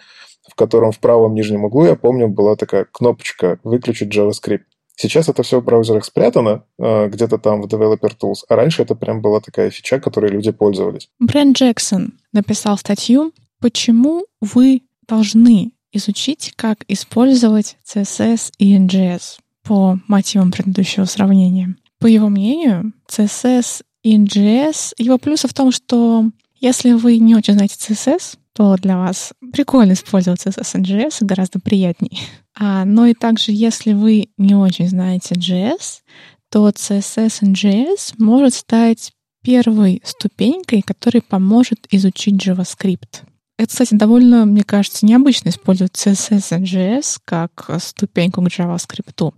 в 0.48 0.54
котором 0.54 0.90
в 0.92 0.98
правом 0.98 1.34
нижнем 1.34 1.64
углу, 1.64 1.84
я 1.84 1.96
помню, 1.96 2.28
была 2.28 2.56
такая 2.56 2.86
кнопочка 2.90 3.58
«Выключить 3.62 4.14
JavaScript». 4.14 4.62
Сейчас 4.96 5.28
это 5.28 5.42
все 5.42 5.60
в 5.60 5.64
браузерах 5.64 6.04
спрятано, 6.04 6.64
а, 6.78 7.08
где-то 7.08 7.38
там 7.38 7.62
в 7.62 7.66
Developer 7.66 8.12
Tools, 8.20 8.44
а 8.48 8.56
раньше 8.56 8.82
это 8.82 8.94
прям 8.94 9.20
была 9.20 9.40
такая 9.40 9.70
фича, 9.70 10.00
которой 10.00 10.30
люди 10.30 10.50
пользовались. 10.50 11.08
Брент 11.18 11.56
Джексон 11.56 12.14
написал 12.32 12.78
статью 12.78 13.32
«Почему 13.60 14.24
вы 14.40 14.82
должны 15.06 15.72
изучить, 15.92 16.52
как 16.56 16.84
использовать 16.88 17.76
CSS 17.84 18.52
и 18.58 18.76
NGS 18.76 19.38
по 19.62 19.98
мотивам 20.08 20.50
предыдущего 20.50 21.04
сравнения. 21.04 21.76
По 21.98 22.06
его 22.06 22.28
мнению, 22.28 22.92
CSS 23.08 23.82
и 24.02 24.16
NGS, 24.16 24.94
его 24.98 25.18
плюсы 25.18 25.48
в 25.48 25.54
том, 25.54 25.70
что 25.70 26.24
если 26.60 26.92
вы 26.92 27.18
не 27.18 27.34
очень 27.34 27.54
знаете 27.54 27.76
CSS, 27.76 28.38
то 28.52 28.76
для 28.76 28.98
вас 28.98 29.32
прикольно 29.52 29.92
использовать 29.92 30.44
CSS 30.44 30.78
и 30.78 30.82
NGS 30.82 31.16
гораздо 31.20 31.60
приятнее. 31.60 32.18
А, 32.54 32.84
но 32.84 33.06
и 33.06 33.14
также, 33.14 33.52
если 33.52 33.92
вы 33.92 34.28
не 34.36 34.54
очень 34.54 34.88
знаете 34.88 35.34
JS, 35.34 36.00
то 36.50 36.68
CSS 36.68 37.38
и 37.42 37.52
NGS 37.52 38.14
может 38.18 38.54
стать 38.54 39.12
первой 39.42 40.02
ступенькой, 40.04 40.82
которая 40.82 41.22
поможет 41.22 41.86
изучить 41.90 42.46
JavaScript. 42.46 43.22
Это, 43.60 43.68
кстати, 43.68 43.94
довольно, 43.94 44.46
мне 44.46 44.64
кажется, 44.64 45.04
необычно 45.04 45.50
использовать 45.50 45.92
CSS 45.92 46.58
и 46.58 46.64
JS 46.64 47.18
как 47.26 47.68
ступеньку 47.78 48.40
к 48.40 48.46
JavaScript. 48.46 49.34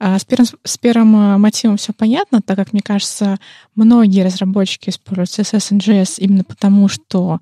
А 0.00 0.18
с 0.18 0.24
первым, 0.24 0.46
с 0.64 0.78
первым 0.78 1.14
а, 1.14 1.38
мотивом 1.38 1.76
все 1.76 1.92
понятно, 1.92 2.42
так 2.42 2.56
как, 2.56 2.72
мне 2.72 2.82
кажется, 2.82 3.36
многие 3.76 4.24
разработчики 4.24 4.90
используют 4.90 5.28
CSS 5.28 5.76
и 5.76 5.78
JS 5.78 6.14
именно 6.18 6.42
потому, 6.42 6.88
что 6.88 7.38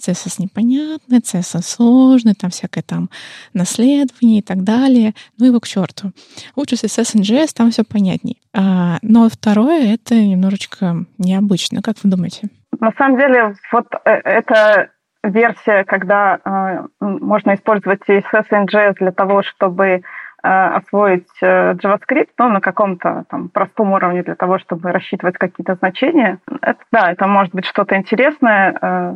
CSS 0.00 0.36
непонятный, 0.38 1.18
CSS 1.18 1.60
сложный, 1.60 2.32
там 2.32 2.48
всякое 2.48 2.82
там 2.82 3.10
наследование 3.52 4.38
и 4.38 4.42
так 4.42 4.64
далее. 4.64 5.12
Ну 5.36 5.44
его 5.44 5.60
к 5.60 5.68
черту. 5.68 6.12
Лучше 6.56 6.76
CSS 6.76 7.18
и 7.18 7.20
JS, 7.20 7.48
там 7.54 7.72
все 7.72 7.84
понятней. 7.84 8.40
А, 8.54 8.96
но 9.02 9.28
второе— 9.28 9.92
это 9.94 10.14
немножечко 10.14 11.04
необычно. 11.18 11.82
Как 11.82 11.96
вы 12.02 12.08
думаете? 12.08 12.48
На 12.80 12.92
самом 12.96 13.18
деле, 13.18 13.54
вот 13.70 13.86
э, 14.06 14.10
это 14.10 14.92
версия, 15.22 15.84
когда 15.84 16.38
э, 16.44 16.86
можно 17.00 17.54
использовать 17.54 18.00
CSS 18.08 18.46
и 18.50 18.54
NGS 18.54 18.94
для 19.00 19.12
того, 19.12 19.42
чтобы 19.42 19.86
э, 19.86 20.00
освоить 20.42 21.28
э, 21.42 21.74
JavaScript, 21.74 22.30
ну, 22.38 22.48
на 22.48 22.60
каком-то 22.60 23.24
там 23.28 23.48
простом 23.48 23.92
уровне 23.92 24.22
для 24.22 24.36
того, 24.36 24.58
чтобы 24.58 24.92
рассчитывать 24.92 25.36
какие-то 25.36 25.74
значения. 25.74 26.38
Это, 26.62 26.80
да, 26.92 27.12
это 27.12 27.26
может 27.26 27.54
быть 27.54 27.66
что-то 27.66 27.96
интересное, 27.96 28.78
э, 28.80 29.14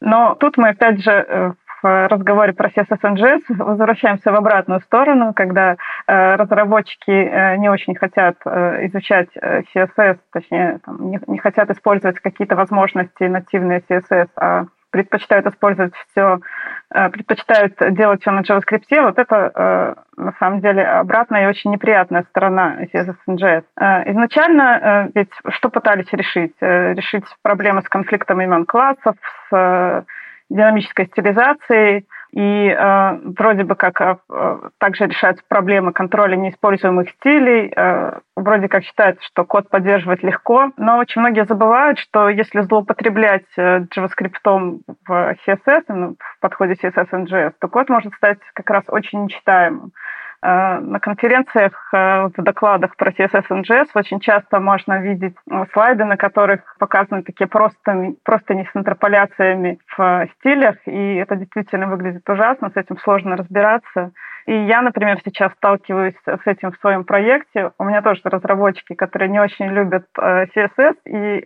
но 0.00 0.34
тут 0.36 0.56
мы 0.56 0.70
опять 0.70 1.02
же 1.02 1.54
в 1.82 2.08
разговоре 2.08 2.52
про 2.52 2.68
CSS 2.68 3.00
NGS 3.02 3.42
возвращаемся 3.48 4.32
в 4.32 4.34
обратную 4.34 4.80
сторону, 4.80 5.32
когда 5.34 5.76
разработчики 6.06 7.56
не 7.56 7.70
очень 7.70 7.94
хотят 7.94 8.36
изучать 8.46 9.28
CSS, 9.36 10.18
точнее, 10.32 10.80
там, 10.84 11.10
не, 11.10 11.20
не 11.26 11.38
хотят 11.38 11.70
использовать 11.70 12.18
какие-то 12.20 12.56
возможности 12.56 13.24
нативные 13.24 13.82
CSS, 13.88 14.28
а 14.36 14.66
предпочитают 14.90 15.46
использовать 15.46 15.94
все, 16.10 16.40
э, 16.92 17.08
предпочитают 17.10 17.74
делать 17.90 18.20
все 18.20 18.30
на 18.30 18.40
JavaScript, 18.40 19.02
вот 19.02 19.18
это 19.18 19.52
э, 19.54 19.94
на 20.16 20.32
самом 20.38 20.60
деле 20.60 20.84
обратная 20.84 21.44
и 21.44 21.48
очень 21.48 21.70
неприятная 21.70 22.24
сторона 22.30 22.76
CSS.js. 22.92 23.64
Э, 23.78 24.10
изначально 24.10 25.10
ведь 25.14 25.30
что 25.50 25.68
пытались 25.68 26.12
решить? 26.12 26.54
Решить 26.60 27.24
проблемы 27.42 27.82
с 27.82 27.88
конфликтом 27.88 28.40
имен 28.40 28.64
классов, 28.66 29.16
с 29.50 30.04
динамической 30.48 31.06
стилизацией, 31.06 32.06
и 32.32 32.68
э, 32.68 33.18
вроде 33.36 33.64
бы 33.64 33.74
как 33.74 34.00
э, 34.00 34.16
также 34.78 35.06
решаются 35.06 35.44
проблемы 35.48 35.92
контроля 35.92 36.36
неиспользуемых 36.36 37.10
стилей. 37.10 37.72
Э, 37.74 38.20
вроде 38.36 38.68
как 38.68 38.84
считается, 38.84 39.24
что 39.24 39.44
код 39.44 39.68
поддерживать 39.68 40.22
легко, 40.22 40.70
но 40.76 40.98
очень 40.98 41.20
многие 41.20 41.44
забывают, 41.44 41.98
что 41.98 42.28
если 42.28 42.60
злоупотреблять 42.60 43.46
э, 43.56 43.80
JavaScript 43.96 44.80
в 45.06 45.36
CSS, 45.46 45.84
ну, 45.88 46.16
в 46.18 46.40
подходе 46.40 46.74
CSS 46.74 47.10
JS, 47.10 47.54
то 47.60 47.68
код 47.68 47.88
может 47.88 48.14
стать 48.14 48.38
как 48.54 48.70
раз 48.70 48.84
очень 48.88 49.24
нечитаемым. 49.24 49.92
Э, 50.42 50.78
на 50.78 51.00
конференциях, 51.00 51.72
э, 51.92 52.30
в 52.34 52.42
докладах 52.42 52.96
про 52.96 53.10
CSS 53.10 53.44
и 53.50 53.62
JS 53.62 53.88
очень 53.94 54.20
часто 54.20 54.58
можно 54.58 54.98
видеть 55.02 55.34
э, 55.50 55.64
слайды, 55.74 56.04
на 56.04 56.16
которых 56.16 56.60
показаны 56.78 57.22
такие 57.22 57.46
просто, 57.46 58.14
просто 58.24 58.54
не 58.54 58.64
с 58.64 58.70
интерполяциями 58.74 59.78
в 59.98 60.28
стилях, 60.38 60.76
и 60.86 61.16
это 61.16 61.36
действительно 61.36 61.88
выглядит 61.88 62.28
ужасно, 62.28 62.70
с 62.70 62.76
этим 62.76 62.96
сложно 62.98 63.36
разбираться. 63.36 64.12
И 64.46 64.54
я, 64.54 64.80
например, 64.80 65.18
сейчас 65.22 65.52
сталкиваюсь 65.52 66.16
с 66.24 66.46
этим 66.46 66.72
в 66.72 66.78
своем 66.78 67.04
проекте. 67.04 67.72
У 67.78 67.84
меня 67.84 68.00
тоже 68.00 68.22
разработчики, 68.24 68.94
которые 68.94 69.28
не 69.28 69.38
очень 69.38 69.66
любят 69.66 70.06
CSS, 70.18 70.96
и 71.04 71.44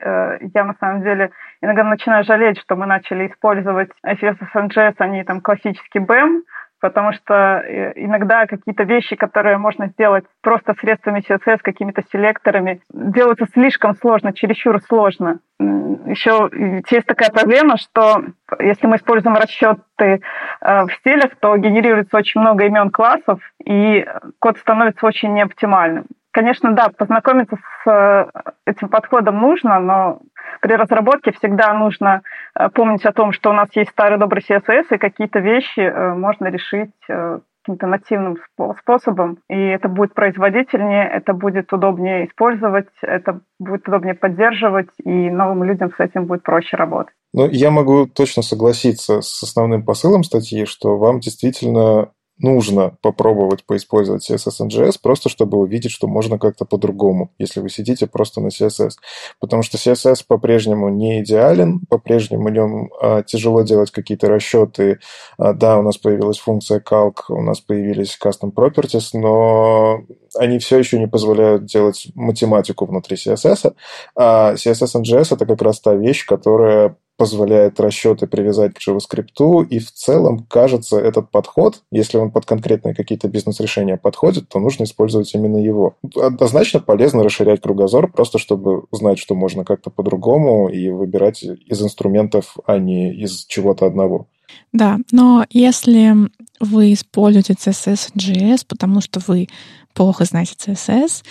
я 0.54 0.64
на 0.64 0.74
самом 0.78 1.02
деле 1.02 1.30
иногда 1.60 1.82
начинаю 1.82 2.24
жалеть, 2.24 2.60
что 2.60 2.76
мы 2.76 2.86
начали 2.86 3.26
использовать 3.26 3.90
CSS 4.06 4.36
и 4.54 4.68
JS, 4.68 4.94
они 4.98 5.24
там 5.24 5.40
классический 5.40 5.98
BEM, 5.98 6.42
потому 6.84 7.14
что 7.14 7.62
э, 7.64 7.94
иногда 7.96 8.46
какие-то 8.46 8.82
вещи, 8.82 9.16
которые 9.16 9.56
можно 9.56 9.86
сделать 9.86 10.24
просто 10.42 10.74
средствами 10.74 11.24
CSS, 11.26 11.60
какими-то 11.62 12.02
селекторами, 12.12 12.82
делаются 12.92 13.46
слишком 13.54 13.94
сложно, 13.94 14.34
чересчур 14.34 14.78
сложно. 14.82 15.38
Еще 15.58 16.50
есть 16.90 17.06
такая 17.06 17.30
проблема, 17.30 17.78
что 17.78 18.22
если 18.58 18.86
мы 18.86 18.96
используем 18.96 19.34
расчеты 19.34 19.80
э, 19.96 20.84
в 20.84 20.92
стилях, 21.00 21.30
то 21.40 21.56
генерируется 21.56 22.18
очень 22.18 22.42
много 22.42 22.66
имен 22.66 22.90
классов, 22.90 23.40
и 23.64 24.06
код 24.38 24.58
становится 24.58 25.06
очень 25.06 25.32
неоптимальным. 25.32 26.04
Конечно, 26.32 26.72
да, 26.72 26.90
познакомиться 26.90 27.56
с 27.56 27.90
э, 27.90 28.26
этим 28.66 28.90
подходом 28.90 29.40
нужно, 29.40 29.80
но 29.80 30.18
при 30.64 30.76
разработке 30.76 31.30
всегда 31.32 31.74
нужно 31.74 32.22
э, 32.58 32.70
помнить 32.70 33.04
о 33.04 33.12
том, 33.12 33.32
что 33.32 33.50
у 33.50 33.52
нас 33.52 33.68
есть 33.74 33.90
старый 33.90 34.18
добрый 34.18 34.42
CSS, 34.42 34.94
и 34.94 34.98
какие-то 34.98 35.40
вещи 35.40 35.80
э, 35.80 36.14
можно 36.14 36.46
решить 36.46 36.90
каким-то 37.06 37.86
нативным 37.86 38.36
способом, 38.80 39.38
и 39.48 39.56
это 39.56 39.88
будет 39.88 40.14
производительнее, 40.14 41.06
это 41.06 41.32
будет 41.32 41.72
удобнее 41.72 42.26
использовать, 42.26 42.88
это 43.02 43.40
будет 43.58 43.88
удобнее 43.88 44.14
поддерживать, 44.14 44.88
и 45.02 45.30
новым 45.30 45.64
людям 45.64 45.90
с 45.96 46.00
этим 46.00 46.26
будет 46.26 46.42
проще 46.42 46.76
работать. 46.76 47.14
Но 47.32 47.46
я 47.46 47.70
могу 47.70 48.06
точно 48.06 48.42
согласиться 48.42 49.20
с 49.20 49.42
основным 49.42 49.82
посылом 49.82 50.24
статьи, 50.24 50.66
что 50.66 50.98
вам 50.98 51.20
действительно 51.20 52.10
нужно 52.38 52.96
попробовать 53.00 53.64
поиспользовать 53.64 54.28
CSS 54.28 54.66
NGS, 54.68 54.94
просто 55.02 55.28
чтобы 55.28 55.58
увидеть, 55.58 55.92
что 55.92 56.06
можно 56.06 56.38
как-то 56.38 56.64
по-другому, 56.64 57.30
если 57.38 57.60
вы 57.60 57.68
сидите 57.68 58.06
просто 58.06 58.40
на 58.40 58.48
CSS. 58.48 58.92
Потому 59.40 59.62
что 59.62 59.78
CSS 59.78 60.24
по-прежнему 60.26 60.88
не 60.88 61.20
идеален, 61.20 61.80
по-прежнему 61.88 62.48
нем 62.48 62.90
а, 63.00 63.22
тяжело 63.22 63.62
делать 63.62 63.90
какие-то 63.90 64.28
расчеты. 64.28 64.98
А, 65.38 65.52
да, 65.52 65.78
у 65.78 65.82
нас 65.82 65.96
появилась 65.96 66.38
функция 66.38 66.80
calc, 66.80 67.22
у 67.28 67.42
нас 67.42 67.60
появились 67.60 68.18
custom 68.22 68.52
properties, 68.52 69.10
но 69.12 70.00
они 70.36 70.58
все 70.58 70.78
еще 70.78 70.98
не 70.98 71.06
позволяют 71.06 71.64
делать 71.66 72.08
математику 72.14 72.86
внутри 72.86 73.16
CSS. 73.16 73.74
А 74.16 74.54
CSS 74.54 75.02
NGS— 75.02 75.28
это 75.34 75.46
как 75.46 75.62
раз 75.62 75.80
та 75.80 75.94
вещь, 75.94 76.26
которая 76.26 76.96
позволяет 77.16 77.78
расчеты 77.80 78.26
привязать 78.26 78.74
к 78.74 78.78
JavaScript, 78.78 79.66
и 79.68 79.78
в 79.78 79.92
целом, 79.92 80.46
кажется, 80.48 80.98
этот 80.98 81.30
подход, 81.30 81.82
если 81.90 82.18
он 82.18 82.30
под 82.30 82.44
конкретные 82.44 82.94
какие-то 82.94 83.28
бизнес-решения 83.28 83.96
подходит, 83.96 84.48
то 84.48 84.58
нужно 84.58 84.84
использовать 84.84 85.32
именно 85.34 85.58
его. 85.58 85.96
Однозначно 86.16 86.80
полезно 86.80 87.22
расширять 87.22 87.60
кругозор, 87.60 88.10
просто 88.10 88.38
чтобы 88.38 88.84
знать, 88.90 89.18
что 89.18 89.34
можно 89.34 89.64
как-то 89.64 89.90
по-другому 89.90 90.68
и 90.68 90.90
выбирать 90.90 91.42
из 91.42 91.82
инструментов, 91.82 92.56
а 92.66 92.78
не 92.78 93.14
из 93.14 93.44
чего-то 93.46 93.86
одного. 93.86 94.26
Да, 94.72 94.98
но 95.12 95.46
если 95.50 96.14
вы 96.60 96.92
используете 96.92 97.54
CSS 97.54 98.12
JS, 98.16 98.64
потому 98.68 99.00
что 99.00 99.20
вы 99.26 99.48
плохо 99.94 100.24
знаете 100.24 100.54
CSS, 100.58 101.22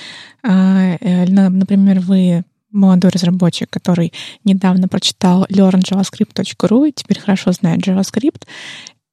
а, 0.44 0.96
э, 1.00 1.26
например, 1.26 2.00
вы 2.00 2.44
молодой 2.74 3.12
разработчик, 3.12 3.70
который 3.70 4.12
недавно 4.44 4.88
прочитал 4.88 5.46
learnjavascript.ru 5.46 6.90
и 6.90 6.92
теперь 6.92 7.20
хорошо 7.20 7.52
знает 7.52 7.88
JavaScript, 7.88 8.44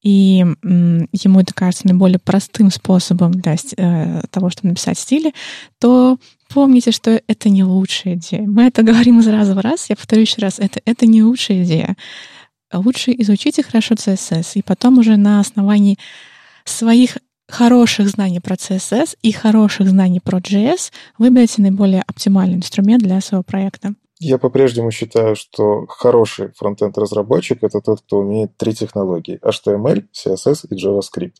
и 0.03 0.39
ему 0.39 1.41
это 1.41 1.53
кажется 1.53 1.87
наиболее 1.87 2.19
простым 2.19 2.71
способом 2.71 3.33
для 3.33 3.57
э, 3.77 4.23
того, 4.31 4.49
чтобы 4.49 4.71
написать 4.71 4.99
стили, 4.99 5.35
то 5.79 6.17
помните, 6.49 6.91
что 6.91 7.21
это 7.27 7.51
не 7.51 7.65
лучшая 7.65 8.15
идея. 8.15 8.43
Мы 8.43 8.65
это 8.65 8.83
говорим 8.83 9.21
из 9.21 9.29
раза 9.29 9.55
в 9.55 9.59
раз, 9.59 9.91
я 9.91 9.97
повторю 9.97 10.23
еще 10.23 10.41
раз, 10.41 10.59
это, 10.59 10.81
это 10.87 11.07
не 11.07 11.23
лучшая 11.23 11.65
идея. 11.65 11.97
Лучше 12.73 13.13
изучите 13.19 13.63
хорошо 13.63 13.95
CSS, 13.95 14.53
и 14.55 14.63
потом 14.63 14.99
уже 14.99 15.17
на 15.17 15.41
основании 15.41 15.99
своих 16.65 17.19
хороших 17.51 18.09
знаний 18.09 18.41
про 18.41 18.55
CSS 18.55 19.17
и 19.23 19.33
хороших 19.33 19.89
знаний 19.89 20.21
про 20.21 20.39
JS 20.39 20.93
выберите 21.19 21.63
наиболее 21.63 22.03
оптимальный 22.07 22.57
инструмент 22.57 23.03
для 23.03 23.21
своего 23.21 23.43
проекта. 23.43 23.95
Я 24.23 24.37
по-прежнему 24.37 24.91
считаю, 24.91 25.35
что 25.35 25.87
хороший 25.87 26.53
фронтенд-разработчик— 26.55 27.61
это 27.63 27.81
тот, 27.81 28.03
кто 28.03 28.19
умеет 28.19 28.55
три 28.59 28.75
технологии— 28.75 29.41
HTML, 29.43 30.05
CSS 30.13 30.67
и 30.69 30.75
JavaScript. 30.75 31.37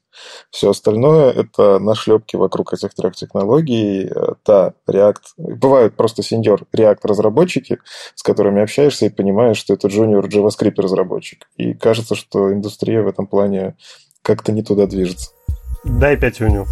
Все 0.51 0.71
остальное— 0.71 1.31
это 1.33 1.79
нашлепки 1.79 2.37
вокруг 2.37 2.73
этих 2.73 2.95
трех 2.95 3.15
технологий. 3.15 4.11
Да, 4.47 4.73
React... 4.89 5.23
Бывают 5.37 5.95
просто 5.95 6.23
сеньор 6.23 6.63
React-разработчики, 6.75 7.81
с 8.15 8.23
которыми 8.23 8.63
общаешься 8.63 9.05
и 9.05 9.11
понимаешь, 9.11 9.59
что 9.59 9.75
это 9.75 9.89
junior 9.89 10.27
JavaScript-разработчик. 10.27 11.49
И 11.59 11.75
кажется, 11.75 12.15
что 12.15 12.51
индустрия 12.51 13.03
в 13.03 13.09
этом 13.09 13.27
плане 13.27 13.77
как-то 14.23 14.53
не 14.53 14.63
туда 14.63 14.87
движется. 14.87 15.33
Дай 15.85 16.17
пятюню. 16.17 16.67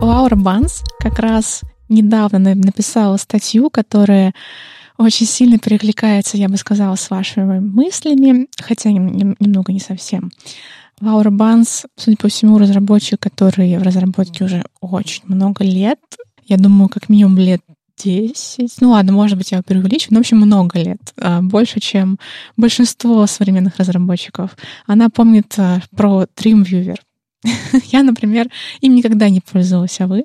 Лаура 0.00 0.36
Банс 0.36 0.82
как 0.98 1.18
раз 1.18 1.62
недавно 1.88 2.54
написала 2.54 3.16
статью, 3.16 3.70
которая 3.70 4.34
очень 4.98 5.26
сильно 5.26 5.58
перекликается, 5.58 6.36
я 6.36 6.48
бы 6.48 6.56
сказала, 6.56 6.96
с 6.96 7.10
вашими 7.10 7.60
мыслями, 7.60 8.48
хотя 8.60 8.90
немного 8.90 9.72
не 9.72 9.80
совсем. 9.80 10.30
Лаура 11.00 11.30
Банс, 11.30 11.86
судя 11.96 12.16
по 12.16 12.28
всему, 12.28 12.58
разработчик, 12.58 13.20
который 13.20 13.76
в 13.78 13.82
разработке 13.82 14.44
уже 14.44 14.64
очень 14.80 15.22
много 15.26 15.64
лет. 15.64 16.00
Я 16.44 16.56
думаю, 16.56 16.88
как 16.88 17.08
минимум 17.08 17.38
лет 17.38 17.60
10, 17.96 18.80
ну 18.80 18.90
ладно, 18.90 19.12
может 19.12 19.38
быть, 19.38 19.52
я 19.52 19.62
преувеличу, 19.62 20.08
но, 20.10 20.18
в 20.18 20.20
общем, 20.20 20.38
много 20.38 20.78
лет, 20.78 21.00
а, 21.20 21.40
больше, 21.42 21.80
чем 21.80 22.18
большинство 22.56 23.26
современных 23.26 23.76
разработчиков. 23.78 24.50
Она 24.86 25.08
помнит 25.08 25.54
а, 25.58 25.78
про 25.96 26.24
Dreamweaver. 26.36 26.96
я, 27.84 28.02
например, 28.02 28.46
им 28.80 28.94
никогда 28.94 29.28
не 29.28 29.40
пользовалась, 29.40 30.00
а 30.00 30.06
вы? 30.06 30.24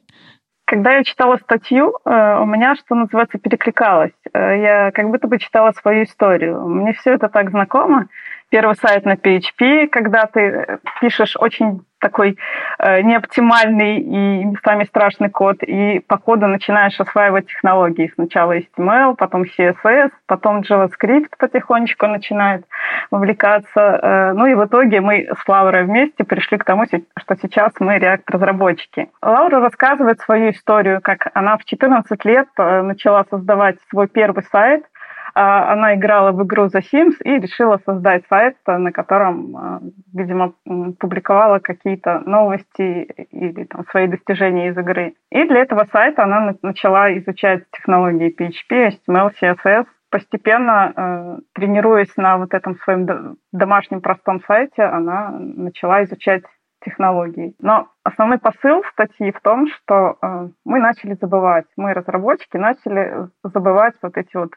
Когда 0.65 0.93
я 0.97 1.03
читала 1.03 1.37
статью, 1.37 1.97
э, 2.05 2.37
у 2.39 2.45
меня, 2.45 2.75
что 2.75 2.93
называется, 2.93 3.39
перекликалось. 3.39 4.11
Э, 4.31 4.61
я 4.61 4.91
как 4.91 5.09
будто 5.09 5.27
бы 5.27 5.39
читала 5.39 5.71
свою 5.71 6.03
историю. 6.03 6.67
Мне 6.67 6.93
все 6.93 7.15
это 7.15 7.27
так 7.27 7.49
знакомо. 7.49 8.07
Первый 8.49 8.75
сайт 8.75 9.05
на 9.05 9.13
PHP, 9.13 9.87
когда 9.87 10.25
ты 10.25 10.39
э, 10.39 10.77
пишешь 11.01 11.35
очень 11.37 11.81
такой 11.99 12.37
э, 12.79 13.01
неоптимальный 13.01 13.99
и 13.99 14.45
местами 14.45 14.85
страшный 14.85 15.29
код, 15.29 15.61
и 15.61 15.99
по 15.99 16.17
коду 16.17 16.47
начинаешь 16.47 16.99
осваивать 16.99 17.47
технологии. 17.47 18.11
Сначала 18.15 18.57
HTML, 18.57 19.15
потом 19.15 19.43
CSS, 19.43 20.09
потом 20.25 20.61
JavaScript 20.61 21.29
потихонечку 21.37 22.07
начинает 22.07 22.65
вовлекаться. 23.11 23.79
Э, 23.79 24.33
ну 24.33 24.47
и 24.47 24.55
в 24.55 24.65
итоге 24.65 25.01
мы 25.01 25.29
с 25.31 25.47
Лаурой 25.47 25.83
вместе 25.83 26.23
пришли 26.23 26.57
к 26.57 26.63
тому, 26.63 26.85
что 26.85 27.35
сейчас 27.35 27.73
мы 27.79 27.97
React-разработчики. 27.97 29.09
Лаура 29.21 29.59
рассказывает 29.59 30.19
свою 30.21 30.51
историю, 30.51 31.01
как 31.01 31.29
она 31.33 31.57
в 31.57 31.65
14 31.65 32.25
лет 32.25 32.47
э, 32.57 32.81
начала 32.81 33.25
создавать 33.29 33.77
свой 33.89 34.07
первый 34.07 34.43
сайт– 34.43 34.85
она 35.33 35.95
играла 35.95 36.31
в 36.31 36.43
игру 36.43 36.65
The 36.65 36.81
Sims 36.81 37.15
и 37.23 37.39
решила 37.39 37.79
создать 37.85 38.23
сайт, 38.27 38.57
на 38.65 38.91
котором, 38.91 39.55
а, 39.55 39.81
видимо, 40.13 40.53
публиковала 40.99 41.59
какие-то 41.59 42.21
новости 42.25 43.03
или 43.31 43.65
там, 43.65 43.85
свои 43.91 44.07
достижения 44.07 44.69
из 44.69 44.77
игры. 44.77 45.13
И 45.31 45.43
для 45.45 45.61
этого 45.61 45.85
сайта 45.91 46.23
она 46.23 46.55
начала 46.61 47.15
изучать 47.17 47.63
технологии 47.71 48.35
PHP, 48.35 48.91
HTML, 49.07 49.31
CSS, 49.41 49.85
постепенно, 50.09 50.93
э, 50.95 51.37
тренируясь 51.53 52.15
на 52.17 52.37
вот 52.37 52.53
этом 52.53 52.75
своем 52.77 53.37
домашнем 53.51 54.01
простом 54.01 54.41
сайте, 54.47 54.83
она 54.83 55.29
начала 55.31 56.03
изучать 56.03 56.43
технологий. 56.83 57.55
Но 57.59 57.87
основной 58.03 58.39
посыл 58.39 58.83
статьи 58.93 59.31
в 59.31 59.39
том, 59.41 59.67
что 59.67 60.17
э, 60.21 60.47
мы 60.65 60.79
начали 60.79 61.17
забывать, 61.19 61.65
мы, 61.77 61.93
разработчики, 61.93 62.57
начали 62.57 63.29
забывать 63.43 63.95
вот 64.01 64.17
эти 64.17 64.35
вот 64.35 64.51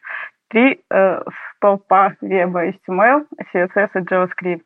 три 0.49 0.83
э, 0.91 1.23
столпа 1.57 2.15
веба 2.21 2.69
HTML, 2.69 3.27
CSS 3.53 3.91
и 3.95 3.99
JavaScript. 3.99 4.65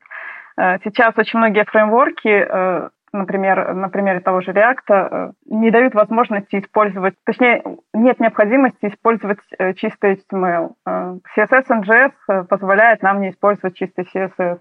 Э, 0.58 0.78
сейчас 0.84 1.16
очень 1.16 1.38
многие 1.38 1.64
фреймворки, 1.64 2.28
э, 2.28 2.88
например, 3.12 3.74
на 3.74 3.88
примере 3.88 4.20
того 4.20 4.40
же 4.40 4.52
React, 4.52 4.88
э, 4.88 5.32
не 5.46 5.70
дают 5.70 5.94
возможности 5.94 6.60
использовать, 6.60 7.14
точнее, 7.24 7.62
нет 7.94 8.20
необходимости 8.20 8.86
использовать 8.86 9.38
чистый 9.76 10.14
HTML. 10.14 10.72
CSS 11.36 11.66
NGS 11.70 12.12
э, 12.28 12.44
позволяет 12.44 13.02
нам 13.02 13.20
не 13.20 13.30
использовать 13.30 13.76
чистый 13.76 14.06
CSS. 14.12 14.58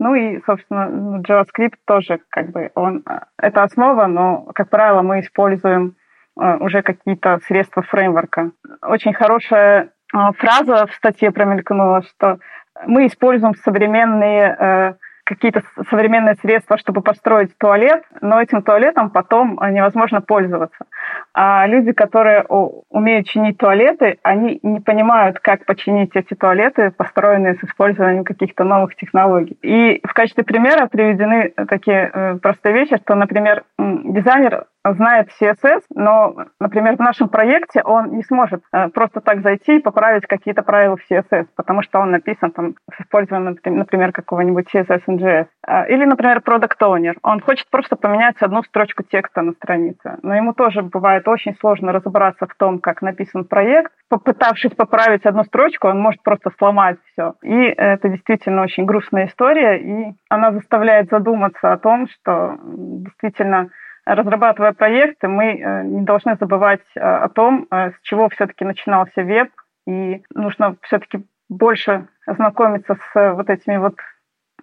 Ну 0.00 0.14
и, 0.14 0.40
собственно, 0.46 1.20
JavaScript 1.20 1.74
тоже 1.84 2.20
как 2.30 2.50
бы 2.50 2.70
он 2.74 3.02
э, 3.06 3.20
это 3.36 3.62
основа, 3.62 4.06
но, 4.06 4.48
как 4.54 4.70
правило, 4.70 5.02
мы 5.02 5.20
используем 5.20 5.94
э, 6.40 6.56
уже 6.56 6.80
какие-то 6.80 7.38
средства 7.46 7.82
фреймворка. 7.82 8.52
Очень 8.80 9.12
хорошая 9.12 9.90
а, 10.12 10.32
фраза 10.32 10.86
в 10.86 10.94
статье 10.94 11.30
промелькнула, 11.30 12.02
что 12.02 12.38
мы 12.86 13.06
используем 13.06 13.54
современные 13.56 14.56
э, 14.58 14.94
какие-то 15.24 15.62
современные 15.90 16.34
средства, 16.36 16.78
чтобы 16.78 17.02
построить 17.02 17.56
туалет, 17.58 18.02
но 18.22 18.40
этим 18.40 18.62
туалетом 18.62 19.10
потом 19.10 19.60
невозможно 19.70 20.22
пользоваться. 20.22 20.86
А 21.32 21.66
люди, 21.66 21.92
которые 21.92 22.44
умеют 22.44 23.26
чинить 23.26 23.58
туалеты, 23.58 24.18
они 24.22 24.58
не 24.62 24.80
понимают, 24.80 25.38
как 25.40 25.64
починить 25.64 26.10
эти 26.14 26.34
туалеты, 26.34 26.90
построенные 26.90 27.54
с 27.54 27.64
использованием 27.64 28.24
каких-то 28.24 28.64
новых 28.64 28.96
технологий. 28.96 29.56
И 29.62 30.00
в 30.06 30.12
качестве 30.12 30.44
примера 30.44 30.86
приведены 30.86 31.52
такие 31.68 32.10
э, 32.12 32.34
простые 32.36 32.74
вещи, 32.74 32.96
что, 32.96 33.14
например, 33.14 33.64
дизайнер 33.78 34.66
знает 34.84 35.28
CSS, 35.40 35.82
но, 35.94 36.34
например, 36.58 36.96
в 36.96 37.00
нашем 37.00 37.28
проекте 37.28 37.82
он 37.82 38.16
не 38.16 38.22
сможет 38.22 38.62
э, 38.72 38.88
просто 38.88 39.20
так 39.20 39.42
зайти 39.42 39.76
и 39.76 39.82
поправить 39.82 40.26
какие-то 40.26 40.62
правила 40.62 40.96
в 40.96 41.10
CSS, 41.10 41.46
потому 41.54 41.82
что 41.82 42.00
он 42.00 42.10
написан 42.10 42.50
там 42.50 42.74
с 42.96 43.00
использованием, 43.00 43.58
например, 43.64 44.12
какого-нибудь 44.12 44.68
CSS 44.72 45.02
NGS. 45.06 45.46
А, 45.66 45.84
или, 45.84 46.04
например, 46.04 46.38
Product 46.38 46.78
Owner. 46.80 47.14
Он 47.22 47.40
хочет 47.40 47.68
просто 47.70 47.96
поменять 47.96 48.36
одну 48.40 48.62
строчку 48.62 49.02
текста 49.02 49.42
на 49.42 49.52
странице, 49.52 50.18
но 50.22 50.34
ему 50.34 50.54
тоже 50.54 50.82
бывает 51.00 51.26
очень 51.26 51.56
сложно 51.56 51.92
разобраться 51.92 52.46
в 52.46 52.54
том, 52.54 52.78
как 52.78 53.02
написан 53.02 53.44
проект. 53.44 53.92
Попытавшись 54.08 54.72
поправить 54.72 55.24
одну 55.24 55.44
строчку, 55.44 55.88
он 55.88 55.98
может 55.98 56.22
просто 56.22 56.50
сломать 56.58 56.98
все. 57.12 57.34
И 57.42 57.54
это 57.54 58.08
действительно 58.08 58.62
очень 58.62 58.84
грустная 58.84 59.26
история, 59.26 59.78
и 59.78 60.14
она 60.28 60.52
заставляет 60.52 61.08
задуматься 61.10 61.72
о 61.72 61.78
том, 61.78 62.06
что 62.08 62.58
действительно 62.62 63.70
разрабатывая 64.04 64.72
проекты, 64.72 65.28
мы 65.28 65.54
э, 65.54 65.82
не 65.84 66.02
должны 66.02 66.36
забывать 66.36 66.84
э, 66.94 67.00
о 67.00 67.28
том, 67.28 67.66
э, 67.70 67.90
с 67.90 68.00
чего 68.02 68.28
все-таки 68.28 68.64
начинался 68.64 69.22
веб, 69.22 69.50
и 69.86 70.22
нужно 70.34 70.76
все-таки 70.82 71.24
больше 71.48 72.06
ознакомиться 72.26 72.96
с 73.12 73.32
вот 73.34 73.50
этими 73.50 73.76
вот 73.76 73.96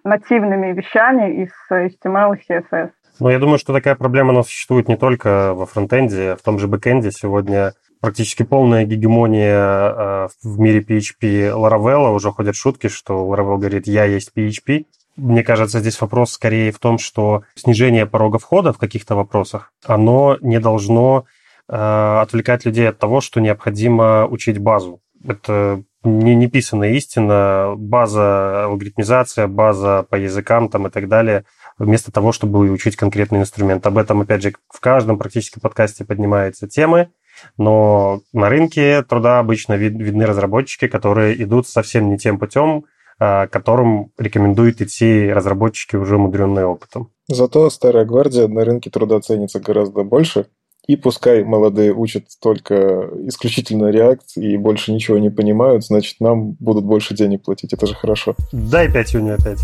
нативными 0.04 0.72
вещами 0.72 1.42
из 1.42 1.52
HTML 1.70 2.36
и 2.36 2.52
CSS. 2.52 2.90
Ну, 3.20 3.30
я 3.30 3.38
думаю, 3.38 3.58
что 3.58 3.72
такая 3.72 3.96
проблема 3.96 4.30
у 4.30 4.36
нас 4.36 4.46
существует 4.46 4.88
не 4.88 4.96
только 4.96 5.52
во 5.54 5.66
фронтенде, 5.66 6.36
в 6.36 6.42
том 6.42 6.58
же 6.58 6.68
бэкенде. 6.68 7.10
Сегодня 7.10 7.74
практически 8.00 8.44
полная 8.44 8.84
гегемония 8.84 9.58
э, 9.58 10.28
в 10.42 10.60
мире 10.60 10.80
PHP 10.80 11.52
Laravel. 11.52 12.14
Уже 12.14 12.30
ходят 12.30 12.54
шутки, 12.54 12.88
что 12.88 13.14
Laravel 13.26 13.58
говорит 13.58 13.88
«я 13.88 14.04
есть 14.04 14.30
PHP». 14.36 14.86
Мне 15.16 15.42
кажется, 15.42 15.80
здесь 15.80 16.00
вопрос 16.00 16.30
скорее 16.30 16.70
в 16.70 16.78
том, 16.78 16.98
что 16.98 17.42
снижение 17.56 18.06
порога 18.06 18.38
входа 18.38 18.72
в 18.72 18.78
каких-то 18.78 19.16
вопросах, 19.16 19.72
оно 19.84 20.38
не 20.40 20.60
должно 20.60 21.24
э, 21.68 21.74
отвлекать 21.74 22.64
людей 22.64 22.88
от 22.88 23.00
того, 23.00 23.20
что 23.20 23.40
необходимо 23.40 24.28
учить 24.28 24.58
базу. 24.58 25.00
Это 25.26 25.82
не 26.04 26.36
неписанная 26.36 26.92
истина, 26.92 27.74
база 27.76 28.66
алгоритмизация, 28.66 29.48
база 29.48 30.06
по 30.08 30.14
языкам 30.14 30.68
там 30.68 30.86
и 30.86 30.90
так 30.90 31.08
далее, 31.08 31.44
вместо 31.78 32.12
того, 32.12 32.32
чтобы 32.32 32.70
учить 32.70 32.96
конкретный 32.96 33.40
инструмент. 33.40 33.86
Об 33.86 33.98
этом, 33.98 34.20
опять 34.20 34.42
же, 34.42 34.52
в 34.68 34.80
каждом 34.80 35.18
практически 35.18 35.60
подкасте 35.60 36.04
поднимаются 36.04 36.68
темы, 36.68 37.10
но 37.56 38.20
на 38.32 38.48
рынке 38.48 39.02
труда 39.02 39.38
обычно 39.38 39.74
вид, 39.74 39.94
видны 39.94 40.26
разработчики, 40.26 40.88
которые 40.88 41.40
идут 41.42 41.68
совсем 41.68 42.08
не 42.10 42.18
тем 42.18 42.38
путем, 42.38 42.84
а, 43.20 43.46
которым 43.46 44.12
рекомендуют 44.18 44.80
идти 44.80 45.28
разработчики, 45.28 45.96
уже 45.96 46.16
умудренные 46.16 46.66
опытом. 46.66 47.10
Зато 47.28 47.68
старая 47.70 48.04
гвардия 48.04 48.48
на 48.48 48.64
рынке 48.64 48.90
труда 48.90 49.20
ценится 49.20 49.60
гораздо 49.60 50.02
больше, 50.02 50.46
и 50.86 50.96
пускай 50.96 51.44
молодые 51.44 51.92
учат 51.92 52.24
только 52.40 53.10
исключительно 53.26 53.90
React 53.90 54.36
и 54.36 54.56
больше 54.56 54.92
ничего 54.92 55.18
не 55.18 55.30
понимают, 55.30 55.84
значит, 55.84 56.16
нам 56.20 56.52
будут 56.52 56.84
больше 56.84 57.14
денег 57.14 57.42
платить. 57.42 57.74
Это 57.74 57.86
же 57.86 57.94
хорошо. 57.94 58.34
Дай 58.52 58.90
5 58.90 59.14
юни 59.14 59.30
опять. 59.30 59.60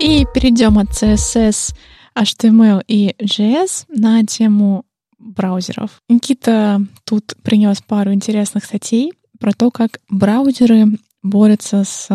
И 0.00 0.24
перейдем 0.32 0.78
от 0.78 0.90
CSS, 0.90 1.74
HTML 2.16 2.82
и 2.86 3.16
JS 3.20 3.86
на 3.88 4.24
тему 4.24 4.84
браузеров. 5.18 6.00
Никита 6.08 6.80
тут 7.04 7.34
принес 7.42 7.82
пару 7.82 8.12
интересных 8.12 8.64
статей 8.64 9.12
про 9.40 9.52
то, 9.52 9.72
как 9.72 10.00
браузеры 10.08 10.86
борются 11.22 11.82
с 11.82 12.08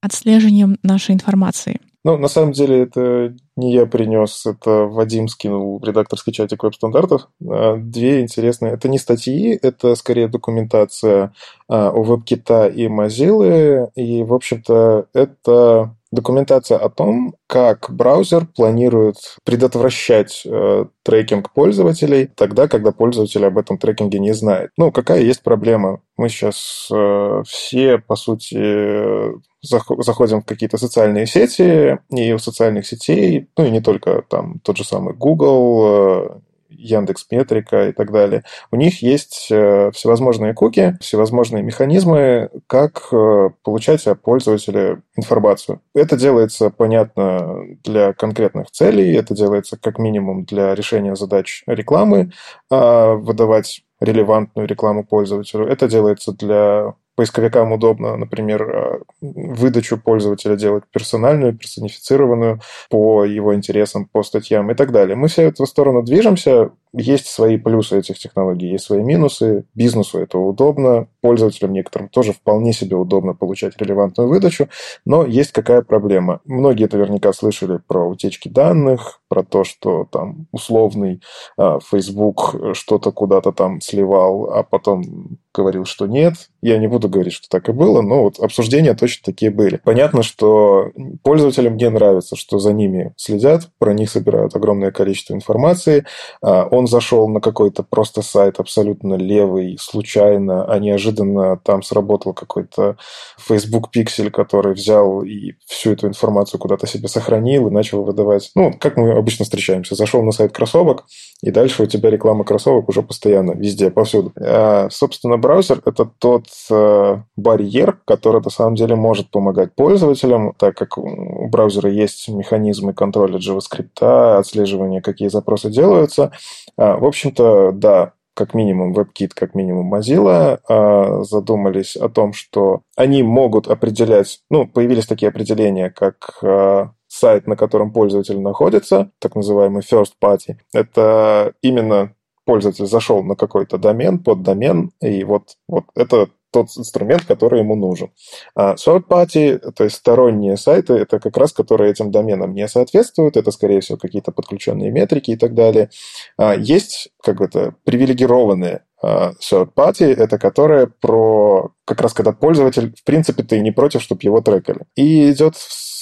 отслеживанием 0.00 0.76
нашей 0.82 1.14
информации. 1.14 1.78
Ну, 2.02 2.16
на 2.16 2.28
самом 2.28 2.52
деле, 2.52 2.80
это 2.80 3.36
не 3.56 3.74
я 3.74 3.84
принес, 3.86 4.46
это 4.46 4.86
Вадим 4.86 5.28
скинул 5.28 5.78
в 5.78 5.84
редакторский 5.84 6.32
чатик 6.32 6.64
веб-стандартов. 6.64 7.28
А, 7.46 7.76
две 7.76 8.22
интересные. 8.22 8.72
Это 8.72 8.88
не 8.88 8.98
статьи, 8.98 9.50
это 9.60 9.94
скорее 9.94 10.26
документация 10.26 11.32
у 11.68 11.72
WebKit 11.72 12.74
и 12.74 12.86
Mozilla. 12.86 13.90
И, 13.94 14.22
в 14.24 14.32
общем-то, 14.32 15.06
это 15.12 15.94
документация 16.12 16.78
о 16.78 16.88
том, 16.88 17.34
как 17.46 17.90
браузер 17.90 18.46
планирует 18.46 19.16
предотвращать 19.44 20.42
э, 20.44 20.84
трекинг 21.02 21.52
пользователей 21.52 22.26
тогда, 22.26 22.68
когда 22.68 22.92
пользователь 22.92 23.44
об 23.46 23.58
этом 23.58 23.78
трекинге 23.78 24.18
не 24.18 24.32
знает. 24.32 24.70
Ну, 24.76 24.90
какая 24.92 25.20
есть 25.20 25.42
проблема? 25.42 26.00
Мы 26.16 26.28
сейчас 26.28 26.88
э, 26.92 27.42
все, 27.46 27.98
по 27.98 28.16
сути, 28.16 29.32
заходим 29.62 30.40
в 30.40 30.46
какие-то 30.46 30.78
социальные 30.78 31.26
сети, 31.26 31.98
и 32.10 32.32
у 32.32 32.38
социальных 32.38 32.86
сетей, 32.86 33.48
ну 33.56 33.66
и 33.66 33.70
не 33.70 33.80
только 33.80 34.22
там 34.28 34.58
тот 34.60 34.76
же 34.76 34.84
самый 34.84 35.14
Google, 35.14 36.36
э, 36.36 36.40
Яндекс 36.80 37.26
Метрика 37.30 37.88
и 37.88 37.92
так 37.92 38.12
далее. 38.12 38.44
У 38.70 38.76
них 38.76 39.02
есть 39.02 39.48
э, 39.50 39.90
всевозможные 39.92 40.54
куки, 40.54 40.96
всевозможные 41.00 41.62
механизмы, 41.62 42.50
как 42.66 43.08
э, 43.12 43.50
получать 43.62 44.06
о 44.06 44.14
пользователе 44.14 45.02
информацию. 45.16 45.80
Это 45.94 46.16
делается, 46.16 46.70
понятно, 46.70 47.64
для 47.84 48.12
конкретных 48.12 48.70
целей, 48.70 49.14
это 49.14 49.34
делается 49.34 49.76
как 49.76 49.98
минимум 49.98 50.44
для 50.44 50.74
решения 50.74 51.14
задач 51.14 51.62
рекламы, 51.66 52.32
а 52.70 53.14
выдавать 53.14 53.82
релевантную 54.00 54.66
рекламу 54.66 55.04
пользователю. 55.04 55.66
Это 55.66 55.86
делается 55.88 56.32
для 56.32 56.94
поисковикам 57.16 57.72
удобно, 57.72 58.16
например, 58.16 58.62
э, 58.62 58.98
выдачу 59.20 59.98
пользователя 59.98 60.56
делать 60.56 60.84
персональную, 60.90 61.56
персонифицированную 61.56 62.60
по 62.88 63.24
его 63.24 63.54
интересам, 63.54 64.06
по 64.06 64.22
статьям 64.22 64.70
и 64.70 64.74
так 64.74 64.92
далее. 64.92 65.16
Мы 65.16 65.28
все 65.28 65.46
в 65.46 65.52
эту 65.52 65.66
сторону 65.66 66.02
движемся. 66.02 66.70
Есть 66.92 67.26
свои 67.26 67.56
плюсы 67.56 67.98
этих 67.98 68.18
технологий, 68.18 68.70
есть 68.70 68.84
свои 68.84 69.02
минусы. 69.02 69.64
Бизнесу 69.74 70.18
это 70.18 70.38
удобно, 70.38 71.06
пользователям 71.20 71.72
некоторым 71.72 72.08
тоже 72.08 72.32
вполне 72.32 72.72
себе 72.72 72.96
удобно 72.96 73.34
получать 73.34 73.76
релевантную 73.76 74.28
выдачу, 74.28 74.68
но 75.04 75.24
есть 75.24 75.52
какая 75.52 75.82
проблема. 75.82 76.40
Многие 76.44 76.88
наверняка 76.90 77.32
слышали 77.32 77.78
про 77.86 78.08
утечки 78.08 78.48
данных, 78.48 79.20
про 79.28 79.44
то, 79.44 79.62
что 79.62 80.04
там 80.10 80.48
условный 80.50 81.22
а, 81.56 81.78
Facebook 81.78 82.56
что-то 82.72 83.12
куда-то 83.12 83.52
там 83.52 83.80
сливал, 83.80 84.50
а 84.50 84.64
потом 84.64 85.38
говорил, 85.54 85.84
что 85.84 86.06
нет. 86.06 86.34
Я 86.62 86.78
не 86.78 86.86
буду 86.86 87.08
говорить, 87.08 87.32
что 87.32 87.48
так 87.48 87.68
и 87.68 87.72
было, 87.72 88.02
но 88.02 88.24
вот 88.24 88.38
обсуждения 88.38 88.94
точно 88.94 89.22
такие 89.24 89.50
были. 89.50 89.80
Понятно, 89.82 90.22
что 90.22 90.90
пользователям 91.22 91.76
не 91.76 91.88
нравится, 91.88 92.36
что 92.36 92.58
за 92.58 92.72
ними 92.72 93.12
следят, 93.16 93.68
про 93.78 93.94
них 93.94 94.10
собирают 94.10 94.54
огромное 94.54 94.90
количество 94.90 95.34
информации. 95.34 96.04
А, 96.42 96.66
он 96.70 96.86
зашел 96.86 97.28
на 97.28 97.40
какой-то 97.40 97.82
просто 97.82 98.22
сайт 98.22 98.60
абсолютно 98.60 99.14
левый, 99.14 99.76
случайно, 99.80 100.64
а 100.64 100.78
неожиданно 100.78 101.56
там 101.56 101.82
сработал 101.82 102.34
какой-то 102.34 102.96
Facebook 103.38 103.90
пиксель, 103.90 104.30
который 104.30 104.74
взял 104.74 105.22
и 105.22 105.54
всю 105.66 105.92
эту 105.92 106.08
информацию 106.08 106.60
куда-то 106.60 106.86
себе 106.86 107.08
сохранил 107.08 107.68
и 107.68 107.72
начал 107.72 108.04
выдавать. 108.04 108.50
Ну, 108.54 108.72
как 108.78 108.96
мы 108.96 109.12
обычно 109.12 109.44
встречаемся. 109.44 109.94
Зашел 109.94 110.22
на 110.22 110.32
сайт 110.32 110.52
кроссовок, 110.52 111.06
и 111.42 111.50
дальше 111.50 111.82
у 111.82 111.86
тебя 111.86 112.10
реклама 112.10 112.44
кроссовок 112.44 112.88
уже 112.88 113.02
постоянно, 113.02 113.52
везде, 113.52 113.90
повсюду. 113.90 114.32
А, 114.38 114.88
собственно, 114.90 115.39
браузер– 115.40 115.82
это 115.84 116.08
тот 116.18 116.46
э, 116.70 117.22
барьер, 117.36 117.98
который 118.04 118.40
на 118.40 118.50
самом 118.50 118.74
деле 118.76 118.94
может 118.94 119.30
помогать 119.30 119.74
пользователям, 119.74 120.54
так 120.58 120.76
как 120.76 120.98
у 120.98 121.48
браузера 121.48 121.90
есть 121.90 122.28
механизмы 122.28 122.94
контроля 122.94 123.38
JavaScript, 123.38 124.38
отслеживания, 124.38 125.00
какие 125.00 125.28
запросы 125.28 125.70
делаются. 125.70 126.32
А, 126.76 126.96
в 126.96 127.04
общем-то, 127.04 127.72
да, 127.72 128.12
как 128.34 128.54
минимум 128.54 128.94
WebKit, 128.94 129.30
как 129.34 129.54
минимум 129.54 129.94
Mozilla 129.94 130.60
а, 130.68 131.22
задумались 131.24 131.96
о 131.96 132.08
том, 132.08 132.32
что 132.32 132.82
они 132.96 133.22
могут 133.22 133.68
определять, 133.68 134.40
ну, 134.50 134.66
появились 134.66 135.06
такие 135.06 135.28
определения, 135.28 135.90
как 135.90 136.38
а, 136.42 136.92
сайт, 137.06 137.46
на 137.46 137.56
котором 137.56 137.92
пользователь 137.92 138.40
находится, 138.40 139.10
так 139.18 139.34
называемый 139.34 139.82
first 139.82 140.12
party. 140.22 140.56
Это 140.72 141.52
именно 141.60 142.14
пользователь 142.50 142.86
зашел 142.86 143.22
на 143.22 143.36
какой-то 143.36 143.78
домен, 143.78 144.18
под 144.18 144.42
домен, 144.42 144.90
и 145.00 145.22
вот, 145.22 145.56
вот 145.68 145.84
это 145.94 146.30
тот 146.50 146.66
инструмент, 146.76 147.24
который 147.24 147.60
ему 147.60 147.76
нужен. 147.76 148.10
А 148.56 148.74
third 148.74 149.04
party, 149.08 149.58
то 149.70 149.84
есть 149.84 149.94
сторонние 149.94 150.56
сайты, 150.56 150.94
это 150.94 151.20
как 151.20 151.36
раз, 151.36 151.52
которые 151.52 151.92
этим 151.92 152.10
доменам 152.10 152.52
не 152.52 152.66
соответствуют, 152.66 153.36
это, 153.36 153.52
скорее 153.52 153.78
всего, 153.78 153.98
какие-то 153.98 154.32
подключенные 154.32 154.90
метрики 154.90 155.30
и 155.30 155.36
так 155.36 155.54
далее. 155.54 155.90
А 156.36 156.56
есть 156.56 157.10
как 157.22 157.36
бы 157.36 157.44
это 157.44 157.76
привилегированные 157.84 158.82
third 159.02 159.70
party, 159.74 160.06
это 160.14 160.38
которые 160.38 160.86
про 160.88 161.72
как 161.84 162.00
раз 162.02 162.12
когда 162.12 162.32
пользователь, 162.32 162.94
в 162.94 163.04
принципе, 163.04 163.42
ты 163.42 163.60
не 163.60 163.70
против, 163.70 164.02
чтобы 164.02 164.20
его 164.22 164.40
трекали. 164.40 164.80
И 164.94 165.32
идет 165.32 165.54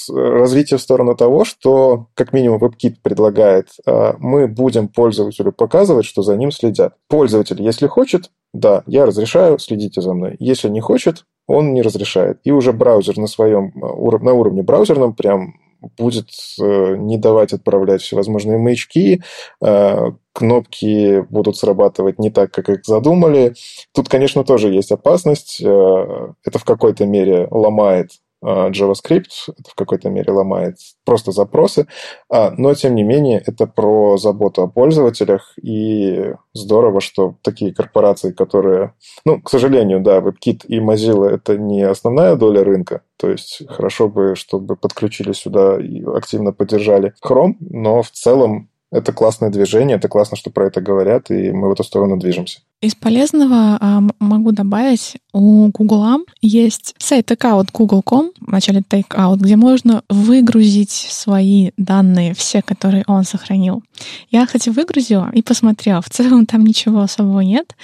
развитие 0.09 0.77
в 0.77 0.81
сторону 0.81 1.15
того, 1.15 1.45
что, 1.45 2.07
как 2.13 2.33
минимум, 2.33 2.63
WebKit 2.63 2.95
предлагает, 3.01 3.69
а, 3.85 4.15
мы 4.19 4.47
будем 4.47 4.87
пользователю 4.87 5.51
показывать, 5.51 6.05
что 6.05 6.21
за 6.21 6.35
ним 6.35 6.51
следят. 6.51 6.93
Пользователь, 7.07 7.61
если 7.61 7.87
хочет, 7.87 8.31
да, 8.53 8.83
я 8.87 9.05
разрешаю, 9.05 9.59
следите 9.59 10.01
за 10.01 10.13
мной. 10.13 10.35
Если 10.39 10.69
не 10.69 10.81
хочет, 10.81 11.25
он 11.47 11.73
не 11.73 11.81
разрешает. 11.81 12.39
И 12.43 12.51
уже 12.51 12.73
браузер 12.73 13.17
на 13.17 13.27
своем, 13.27 13.71
а, 13.81 14.19
на 14.19 14.33
уровне 14.33 14.63
браузерном 14.63 15.13
прям 15.13 15.55
будет 15.97 16.27
э, 16.61 16.95
не 16.97 17.17
давать 17.17 17.53
отправлять 17.53 18.01
всевозможные 18.01 18.57
маячки, 18.57 19.23
а, 19.61 20.11
кнопки 20.39 21.25
будут 21.29 21.57
срабатывать 21.57 22.17
не 22.17 22.29
так, 22.29 22.51
как 22.51 22.69
их 22.69 22.85
задумали. 22.85 23.53
Тут, 23.93 24.07
конечно, 24.07 24.45
тоже 24.45 24.69
есть 24.69 24.91
опасность. 24.91 25.59
Это 25.61 26.59
в 26.59 26.63
какой-то 26.63 27.05
мере 27.05 27.47
ломает 27.51 28.11
а, 28.41 28.69
JavaScript, 28.69 29.49
это 29.49 29.69
в 29.69 29.75
какой-то 29.75 30.09
мере 30.09 30.31
ломает 30.31 30.77
просто 31.03 31.31
запросы, 31.33 31.87
а, 32.31 32.51
но 32.57 32.73
тем 32.73 32.95
не 32.95 33.03
менее 33.03 33.43
это 33.45 33.67
про 33.67 34.17
заботу 34.17 34.61
о 34.61 34.67
пользователях, 34.67 35.53
и 35.61 36.33
здорово, 36.53 37.01
что 37.01 37.35
такие 37.41 37.73
корпорации, 37.73 38.31
которые, 38.31 38.93
ну, 39.25 39.41
к 39.41 39.49
сожалению, 39.49 39.99
да, 39.99 40.19
WebKit 40.19 40.67
и 40.67 40.79
Mozilla 40.79 41.27
это 41.29 41.57
не 41.57 41.81
основная 41.81 42.35
доля 42.37 42.63
рынка, 42.63 43.01
то 43.17 43.29
есть 43.29 43.63
хорошо 43.67 44.07
бы, 44.07 44.35
чтобы 44.35 44.77
подключили 44.77 45.33
сюда 45.33 45.77
и 45.77 46.01
активно 46.05 46.53
поддержали 46.53 47.13
Chrome, 47.21 47.55
но 47.59 48.01
в 48.01 48.11
целом 48.11 48.68
это 48.91 49.13
классное 49.13 49.49
движение, 49.49 49.97
это 49.97 50.07
классно, 50.07 50.35
что 50.35 50.49
про 50.49 50.67
это 50.67 50.81
говорят, 50.81 51.29
и 51.29 51.51
мы 51.51 51.69
в 51.69 51.73
эту 51.73 51.83
сторону 51.83 52.17
движемся. 52.17 52.61
Из 52.81 52.95
полезного 52.95 53.77
а, 53.79 54.01
могу 54.19 54.51
добавить, 54.51 55.17
у 55.33 55.67
Google 55.67 56.25
есть 56.41 56.95
сайт 56.97 57.29
takeout 57.29 57.67
google.com, 57.73 58.31
в 58.39 58.51
начале 58.51 58.81
takeout, 58.81 59.37
где 59.37 59.57
можно 59.57 60.03
выгрузить 60.09 60.91
свои 60.91 61.71
данные, 61.77 62.33
все, 62.33 62.61
которые 62.61 63.03
он 63.07 63.25
сохранил. 63.25 63.83
Я, 64.31 64.45
кстати, 64.45 64.69
выгрузила 64.69 65.29
и 65.33 65.41
посмотрела. 65.41 66.01
В 66.01 66.09
целом 66.09 66.45
там 66.45 66.65
ничего 66.65 67.01
особого 67.01 67.41
нет. 67.41 67.75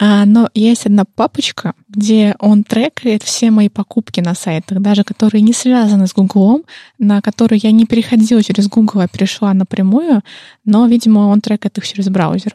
А, 0.00 0.24
но 0.24 0.48
есть 0.54 0.86
одна 0.86 1.04
папочка, 1.04 1.74
где 1.88 2.34
он 2.38 2.64
трекает 2.64 3.22
все 3.22 3.50
мои 3.50 3.68
покупки 3.68 4.20
на 4.20 4.34
сайтах, 4.34 4.80
даже 4.80 5.04
которые 5.04 5.42
не 5.42 5.52
связаны 5.52 6.06
с 6.06 6.14
Гуглом, 6.14 6.62
на 6.98 7.20
которые 7.20 7.58
я 7.62 7.70
не 7.70 7.84
переходила 7.84 8.42
через 8.42 8.68
Google, 8.68 9.00
а 9.02 9.08
перешла 9.08 9.52
напрямую, 9.52 10.22
но, 10.64 10.86
видимо, 10.86 11.28
он 11.28 11.42
трекает 11.42 11.76
их 11.76 11.86
через 11.86 12.08
браузер. 12.08 12.52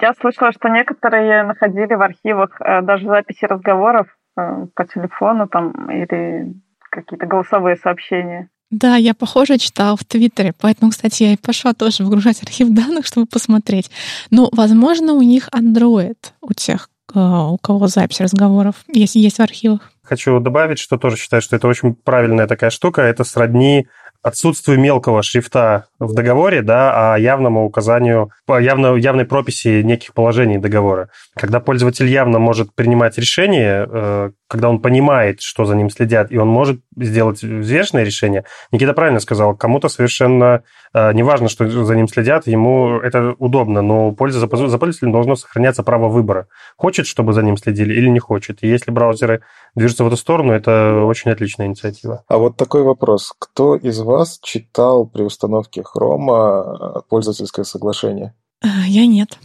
Я 0.00 0.14
слышала, 0.14 0.50
что 0.52 0.68
некоторые 0.68 1.44
находили 1.44 1.94
в 1.94 2.02
архивах 2.02 2.60
э, 2.60 2.82
даже 2.82 3.06
записи 3.06 3.44
разговоров 3.44 4.08
э, 4.36 4.66
по 4.74 4.84
телефону 4.84 5.46
там 5.46 5.90
или 5.90 6.54
какие-то 6.90 7.26
голосовые 7.26 7.76
сообщения. 7.76 8.48
Да, 8.70 8.96
я, 8.96 9.14
похоже, 9.14 9.58
читала 9.58 9.96
в 9.96 10.04
Твиттере, 10.04 10.54
поэтому, 10.58 10.92
кстати, 10.92 11.24
я 11.24 11.32
и 11.32 11.36
пошла 11.36 11.74
тоже 11.74 12.04
выгружать 12.04 12.42
архив 12.42 12.68
данных, 12.70 13.04
чтобы 13.06 13.26
посмотреть. 13.26 13.90
Но, 14.30 14.48
возможно, 14.52 15.14
у 15.14 15.22
них 15.22 15.48
Android, 15.48 16.16
у 16.40 16.52
тех, 16.52 16.88
э, 17.12 17.18
у 17.18 17.58
кого 17.58 17.88
запись 17.88 18.20
разговоров, 18.20 18.76
если 18.86 19.18
есть 19.18 19.38
в 19.38 19.42
архивах. 19.42 19.90
Хочу 20.02 20.38
добавить, 20.38 20.78
что 20.78 20.98
тоже 20.98 21.16
считаю, 21.16 21.42
что 21.42 21.56
это 21.56 21.66
очень 21.66 21.94
правильная 21.94 22.46
такая 22.46 22.70
штука. 22.70 23.02
Это 23.02 23.24
сродни 23.24 23.86
отсутствию 24.22 24.78
мелкого 24.78 25.22
шрифта 25.22 25.86
в 26.00 26.14
договоре, 26.14 26.62
да, 26.62 27.14
а 27.14 27.18
явному 27.18 27.66
указанию, 27.66 28.30
явно, 28.48 28.96
явной 28.96 29.26
прописи 29.26 29.82
неких 29.82 30.14
положений 30.14 30.58
договора. 30.58 31.10
Когда 31.36 31.60
пользователь 31.60 32.06
явно 32.06 32.38
может 32.38 32.74
принимать 32.74 33.18
решение, 33.18 33.86
э, 33.88 34.30
когда 34.48 34.70
он 34.70 34.80
понимает, 34.80 35.42
что 35.42 35.66
за 35.66 35.76
ним 35.76 35.90
следят, 35.90 36.32
и 36.32 36.38
он 36.38 36.48
может 36.48 36.80
сделать 36.96 37.42
взвешенное 37.42 38.02
решение, 38.02 38.44
Никита 38.72 38.94
правильно 38.94 39.20
сказал, 39.20 39.54
кому-то 39.54 39.88
совершенно 39.88 40.62
э, 40.94 41.12
не 41.12 41.22
важно, 41.22 41.48
что 41.48 41.68
за 41.68 41.94
ним 41.94 42.08
следят, 42.08 42.46
ему 42.46 42.98
это 42.98 43.34
удобно, 43.38 43.82
но 43.82 44.12
польза 44.12 44.40
за 44.40 44.48
пользователем 44.48 45.12
должно 45.12 45.36
сохраняться 45.36 45.82
право 45.82 46.08
выбора. 46.08 46.46
Хочет, 46.76 47.06
чтобы 47.06 47.34
за 47.34 47.42
ним 47.42 47.58
следили 47.58 47.92
или 47.92 48.08
не 48.08 48.20
хочет. 48.20 48.62
И 48.62 48.68
если 48.68 48.90
браузеры 48.90 49.42
движутся 49.74 50.04
в 50.04 50.06
эту 50.06 50.16
сторону, 50.16 50.54
это 50.54 51.04
очень 51.04 51.30
отличная 51.30 51.66
инициатива. 51.66 52.24
А 52.26 52.38
вот 52.38 52.56
такой 52.56 52.82
вопрос. 52.82 53.34
Кто 53.38 53.76
из 53.76 54.00
вас 54.00 54.38
читал 54.42 55.06
при 55.06 55.22
установке 55.22 55.82
Chrome 55.94 57.02
пользовательское 57.08 57.64
соглашение? 57.64 58.34
А, 58.62 58.86
я 58.86 59.06
нет. 59.06 59.38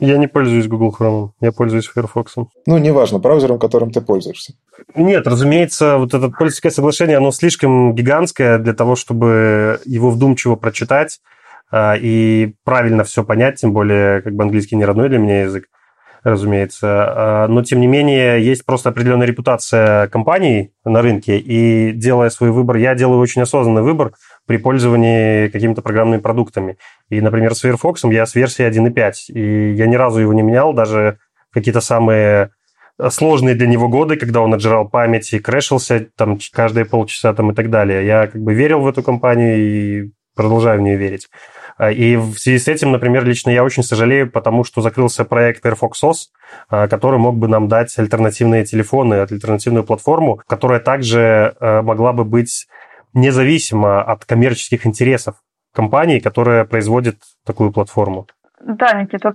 Я 0.00 0.16
не 0.16 0.28
пользуюсь 0.28 0.68
Google 0.68 0.94
Chrome, 0.96 1.30
я 1.40 1.50
пользуюсь 1.50 1.86
Firefox. 1.86 2.34
Ну, 2.66 2.78
неважно, 2.78 3.18
браузером, 3.18 3.58
которым 3.58 3.90
ты 3.90 4.00
пользуешься. 4.00 4.54
Нет, 4.94 5.26
разумеется, 5.26 5.96
вот 5.96 6.14
это 6.14 6.28
пользовательское 6.28 6.70
соглашение, 6.70 7.16
оно 7.16 7.32
слишком 7.32 7.94
гигантское 7.94 8.58
для 8.58 8.74
того, 8.74 8.94
чтобы 8.94 9.80
его 9.84 10.10
вдумчиво 10.10 10.54
прочитать 10.54 11.18
а, 11.72 11.96
и 11.96 12.54
правильно 12.64 13.02
все 13.02 13.24
понять, 13.24 13.60
тем 13.60 13.72
более, 13.72 14.22
как 14.22 14.34
бы 14.34 14.44
английский 14.44 14.76
не 14.76 14.84
родной 14.84 15.08
для 15.08 15.18
меня 15.18 15.42
язык 15.42 15.64
разумеется. 16.24 17.46
Но, 17.48 17.62
тем 17.62 17.80
не 17.80 17.86
менее, 17.86 18.44
есть 18.44 18.64
просто 18.66 18.88
определенная 18.88 19.26
репутация 19.26 20.08
компаний 20.08 20.72
на 20.84 21.00
рынке, 21.00 21.38
и 21.38 21.92
делая 21.92 22.30
свой 22.30 22.50
выбор, 22.50 22.76
я 22.76 22.96
делаю 22.96 23.20
очень 23.20 23.42
осознанный 23.42 23.82
выбор 23.82 24.12
при 24.48 24.56
пользовании 24.56 25.48
какими-то 25.48 25.82
программными 25.82 26.20
продуктами. 26.20 26.78
И, 27.10 27.20
например, 27.20 27.54
с 27.54 27.60
Firefox 27.60 28.02
я 28.04 28.24
с 28.24 28.34
версии 28.34 28.66
1.5, 28.66 29.12
и 29.28 29.74
я 29.74 29.86
ни 29.86 29.94
разу 29.94 30.20
его 30.20 30.32
не 30.32 30.42
менял, 30.42 30.72
даже 30.72 31.18
какие-то 31.52 31.82
самые 31.82 32.50
сложные 33.10 33.54
для 33.54 33.66
него 33.66 33.88
годы, 33.88 34.16
когда 34.16 34.40
он 34.40 34.54
отжирал 34.54 34.88
память 34.88 35.32
и 35.34 35.38
крэшился 35.38 36.08
там 36.16 36.38
каждые 36.52 36.86
полчаса 36.86 37.34
там 37.34 37.52
и 37.52 37.54
так 37.54 37.68
далее. 37.68 38.06
Я 38.06 38.26
как 38.26 38.40
бы 38.40 38.54
верил 38.54 38.80
в 38.80 38.88
эту 38.88 39.02
компанию 39.02 39.56
и 39.58 40.10
продолжаю 40.34 40.80
в 40.80 40.82
нее 40.82 40.96
верить. 40.96 41.28
А, 41.76 41.92
и 41.92 42.16
в 42.16 42.36
связи 42.38 42.58
с 42.58 42.68
этим, 42.68 42.90
например, 42.90 43.24
лично 43.24 43.50
я 43.50 43.62
очень 43.62 43.82
сожалею, 43.82 44.30
потому 44.30 44.64
что 44.64 44.80
закрылся 44.80 45.24
проект 45.24 45.62
Firefox 45.62 46.02
OS, 46.02 46.14
а, 46.68 46.88
который 46.88 47.18
мог 47.18 47.36
бы 47.36 47.48
нам 47.48 47.68
дать 47.68 47.96
альтернативные 47.98 48.64
телефоны, 48.64 49.14
альтернативную 49.14 49.84
платформу, 49.84 50.40
которая 50.46 50.80
также 50.80 51.54
а, 51.60 51.82
могла 51.82 52.12
бы 52.12 52.24
быть 52.24 52.66
независима 53.14 54.02
от 54.02 54.24
коммерческих 54.24 54.86
интересов 54.86 55.36
компании, 55.74 56.18
которая 56.20 56.64
производит 56.64 57.16
такую 57.46 57.72
платформу. 57.72 58.26
Да, 58.60 58.92
Никита, 58.94 59.34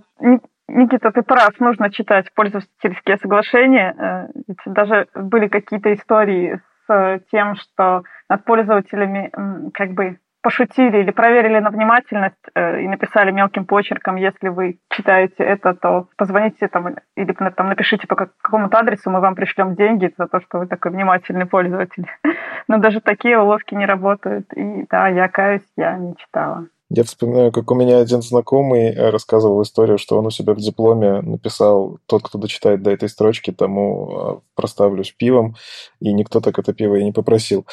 Никита, 0.68 1.12
ты 1.12 1.22
прав, 1.22 1.60
нужно 1.60 1.92
читать 1.92 2.34
пользовательские 2.34 3.18
соглашения. 3.22 3.94
Э, 3.98 4.28
ведь 4.48 4.58
даже 4.66 5.08
были 5.16 5.48
какие-то 5.48 5.94
истории 5.94 6.60
с 6.88 7.22
тем, 7.32 7.56
что 7.56 8.04
над 8.30 8.44
пользователями 8.44 9.32
как 9.74 9.92
бы 9.92 10.18
пошутили 10.44 10.98
или 10.98 11.12
проверили 11.12 11.60
на 11.60 11.72
внимательность 11.72 12.36
э, 12.54 12.82
и 12.82 12.88
написали 12.88 13.32
мелким 13.32 13.66
почерком, 13.66 14.18
если 14.18 14.50
вы 14.50 14.78
читаете 14.90 15.44
это, 15.44 15.74
то 15.74 16.10
позвоните 16.18 16.68
там 16.68 16.96
или 17.16 17.32
там 17.32 17.70
напишите 17.70 18.06
по 18.08 18.16
какому-то 18.16 18.78
адресу, 18.78 19.10
мы 19.10 19.22
вам 19.22 19.36
пришлем 19.36 19.76
деньги 19.76 20.14
за 20.18 20.28
то, 20.28 20.42
что 20.42 20.60
вы 20.60 20.68
такой 20.68 20.92
внимательный 20.92 21.46
пользователь. 21.46 22.06
Но 22.68 22.78
даже 22.78 23.00
такие 23.00 23.40
уловки 23.40 23.74
не 23.74 23.86
работают. 23.86 24.54
И 24.54 24.86
да, 24.92 25.08
я 25.08 25.30
каюсь, 25.30 25.68
я 25.78 25.98
не 25.98 26.16
читала. 26.18 26.68
Я 26.96 27.04
вспоминаю, 27.04 27.52
как 27.52 27.72
у 27.72 27.76
меня 27.76 27.98
один 27.98 28.22
знакомый 28.22 28.94
э, 28.94 29.10
рассказывал 29.10 29.64
историю, 29.64 29.98
что 29.98 30.16
он 30.20 30.28
у 30.28 30.30
себя 30.30 30.54
в 30.54 30.58
дипломе 30.58 31.22
написал 31.22 31.98
«Тот, 32.06 32.22
кто 32.22 32.38
дочитает 32.38 32.84
до 32.84 32.92
этой 32.92 33.10
строчки, 33.10 33.52
тому 33.52 34.12
э, 34.12 34.40
проставлюсь 34.54 35.12
пивом», 35.12 35.56
и 36.00 36.14
никто 36.14 36.40
так 36.40 36.60
это 36.60 36.72
пиво 36.72 36.94
и 36.96 37.04
не 37.04 37.12
попросил. 37.12 37.66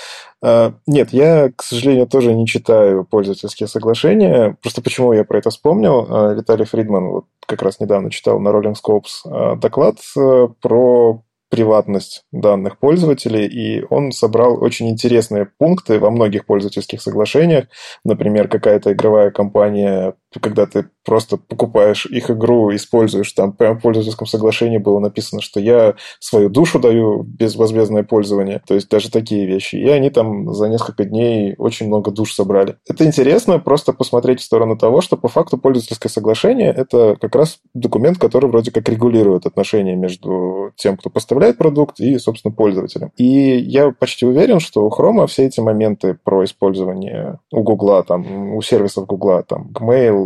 А, 0.43 0.73
нет, 0.87 1.13
я, 1.13 1.53
к 1.55 1.63
сожалению, 1.63 2.07
тоже 2.07 2.33
не 2.33 2.47
читаю 2.47 3.05
пользовательские 3.05 3.69
соглашения. 3.69 4.57
Просто 4.63 4.81
почему 4.81 5.13
я 5.13 5.25
про 5.25 5.37
это 5.37 5.51
вспомнил? 5.51 6.35
Виталий 6.35 6.65
Фридман 6.65 7.09
вот 7.09 7.25
как 7.45 7.61
раз 7.61 7.79
недавно 7.79 8.11
читал 8.11 8.41
на 8.41 8.49
Rolling 8.49 8.75
Scopes 8.75 9.57
доклад 9.57 9.97
э, 10.17 10.49
про 10.63 11.23
приватность 11.51 12.25
данных 12.33 12.79
пользователей, 12.79 13.47
и 13.47 13.85
он 13.91 14.13
собрал 14.13 14.63
очень 14.63 14.89
интересные 14.89 15.47
пункты 15.59 15.99
во 15.99 16.11
многих 16.11 16.47
пользовательских 16.47 17.03
соглашениях. 17.03 17.67
Например, 18.05 18.49
какая-то 18.49 18.93
игровая 18.93 19.31
компания 19.31 20.15
когда 20.39 20.67
ты 20.67 20.87
просто 21.05 21.37
покупаешь 21.37 22.07
их 22.07 22.31
игру, 22.31 22.75
используешь, 22.75 23.33
там 23.33 23.53
прямо 23.53 23.79
в 23.79 23.83
пользовательском 23.83 24.27
соглашении 24.27 24.79
было 24.79 25.01
написано, 25.01 25.41
что 25.41 25.59
я 25.59 25.95
свою 26.21 26.49
душу 26.49 26.79
даю 26.79 27.23
безвозмездное 27.23 28.05
пользование, 28.05 28.63
то 28.67 28.75
есть 28.75 28.89
даже 28.89 29.11
такие 29.11 29.47
вещи. 29.47 29.77
И 29.77 29.89
они 29.89 30.11
там 30.11 30.53
за 30.55 30.69
несколько 30.69 31.05
дней 31.05 31.55
очень 31.59 31.87
много 31.89 32.11
душ 32.11 32.35
собрали. 32.35 32.77
Это 32.89 33.05
интересно 33.05 33.59
просто 33.59 33.93
посмотреть 33.93 34.41
в 34.41 34.45
сторону 34.45 34.77
того, 34.77 35.01
что 35.01 35.17
по 35.17 35.29
факту 35.29 35.59
пользовательское 35.59 36.11
соглашение– 36.11 36.73
это 36.77 37.17
как 37.21 37.35
раз 37.35 37.59
документ, 37.75 38.19
который 38.19 38.49
вроде 38.51 38.71
как 38.71 38.89
регулирует 38.89 39.47
отношения 39.47 39.97
между 39.97 40.73
тем, 40.77 40.97
кто 40.97 41.11
поставляет 41.11 41.59
продукт, 41.59 42.01
и, 42.01 42.19
собственно, 42.19 42.55
пользователем. 42.55 43.11
И 43.17 43.25
я 43.59 43.91
почти 43.91 44.27
уверен, 44.27 44.61
что 44.61 44.87
у 44.87 44.91
Chrome 44.91 45.27
все 45.27 45.47
эти 45.47 45.61
моменты 45.61 46.17
про 46.23 46.45
использование 46.45 47.39
у 47.51 47.63
Гугла, 47.63 48.03
там, 48.03 48.55
у 48.55 48.63
сервисов 48.63 49.07
Гугла, 49.07 49.43
там, 49.43 49.71
Gmail, 49.73 50.20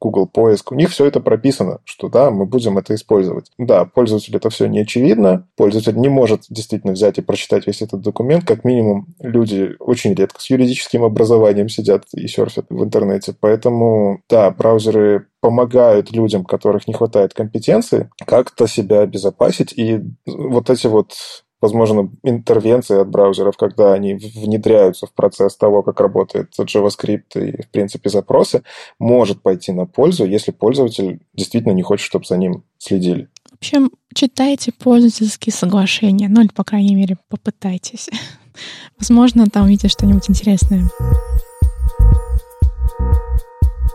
Google 0.00 0.26
поиск, 0.26 0.72
у 0.72 0.74
них 0.74 0.90
все 0.90 1.06
это 1.06 1.20
прописано, 1.20 1.80
что 1.84 2.08
да, 2.08 2.30
мы 2.30 2.46
будем 2.46 2.78
это 2.78 2.94
использовать. 2.94 3.50
Да, 3.58 3.84
пользователю 3.84 4.36
это 4.36 4.50
все 4.50 4.66
не 4.66 4.80
очевидно, 4.80 5.46
пользователь 5.56 5.96
не 5.96 6.08
может 6.08 6.44
действительно 6.50 6.92
взять 6.92 7.18
и 7.18 7.22
прочитать 7.22 7.66
весь 7.66 7.82
этот 7.82 8.00
документ, 8.00 8.44
как 8.44 8.64
минимум 8.64 9.14
люди 9.20 9.74
очень 9.78 10.14
редко 10.14 10.40
с 10.40 10.50
юридическим 10.50 11.04
образованием 11.04 11.68
сидят 11.68 12.04
и 12.12 12.26
серфят 12.26 12.66
в 12.70 12.82
интернете, 12.82 13.34
поэтому 13.38 14.20
да, 14.28 14.50
браузеры 14.50 15.26
помогают 15.40 16.10
людям, 16.10 16.44
которых 16.44 16.88
не 16.88 16.94
хватает 16.94 17.32
компетенции, 17.32 18.10
как-то 18.26 18.66
себя 18.66 19.02
обезопасить. 19.02 19.72
И 19.76 20.00
вот 20.26 20.70
эти 20.70 20.88
вот 20.88 21.12
возможно, 21.60 22.10
интервенции 22.22 23.00
от 23.00 23.08
браузеров, 23.08 23.56
когда 23.56 23.92
они 23.92 24.14
внедряются 24.14 25.06
в 25.06 25.12
процесс 25.12 25.56
того, 25.56 25.82
как 25.82 26.00
работает 26.00 26.52
JavaScript 26.58 27.34
и, 27.34 27.62
в 27.62 27.70
принципе, 27.70 28.10
запросы, 28.10 28.62
может 28.98 29.42
пойти 29.42 29.72
на 29.72 29.86
пользу, 29.86 30.24
если 30.24 30.52
пользователь 30.52 31.20
действительно 31.34 31.72
не 31.72 31.82
хочет, 31.82 32.06
чтобы 32.06 32.24
за 32.24 32.36
ним 32.36 32.64
следили. 32.78 33.28
В 33.50 33.54
общем, 33.56 33.90
читайте 34.14 34.72
пользовательские 34.72 35.52
соглашения, 35.52 36.28
ну 36.28 36.42
или, 36.42 36.48
по 36.48 36.64
крайней 36.64 36.94
мере, 36.94 37.16
попытайтесь. 37.28 38.08
Возможно, 38.98 39.46
там 39.46 39.64
увидите 39.64 39.88
что-нибудь 39.88 40.28
интересное. 40.28 40.84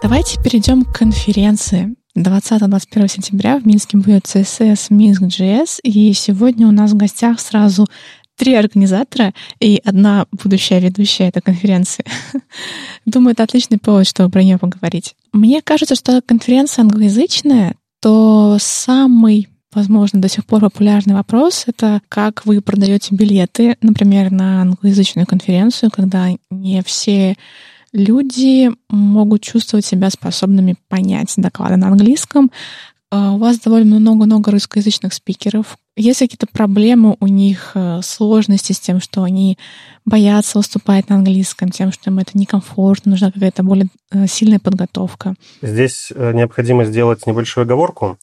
Давайте 0.01 0.41
перейдем 0.41 0.83
к 0.83 0.97
конференции. 0.97 1.95
20-21 2.17 3.07
сентября 3.07 3.57
в 3.57 3.65
Минске 3.65 3.97
будет 3.97 4.25
CSS 4.25 4.89
Minsk.js, 4.89 5.79
и 5.83 6.13
сегодня 6.13 6.67
у 6.67 6.71
нас 6.71 6.91
в 6.91 6.97
гостях 6.97 7.39
сразу 7.39 7.87
три 8.35 8.55
организатора 8.55 9.33
и 9.59 9.81
одна 9.85 10.25
будущая 10.31 10.79
ведущая 10.79 11.29
этой 11.29 11.41
конференции. 11.41 12.03
Думаю, 13.05 13.33
это 13.33 13.43
отличный 13.43 13.77
повод, 13.77 14.07
чтобы 14.07 14.29
про 14.29 14.43
нее 14.43 14.57
поговорить. 14.57 15.15
Мне 15.31 15.61
кажется, 15.61 15.95
что 15.95 16.21
конференция 16.21 16.83
англоязычная, 16.83 17.75
то 18.01 18.57
самый 18.59 19.47
возможно, 19.73 20.19
до 20.19 20.27
сих 20.27 20.45
пор 20.45 20.59
популярный 20.61 21.13
вопрос— 21.13 21.63
это 21.67 22.01
как 22.09 22.45
вы 22.45 22.59
продаете 22.61 23.15
билеты, 23.15 23.77
например, 23.81 24.29
на 24.29 24.61
англоязычную 24.63 25.25
конференцию, 25.25 25.91
когда 25.91 26.27
не 26.49 26.83
все 26.83 27.37
люди 27.93 28.71
могут 28.89 29.41
чувствовать 29.41 29.85
себя 29.85 30.09
способными 30.09 30.75
понять 30.87 31.33
доклады 31.37 31.77
на 31.77 31.87
английском. 31.87 32.51
А, 33.13 33.33
у 33.33 33.37
вас 33.37 33.59
довольно 33.59 33.99
много-много 33.99 34.51
русскоязычных 34.51 35.13
спикеров. 35.13 35.77
Есть 35.97 36.19
какие-то 36.19 36.47
проблемы 36.47 37.17
у 37.19 37.27
них, 37.27 37.71
э, 37.75 37.99
сложности 38.01 38.71
с 38.71 38.79
тем, 38.79 39.01
что 39.01 39.23
они 39.23 39.57
боятся 40.05 40.57
выступать 40.57 41.09
на 41.09 41.17
английском, 41.17 41.69
тем, 41.69 41.91
что 41.91 42.09
им 42.09 42.19
это 42.19 42.31
некомфортно, 42.37 43.11
нужна 43.11 43.29
какая-то 43.29 43.63
более 43.63 43.87
э, 44.11 44.27
сильная 44.27 44.59
подготовка? 44.59 45.35
Здесь 45.61 46.13
э, 46.15 46.31
необходимо 46.31 46.85
сделать 46.85 47.27
небольшую 47.27 47.63
оговорку. 47.63 48.17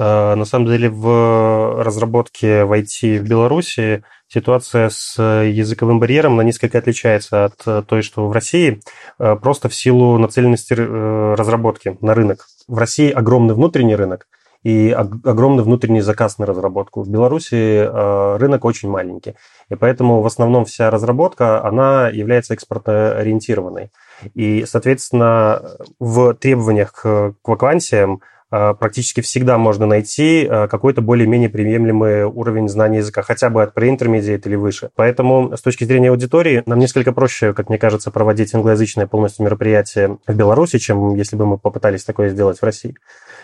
На 0.00 0.44
самом 0.46 0.66
деле 0.66 0.88
в 0.88 1.82
разработке 1.82 2.64
в 2.64 2.72
IT 2.72 3.18
в 3.18 3.28
Беларуси 3.28 4.02
ситуация 4.28 4.88
с 4.88 5.20
языковым 5.20 6.00
барьером 6.00 6.36
на 6.36 6.40
несколько 6.40 6.78
отличается 6.78 7.44
от 7.44 7.86
той, 7.86 8.00
что 8.00 8.26
в 8.26 8.32
России, 8.32 8.80
просто 9.18 9.68
в 9.68 9.74
силу 9.74 10.16
нацеленности 10.16 10.72
разработки 10.72 11.98
на 12.00 12.14
рынок. 12.14 12.46
В 12.66 12.78
России 12.78 13.10
огромный 13.10 13.54
внутренний 13.54 13.94
рынок, 13.94 14.26
и 14.62 14.90
огромный 14.90 15.64
внутренний 15.64 16.02
заказ 16.02 16.38
на 16.38 16.46
разработку. 16.46 17.02
В 17.02 17.08
Беларуси 17.08 17.54
э, 17.54 18.36
рынок 18.36 18.64
очень 18.64 18.90
маленький, 18.90 19.34
и 19.70 19.74
поэтому 19.74 20.20
в 20.20 20.26
основном 20.26 20.64
вся 20.64 20.90
разработка, 20.90 21.64
она 21.64 22.08
является 22.08 22.54
экспортоориентированной. 22.54 23.90
И, 24.34 24.64
соответственно, 24.66 25.62
в 25.98 26.34
требованиях 26.34 26.92
к, 26.92 27.34
вакансиям 27.44 28.16
э, 28.16 28.39
практически 28.50 29.20
всегда 29.20 29.58
можно 29.58 29.86
найти 29.86 30.44
э, 30.44 30.68
какой-то 30.68 31.02
более-менее 31.02 31.48
приемлемый 31.48 32.24
уровень 32.24 32.68
знания 32.68 32.98
языка, 32.98 33.22
хотя 33.22 33.48
бы 33.48 33.62
от 33.62 33.76
pre-intermediate 33.76 34.42
или 34.46 34.56
выше. 34.56 34.90
Поэтому 34.96 35.56
с 35.56 35.62
точки 35.62 35.84
зрения 35.84 36.10
аудитории 36.10 36.62
нам 36.66 36.80
несколько 36.80 37.12
проще, 37.12 37.52
как 37.54 37.68
мне 37.68 37.78
кажется, 37.78 38.10
проводить 38.10 38.52
англоязычное 38.54 39.06
полностью 39.06 39.44
мероприятие 39.44 40.18
в 40.26 40.34
Беларуси, 40.34 40.78
чем 40.78 41.14
если 41.14 41.36
бы 41.36 41.46
мы 41.46 41.58
попытались 41.58 42.04
такое 42.04 42.30
сделать 42.30 42.58
в 42.58 42.64
России. 42.64 42.96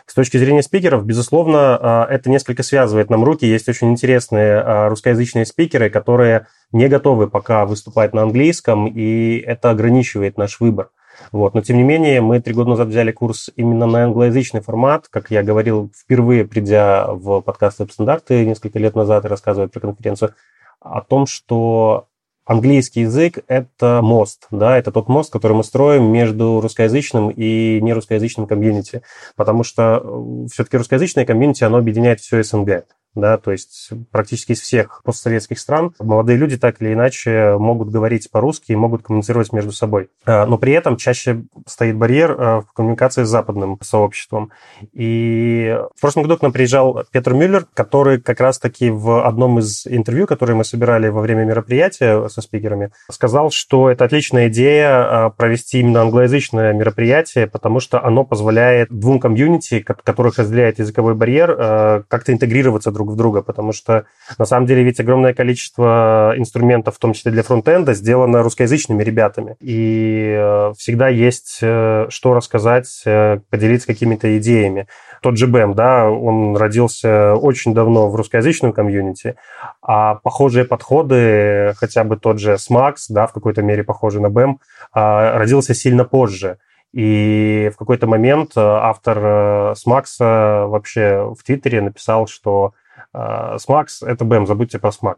С 0.07 0.15
точки 0.15 0.37
зрения 0.37 0.63
спикеров, 0.63 1.05
безусловно, 1.05 1.79
а, 1.81 2.07
это 2.09 2.29
несколько 2.29 2.63
связывает 2.63 3.11
нам 3.11 3.25
руки. 3.25 3.45
Есть 3.45 3.69
очень 3.69 3.91
интересные 3.91 4.89
русскоязычные 4.89 5.47
спикеры, 5.47 5.91
которые 5.91 6.47
не 6.73 6.89
готовы 6.89 7.29
пока 7.29 7.65
выступать 7.65 8.13
на 8.13 8.23
английском, 8.23 8.87
и 8.87 9.39
это 9.39 9.71
ограничивает 9.71 10.37
наш 10.37 10.61
выбор. 10.61 10.91
Вот. 11.33 11.55
Но, 11.55 11.61
тем 11.61 11.77
не 11.77 11.83
менее, 11.83 12.21
мы 12.21 12.41
три 12.41 12.55
года 12.55 12.71
назад 12.71 12.89
взяли 12.89 13.13
курс 13.13 13.51
именно 13.57 13.87
на 13.87 14.05
англоязычный 14.05 14.61
формат. 14.61 15.09
Как 15.09 15.31
я 15.31 15.43
говорил, 15.43 15.91
впервые 15.97 16.45
придя 16.45 17.07
в 17.09 17.41
подкаст 17.41 17.79
«Веб-стандарты» 17.79 18.45
несколько 18.45 18.79
лет 18.79 18.95
назад 18.95 19.25
и 19.25 19.29
рассказывая 19.29 19.69
про 19.69 19.81
конференцию, 19.81 20.35
о 20.81 21.01
том, 21.01 21.27
что 21.27 22.09
английский 22.45 23.01
язык– 23.03 23.41
это 23.49 24.01
мост, 24.03 24.47
да, 24.51 24.79
это 24.79 24.93
тот 24.93 25.09
мост, 25.09 25.33
который 25.33 25.57
мы 25.57 25.65
строим 25.65 26.05
между 26.05 26.61
русскоязычным 26.61 27.31
и 27.31 27.81
нерусскоязычным 27.81 28.47
комьюнити, 28.47 29.03
потому 29.35 29.65
что 29.65 30.01
э, 30.03 30.47
все-таки 30.53 30.77
русскоязычное 30.77 31.27
комьюнити, 31.27 31.65
оно 31.65 31.79
объединяет 31.79 32.21
все 32.21 32.43
СНГ 32.43 32.85
да, 33.17 33.39
то 33.39 33.51
есть 33.51 33.91
практически 34.11 34.53
из 34.53 34.61
всех 34.61 35.03
постсоветских 35.03 35.59
стран 35.59 35.95
молодые 35.99 36.37
люди 36.37 36.59
так 36.59 36.81
или 36.81 36.93
иначе 36.93 37.57
могут 37.59 37.91
говорить 37.91 38.31
по-русски 38.31 38.73
и 38.73 38.77
могут 38.77 39.03
коммуницировать 39.03 39.53
между 39.53 39.73
собой. 39.73 40.11
А, 40.27 40.45
но 40.47 40.59
при 40.59 40.73
этом 40.73 40.97
чаще 40.97 41.45
стоит 41.67 41.97
барьер 41.97 42.37
а, 42.39 42.61
в 42.61 42.73
коммуникации 42.73 43.25
с 43.25 43.29
западным 43.29 43.79
сообществом. 43.83 44.51
И 44.93 45.77
в 45.97 46.01
прошлом 46.01 46.25
году 46.25 46.37
к 46.37 46.43
нам 46.43 46.53
приезжал 46.53 47.05
Петр 47.11 47.33
Мюллер, 47.33 47.67
который 47.73 48.21
как 48.21 48.41
раз-таки 48.41 48.91
в 48.91 49.27
одном 49.27 49.59
из 49.61 49.87
интервью, 49.87 50.27
которые 50.27 50.57
мы 50.57 50.65
собирали 50.65 51.09
во 51.09 51.23
время 51.23 51.45
мероприятия 51.45 52.29
со 52.29 52.43
спикерами, 52.43 52.91
сказал, 53.11 53.51
что 53.51 53.91
это 53.91 54.05
отличная 54.05 54.49
идея 54.49 54.89
а, 54.91 55.31
провести 55.31 55.81
именно 55.81 56.03
англоязычное 56.03 56.75
мероприятие, 56.75 57.47
потому 57.47 57.81
что 57.81 58.05
оно 58.05 58.25
позволяет 58.25 58.91
двум 58.91 59.21
комьюнити, 59.21 59.81
которых 59.81 60.39
разделяет 60.39 60.79
языковой 60.79 61.15
барьер, 61.15 62.05
как-то 62.09 62.33
интегрироваться 62.33 62.91
друг 62.91 63.06
друг 63.07 63.15
в 63.15 63.17
друга, 63.17 63.43
потому 63.43 63.73
что 63.73 64.05
на 64.39 64.45
самом 64.45 64.67
деле 64.67 64.83
ведь 64.83 65.01
огромное 65.01 65.35
количество 65.35 66.35
инструментов, 66.37 66.97
в 66.97 66.99
том 66.99 67.13
числе 67.13 67.33
для 67.33 67.43
фронтенда, 67.43 67.95
сделано 67.95 68.43
русскоязычными 68.43 69.03
ребятами. 69.03 69.57
И 69.61 70.35
э, 70.37 70.73
всегда 70.77 71.09
есть 71.09 71.59
э, 71.63 72.07
что 72.09 72.35
рассказать, 72.35 73.03
э, 73.05 73.39
поделиться 73.51 73.87
какими-то 73.87 74.37
идеями. 74.39 74.87
Тот 75.23 75.39
же 75.39 75.47
BEM, 75.47 75.75
да, 75.75 76.11
он 76.11 76.57
родился 76.57 77.35
очень 77.35 77.75
давно 77.75 78.09
в 78.09 78.17
русскоязычном 78.17 78.73
комьюнити, 78.73 79.37
а 79.83 80.17
похожие 80.17 80.65
подходы, 80.65 81.75
хотя 81.77 82.05
бы 82.05 82.17
тот 82.17 82.39
же 82.39 82.55
SMAX, 82.55 82.95
да, 83.09 83.27
в 83.27 83.33
какой-то 83.33 83.63
мере 83.63 83.83
похожий 83.83 84.21
на 84.21 84.27
BEM, 84.27 84.57
а, 84.93 85.39
родился 85.39 85.75
сильно 85.75 86.05
позже. 86.05 86.59
И 86.93 87.71
в 87.75 87.77
какой-то 87.77 88.07
момент 88.07 88.53
автор 88.57 89.75
Смакса 89.77 90.65
вообще 90.67 91.35
в 91.39 91.45
Твиттере 91.45 91.83
написал, 91.83 92.27
что 92.27 92.73
Smax 93.15 93.87
а,– 94.03 94.07
это 94.07 94.25
BEM, 94.25 94.47
забудьте 94.47 94.79
про 94.79 94.91
Smax, 94.91 95.17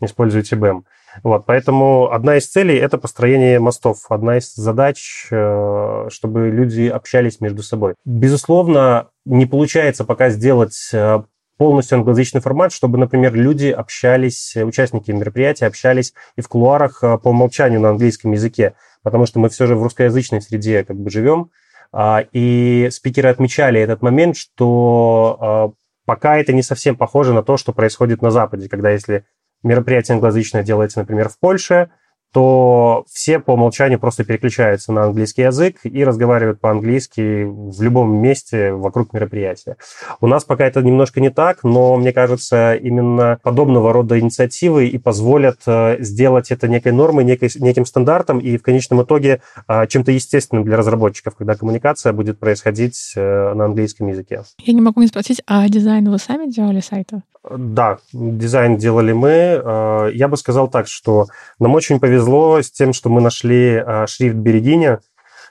используйте 0.00 0.56
BEM. 0.56 0.82
Вот, 1.22 1.44
поэтому 1.46 2.10
одна 2.10 2.36
из 2.38 2.46
целей– 2.46 2.76
это 2.78 2.96
построение 2.98 3.60
мостов. 3.60 4.06
Одна 4.08 4.38
из 4.38 4.54
задач, 4.54 5.26
э, 5.30 6.08
чтобы 6.10 6.48
люди 6.48 6.88
общались 6.88 7.40
между 7.40 7.62
собой. 7.62 7.94
Безусловно, 8.04 9.08
не 9.24 9.44
получается 9.44 10.04
пока 10.04 10.30
сделать 10.30 10.88
э, 10.92 11.22
полностью 11.58 11.98
англоязычный 11.98 12.40
формат, 12.40 12.72
чтобы, 12.72 12.98
например, 12.98 13.34
люди 13.34 13.66
общались, 13.66 14.56
участники 14.56 15.10
мероприятия 15.10 15.66
общались 15.66 16.14
и 16.36 16.40
в 16.40 16.48
кулуарах 16.48 17.02
э, 17.02 17.18
по 17.18 17.28
умолчанию 17.28 17.80
на 17.80 17.90
английском 17.90 18.32
языке, 18.32 18.74
потому 19.02 19.26
что 19.26 19.38
мы 19.38 19.50
все 19.50 19.66
же 19.66 19.76
в 19.76 19.82
русскоязычной 19.82 20.40
среде 20.40 20.82
как 20.82 20.96
бы 20.96 21.10
живем, 21.10 21.50
а, 21.92 22.24
и 22.32 22.88
спикеры 22.90 23.28
отмечали 23.28 23.78
этот 23.78 24.00
момент, 24.00 24.36
что 24.36 25.74
Пока 26.04 26.38
это 26.38 26.52
не 26.52 26.62
совсем 26.62 26.96
похоже 26.96 27.32
на 27.32 27.42
то, 27.42 27.56
что 27.56 27.72
происходит 27.72 28.22
на 28.22 28.30
Западе, 28.30 28.68
когда 28.68 28.90
если 28.90 29.24
мероприятие 29.62 30.14
англоязычное 30.14 30.62
делается, 30.62 31.00
например, 31.00 31.28
в 31.28 31.38
Польше, 31.38 31.90
то 32.32 33.04
все 33.12 33.38
по 33.38 33.52
умолчанию 33.52 34.00
просто 34.00 34.24
переключаются 34.24 34.92
на 34.92 35.04
английский 35.04 35.42
язык 35.42 35.80
и 35.84 36.04
разговаривают 36.04 36.60
по-английски 36.60 37.44
в 37.44 37.80
любом 37.82 38.16
месте 38.16 38.72
вокруг 38.72 39.12
мероприятия. 39.12 39.76
У 40.20 40.26
нас 40.26 40.44
пока 40.44 40.66
это 40.66 40.82
немножко 40.82 41.20
не 41.20 41.30
так, 41.30 41.62
но 41.62 41.96
мне 41.96 42.12
кажется, 42.12 42.74
именно 42.74 43.38
подобного 43.42 43.92
рода 43.92 44.18
инициативы 44.18 44.86
и 44.86 44.98
позволят 44.98 45.60
э, 45.66 45.96
сделать 46.00 46.50
это 46.50 46.68
некой 46.68 46.92
нормой, 46.92 47.24
некой, 47.24 47.50
неким 47.56 47.84
стандартом 47.84 48.38
и 48.38 48.56
в 48.56 48.62
конечном 48.62 49.02
итоге 49.02 49.42
э, 49.68 49.86
чем-то 49.86 50.12
естественным 50.12 50.64
для 50.64 50.76
разработчиков, 50.76 51.36
когда 51.36 51.54
коммуникация 51.54 52.12
будет 52.12 52.38
происходить 52.38 53.12
э, 53.14 53.54
на 53.54 53.66
английском 53.66 54.08
языке. 54.08 54.42
Я 54.58 54.72
не 54.72 54.80
могу 54.80 55.02
не 55.02 55.06
спросить, 55.08 55.42
а 55.46 55.68
дизайн 55.68 56.10
вы 56.10 56.18
сами 56.18 56.50
делали 56.50 56.80
сайта? 56.80 57.22
Да, 57.50 57.98
дизайн 58.12 58.76
делали 58.76 59.12
мы. 59.12 59.30
Э, 59.30 60.10
я 60.14 60.28
бы 60.28 60.36
сказал 60.36 60.68
так, 60.68 60.86
что 60.86 61.26
нам 61.58 61.74
очень 61.74 61.98
повезло 61.98 62.60
с 62.62 62.70
тем, 62.70 62.92
что 62.92 63.08
мы 63.08 63.20
нашли 63.20 63.82
э, 63.84 64.06
шрифт 64.06 64.36
Берегиня. 64.36 65.00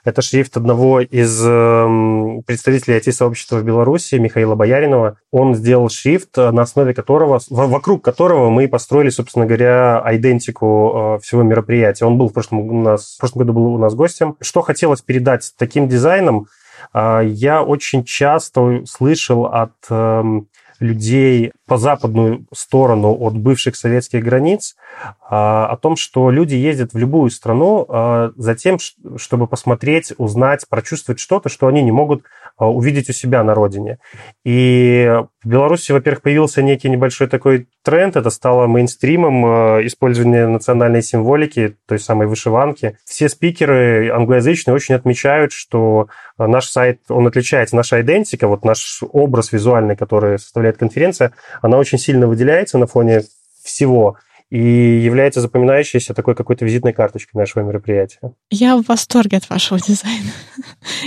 Это 0.04 0.20
шрифт 0.20 0.56
одного 0.56 1.00
из 1.00 1.46
эм, 1.46 2.42
представителей 2.44 2.96
IT-сообщества 2.96 3.58
в 3.58 3.64
Беларуси, 3.64 4.16
Михаила 4.16 4.56
Бояринова. 4.56 5.18
Он 5.30 5.54
сделал 5.54 5.90
шрифт, 5.90 6.36
э, 6.38 6.50
на 6.50 6.62
основе 6.62 6.94
которого, 6.94 7.40
вокруг 7.50 8.02
которого 8.02 8.48
мы 8.48 8.68
построили, 8.68 9.10
собственно 9.10 9.44
говоря, 9.44 10.02
идентику 10.12 11.20
всего 11.22 11.42
мероприятия. 11.42 12.06
Он 12.06 12.16
был 12.16 12.30
в 12.30 12.32
прошлом, 12.32 12.60
у 12.60 12.82
нас, 12.82 13.14
в 13.16 13.18
прошлом 13.20 13.40
году 13.40 13.52
был 13.52 13.66
у 13.74 13.78
нас 13.78 13.94
гостем. 13.94 14.36
Что 14.40 14.62
хотелось 14.62 15.02
передать 15.02 15.52
таким 15.58 15.88
дизайном? 15.88 16.48
Я 16.94 17.62
очень 17.62 18.02
часто 18.02 18.82
слышал 18.86 19.46
от 19.46 19.72
эм, 19.88 20.48
людей 20.82 21.52
по 21.66 21.78
западную 21.78 22.46
сторону 22.52 23.16
от 23.18 23.36
бывших 23.36 23.76
советских 23.76 24.22
границ, 24.22 24.76
а, 25.20 25.66
о 25.66 25.76
том, 25.76 25.96
что 25.96 26.30
люди 26.30 26.54
ездят 26.54 26.92
в 26.92 26.98
любую 26.98 27.30
страну 27.30 27.86
а, 27.88 28.32
за 28.36 28.54
тем, 28.54 28.78
чтобы 29.16 29.46
посмотреть, 29.46 30.12
узнать, 30.18 30.66
прочувствовать 30.68 31.20
что-то, 31.20 31.48
что 31.48 31.66
они 31.66 31.82
не 31.82 31.92
могут 31.92 32.24
увидеть 32.58 33.10
у 33.10 33.12
себя 33.12 33.42
на 33.42 33.54
родине. 33.54 33.98
И 34.44 35.10
в 35.42 35.48
Беларуси, 35.48 35.92
во-первых, 35.92 36.22
появился 36.22 36.62
некий 36.62 36.88
небольшой 36.88 37.26
такой 37.26 37.66
тренд, 37.82 38.16
это 38.16 38.30
стало 38.30 38.66
мейнстримом 38.66 39.86
использования 39.86 40.46
национальной 40.46 41.02
символики, 41.02 41.76
той 41.86 41.98
самой 41.98 42.26
вышиванки. 42.26 42.98
Все 43.04 43.28
спикеры 43.28 44.10
англоязычные 44.10 44.74
очень 44.74 44.94
отмечают, 44.94 45.52
что 45.52 46.08
наш 46.38 46.66
сайт, 46.66 47.00
он 47.08 47.26
отличается, 47.26 47.76
наша 47.76 48.00
идентика, 48.00 48.48
вот 48.48 48.64
наш 48.64 49.02
образ 49.12 49.52
визуальный, 49.52 49.96
который 49.96 50.38
составляет 50.38 50.78
конференция, 50.78 51.32
она 51.60 51.78
очень 51.78 51.98
сильно 51.98 52.26
выделяется 52.26 52.78
на 52.78 52.86
фоне 52.86 53.22
всего 53.62 54.16
и 54.52 55.00
является 55.02 55.40
запоминающейся 55.40 56.12
такой 56.12 56.34
какой-то 56.34 56.66
визитной 56.66 56.92
карточкой 56.92 57.40
нашего 57.40 57.62
мероприятия. 57.62 58.34
Я 58.50 58.76
в 58.76 58.86
восторге 58.86 59.38
от 59.38 59.48
вашего 59.48 59.80
дизайна. 59.80 60.30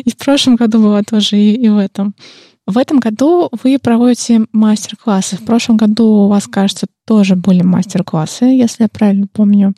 И 0.04 0.10
в 0.10 0.18
прошлом 0.18 0.56
году 0.56 0.82
была 0.82 1.04
тоже, 1.04 1.38
и, 1.38 1.54
и 1.54 1.70
в 1.70 1.78
этом. 1.78 2.16
В 2.66 2.76
этом 2.80 3.00
году 3.00 3.52
вы 3.62 3.78
проводите 3.78 4.46
мастер-классы. 4.52 5.38
В 5.38 5.46
прошлом 5.46 5.78
году 5.78 6.06
у 6.06 6.28
вас, 6.28 6.48
кажется, 6.48 6.88
тоже 7.06 7.36
были 7.36 7.62
мастер-классы, 7.62 8.46
если 8.46 8.84
я 8.84 8.90
правильно 8.90 9.28
помню. 9.32 9.76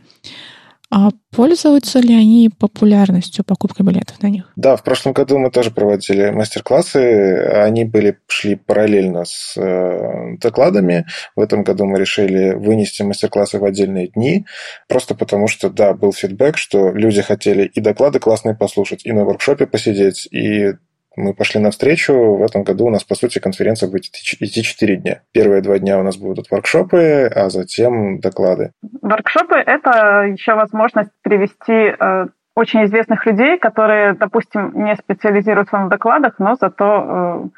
А 0.90 1.10
пользуются 1.36 2.00
ли 2.00 2.16
они 2.16 2.50
популярностью 2.50 3.44
покупки 3.44 3.82
билетов 3.82 4.22
на 4.22 4.28
них? 4.28 4.52
Да, 4.56 4.78
в 4.78 4.84
прошлом 4.84 5.12
году 5.12 5.38
мы 5.38 5.52
тоже 5.52 5.70
проводили 5.70 6.30
мастер-классы. 6.30 7.36
Они 7.56 7.84
были, 7.84 8.20
шли 8.28 8.56
параллельно 8.56 9.26
с 9.26 9.58
э, 9.58 10.38
докладами. 10.38 11.06
В 11.36 11.42
этом 11.42 11.64
году 11.64 11.86
мы 11.86 12.00
решили 12.00 12.54
вынести 12.54 13.02
мастер-классы 13.02 13.60
в 13.60 13.66
отдельные 13.66 14.08
дни, 14.08 14.46
просто 14.88 15.14
потому 15.14 15.50
что, 15.50 15.70
да, 15.70 15.94
был 15.94 16.14
фидбэк, 16.14 16.58
что 16.58 16.92
люди 16.92 17.22
хотели 17.22 17.66
и 17.66 17.82
доклады 17.82 18.20
классные 18.20 18.56
послушать, 18.56 19.06
и 19.06 19.12
на 19.12 19.26
воркшопе 19.26 19.68
посидеть, 19.68 20.26
и 20.32 20.76
мы 21.18 21.34
пошли 21.34 21.60
навстречу. 21.60 22.14
В 22.14 22.44
этом 22.44 22.64
году 22.64 22.86
у 22.86 22.90
нас, 22.90 23.04
по 23.04 23.16
сути, 23.16 23.40
конференция 23.40 23.90
будет 23.90 24.06
идти 24.06 24.64
4 24.64 24.96
дня. 24.98 25.22
Первые 25.34 25.62
два 25.62 25.80
дня 25.80 26.00
у 26.00 26.04
нас 26.04 26.16
будут 26.18 26.50
воркшопы, 26.50 27.30
а 27.36 27.50
затем 27.50 28.20
доклады. 28.20 28.72
Воркшопы– 29.02 29.56
это 29.66 30.24
еще 30.24 30.54
возможность 30.54 31.12
привести 31.24 31.96
э, 32.00 32.28
очень 32.56 32.86
известных 32.86 33.26
людей, 33.26 33.58
которые, 33.58 34.14
допустим, 34.14 34.72
не 34.76 34.96
специализируются 34.96 35.78
на 35.78 35.90
докладах, 35.90 36.36
но 36.38 36.56
зато 36.56 37.52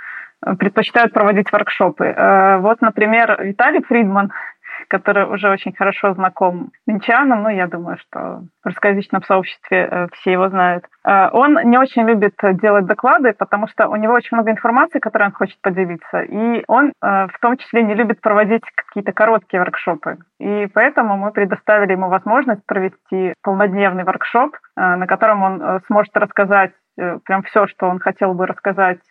э, 0.45 0.55
предпочитают 0.55 1.13
проводить 1.13 1.51
воркшопы. 1.51 2.05
Э, 2.05 2.57
вот, 2.59 2.81
например, 2.81 3.43
Виталий 3.43 3.83
Фридман– 3.83 4.31
который 4.89 5.25
уже 5.25 5.49
очень 5.49 5.73
хорошо 5.73 6.13
знаком 6.13 6.71
минчанам, 6.87 7.43
ну, 7.43 7.49
я 7.49 7.67
думаю, 7.67 7.97
что 7.99 8.41
в 8.63 8.65
русскоязычном 8.65 9.23
сообществе 9.23 9.87
э, 9.89 10.07
все 10.13 10.31
его 10.33 10.49
знают. 10.49 10.85
Э, 11.07 11.29
он 11.31 11.57
не 11.69 11.77
очень 11.77 12.03
любит 12.03 12.33
делать 12.61 12.85
доклады, 12.85 13.33
потому 13.33 13.67
что 13.67 13.87
у 13.87 13.95
него 13.95 14.13
очень 14.13 14.35
много 14.35 14.51
информации, 14.51 14.99
которой 14.99 15.25
он 15.25 15.31
хочет 15.31 15.61
поделиться, 15.61 16.21
и 16.21 16.63
он 16.67 16.87
э, 16.87 17.27
в 17.27 17.39
том 17.39 17.57
числе 17.57 17.83
не 17.83 17.93
любит 17.93 18.19
проводить 18.19 18.63
какие-то 18.75 19.13
короткие 19.13 19.61
воркшопы. 19.61 20.17
И 20.39 20.67
поэтому 20.73 21.17
мы 21.17 21.31
предоставили 21.31 21.91
ему 21.91 22.09
возможность 22.09 22.65
провести 22.65 23.33
полнодневный 23.43 24.03
воркшоп, 24.03 24.55
на 24.75 25.05
котором 25.05 25.43
он 25.43 25.81
сможет 25.87 26.15
рассказать 26.15 26.71
прям 26.95 27.43
все, 27.43 27.67
что 27.67 27.87
он 27.87 27.99
хотел 27.99 28.33
бы 28.33 28.45
рассказать 28.47 29.01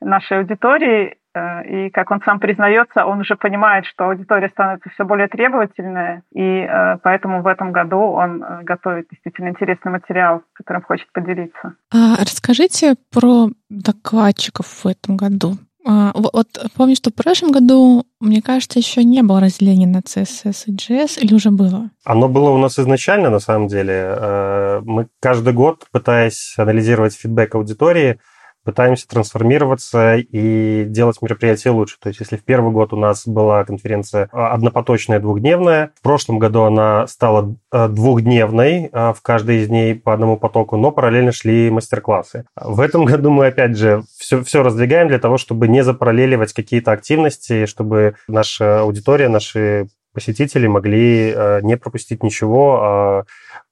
нашей 0.00 0.38
аудитории, 0.38 1.16
и, 1.36 1.90
как 1.90 2.10
он 2.10 2.20
сам 2.24 2.40
признается, 2.40 3.04
он 3.04 3.20
уже 3.20 3.36
понимает, 3.36 3.86
что 3.86 4.06
аудитория 4.06 4.48
становится 4.48 4.90
все 4.90 5.04
более 5.04 5.28
требовательная, 5.28 6.22
и 6.32 6.66
э, 6.68 6.98
поэтому 7.02 7.42
в 7.42 7.46
этом 7.46 7.72
году 7.72 7.98
он 7.98 8.42
э, 8.42 8.62
готовит 8.62 9.06
действительно 9.10 9.48
интересный 9.48 9.92
материал, 9.92 10.42
которым 10.52 10.82
хочет 10.82 11.10
поделиться. 11.12 11.74
А 11.92 12.16
расскажите 12.20 12.96
про 13.12 13.48
докладчиков 13.68 14.66
в 14.66 14.86
этом 14.86 15.16
году. 15.16 15.54
А, 15.86 16.12
вот 16.14 16.48
помню, 16.76 16.96
что 16.96 17.10
в 17.10 17.14
прошлом 17.14 17.52
году, 17.52 18.04
мне 18.20 18.42
кажется, 18.42 18.78
еще 18.78 19.02
не 19.04 19.22
было 19.22 19.40
разделения 19.40 19.86
на 19.86 19.98
CSS 19.98 20.64
и 20.66 20.72
JS, 20.72 21.20
или 21.20 21.32
уже 21.32 21.50
было? 21.50 21.90
Оно 22.04 22.28
было 22.28 22.50
у 22.50 22.58
нас 22.58 22.78
изначально, 22.78 23.30
на 23.30 23.38
самом 23.38 23.68
деле. 23.68 24.82
Мы 24.84 25.08
каждый 25.20 25.54
год, 25.54 25.86
пытаясь 25.90 26.54
анализировать 26.58 27.14
фидбэк 27.14 27.54
аудитории, 27.54 28.18
пытаемся 28.64 29.08
трансформироваться 29.08 30.16
и 30.16 30.84
делать 30.84 31.20
мероприятия 31.22 31.70
лучше. 31.70 31.96
То 32.00 32.08
есть 32.08 32.20
если 32.20 32.36
в 32.36 32.44
первый 32.44 32.72
год 32.72 32.92
у 32.92 32.96
нас 32.96 33.26
была 33.26 33.64
конференция 33.64 34.28
а, 34.32 34.52
однопоточная, 34.52 35.20
двухдневная, 35.20 35.92
в 35.98 36.02
прошлом 36.02 36.38
году 36.38 36.62
она 36.62 37.06
стала 37.06 37.54
а, 37.70 37.88
двухдневной, 37.88 38.88
а, 38.92 39.12
в 39.12 39.22
каждой 39.22 39.58
из 39.58 39.68
дней 39.68 39.94
по 39.94 40.12
одному 40.12 40.36
потоку, 40.36 40.76
но 40.76 40.90
параллельно 40.90 41.32
шли 41.32 41.70
мастер-классы. 41.70 42.44
В 42.56 42.80
этом 42.80 43.04
году 43.06 43.30
мы, 43.30 43.46
опять 43.46 43.76
же, 43.76 44.04
все, 44.18 44.42
все 44.42 44.62
раздвигаем 44.62 45.08
для 45.08 45.18
того, 45.18 45.38
чтобы 45.38 45.68
не 45.68 45.82
запараллеливать 45.82 46.52
какие-то 46.52 46.92
активности, 46.92 47.66
чтобы 47.66 48.16
наша 48.28 48.80
аудитория, 48.80 49.28
наши 49.28 49.88
посетители 50.12 50.66
могли 50.66 51.34
не 51.62 51.76
пропустить 51.76 52.22
ничего, 52.22 53.24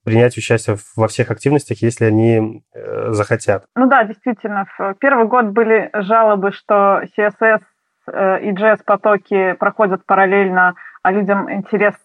принять 0.09 0.39
участие 0.39 0.77
во 0.97 1.07
всех 1.07 1.31
активностях, 1.31 1.83
если 1.83 2.07
они 2.07 2.63
э, 2.75 3.13
захотят. 3.13 3.67
Ну 3.77 3.87
да, 3.89 4.05
действительно. 4.05 4.67
В 4.79 4.95
первый 4.95 5.27
год 5.27 5.47
были 5.47 5.91
жалобы, 5.93 6.51
что 6.53 7.03
CSS 7.17 7.61
э, 8.07 8.41
и 8.41 8.53
JS-потоки 8.53 9.53
проходят 9.53 10.07
параллельно, 10.07 10.75
а 11.03 11.13
людям 11.13 11.53
интересны 11.53 11.99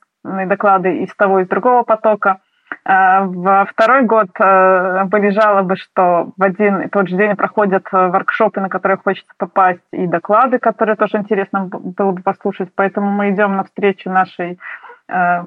доклады 0.48 0.98
из 0.98 1.16
того 1.16 1.40
и 1.40 1.46
другого 1.46 1.84
потока. 1.84 2.42
Э, 2.86 3.26
во 3.26 3.66
второй 3.66 4.04
год 4.04 4.30
э, 4.40 5.04
были 5.06 5.30
жалобы, 5.30 5.78
что 5.78 6.32
в 6.36 6.44
один 6.44 6.82
и 6.82 6.90
тот 6.90 7.08
же 7.08 7.16
день 7.16 7.36
проходят 7.36 7.88
э, 7.92 8.08
воркшопы, 8.08 8.60
на 8.60 8.70
которые 8.70 8.98
хочется 8.98 9.32
попасть, 9.38 9.84
и 9.92 10.06
доклады, 10.06 10.60
которые 10.60 10.98
тоже 10.98 11.18
интересно 11.18 11.70
было 11.72 12.12
бы 12.12 12.22
послушать. 12.22 12.70
Поэтому 12.76 13.10
мы 13.10 13.32
идем 13.32 13.56
навстречу 13.56 14.10
нашей 14.10 14.60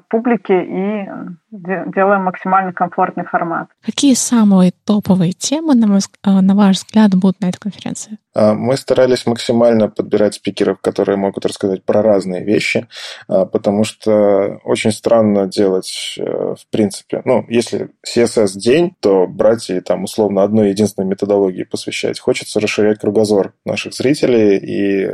публики 0.09 0.51
и 0.51 1.09
делаем 1.57 2.23
максимально 2.23 2.73
комфортный 2.73 3.25
формат. 3.25 3.69
Какие 3.83 4.13
самые 4.13 4.73
топовые 4.85 5.33
темы, 5.33 5.75
на, 5.75 5.87
мой, 5.87 5.99
э, 5.99 6.29
на 6.29 6.55
ваш 6.55 6.77
взгляд, 6.77 7.15
будут 7.15 7.41
на 7.41 7.49
этой 7.49 7.59
конференции? 7.59 8.17
А, 8.37 8.53
мы 8.53 8.77
старались 8.77 9.25
максимально 9.25 9.89
подбирать 9.89 10.35
спикеров, 10.35 10.79
которые 10.79 11.17
могут 11.17 11.45
рассказать 11.45 11.83
про 11.83 12.03
разные 12.03 12.43
вещи, 12.43 12.87
а, 13.27 13.45
потому 13.45 13.83
что 13.83 14.59
очень 14.63 14.91
странно 14.91 15.47
делать, 15.47 16.15
э, 16.19 16.23
в 16.23 16.67
принципе, 16.69 17.23
ну, 17.25 17.43
если 17.49 17.89
CSS 18.05 18.51
день, 18.55 18.95
то 18.99 19.25
брать 19.25 19.71
и 19.71 19.79
там 19.79 20.03
условно 20.03 20.43
одной 20.43 20.69
единственной 20.69 21.07
методологии 21.07 21.63
посвящать. 21.63 22.19
Хочется 22.19 22.59
расширять 22.59 22.99
кругозор 22.99 23.53
наших 23.65 23.93
зрителей, 23.93 24.57
и 24.57 25.07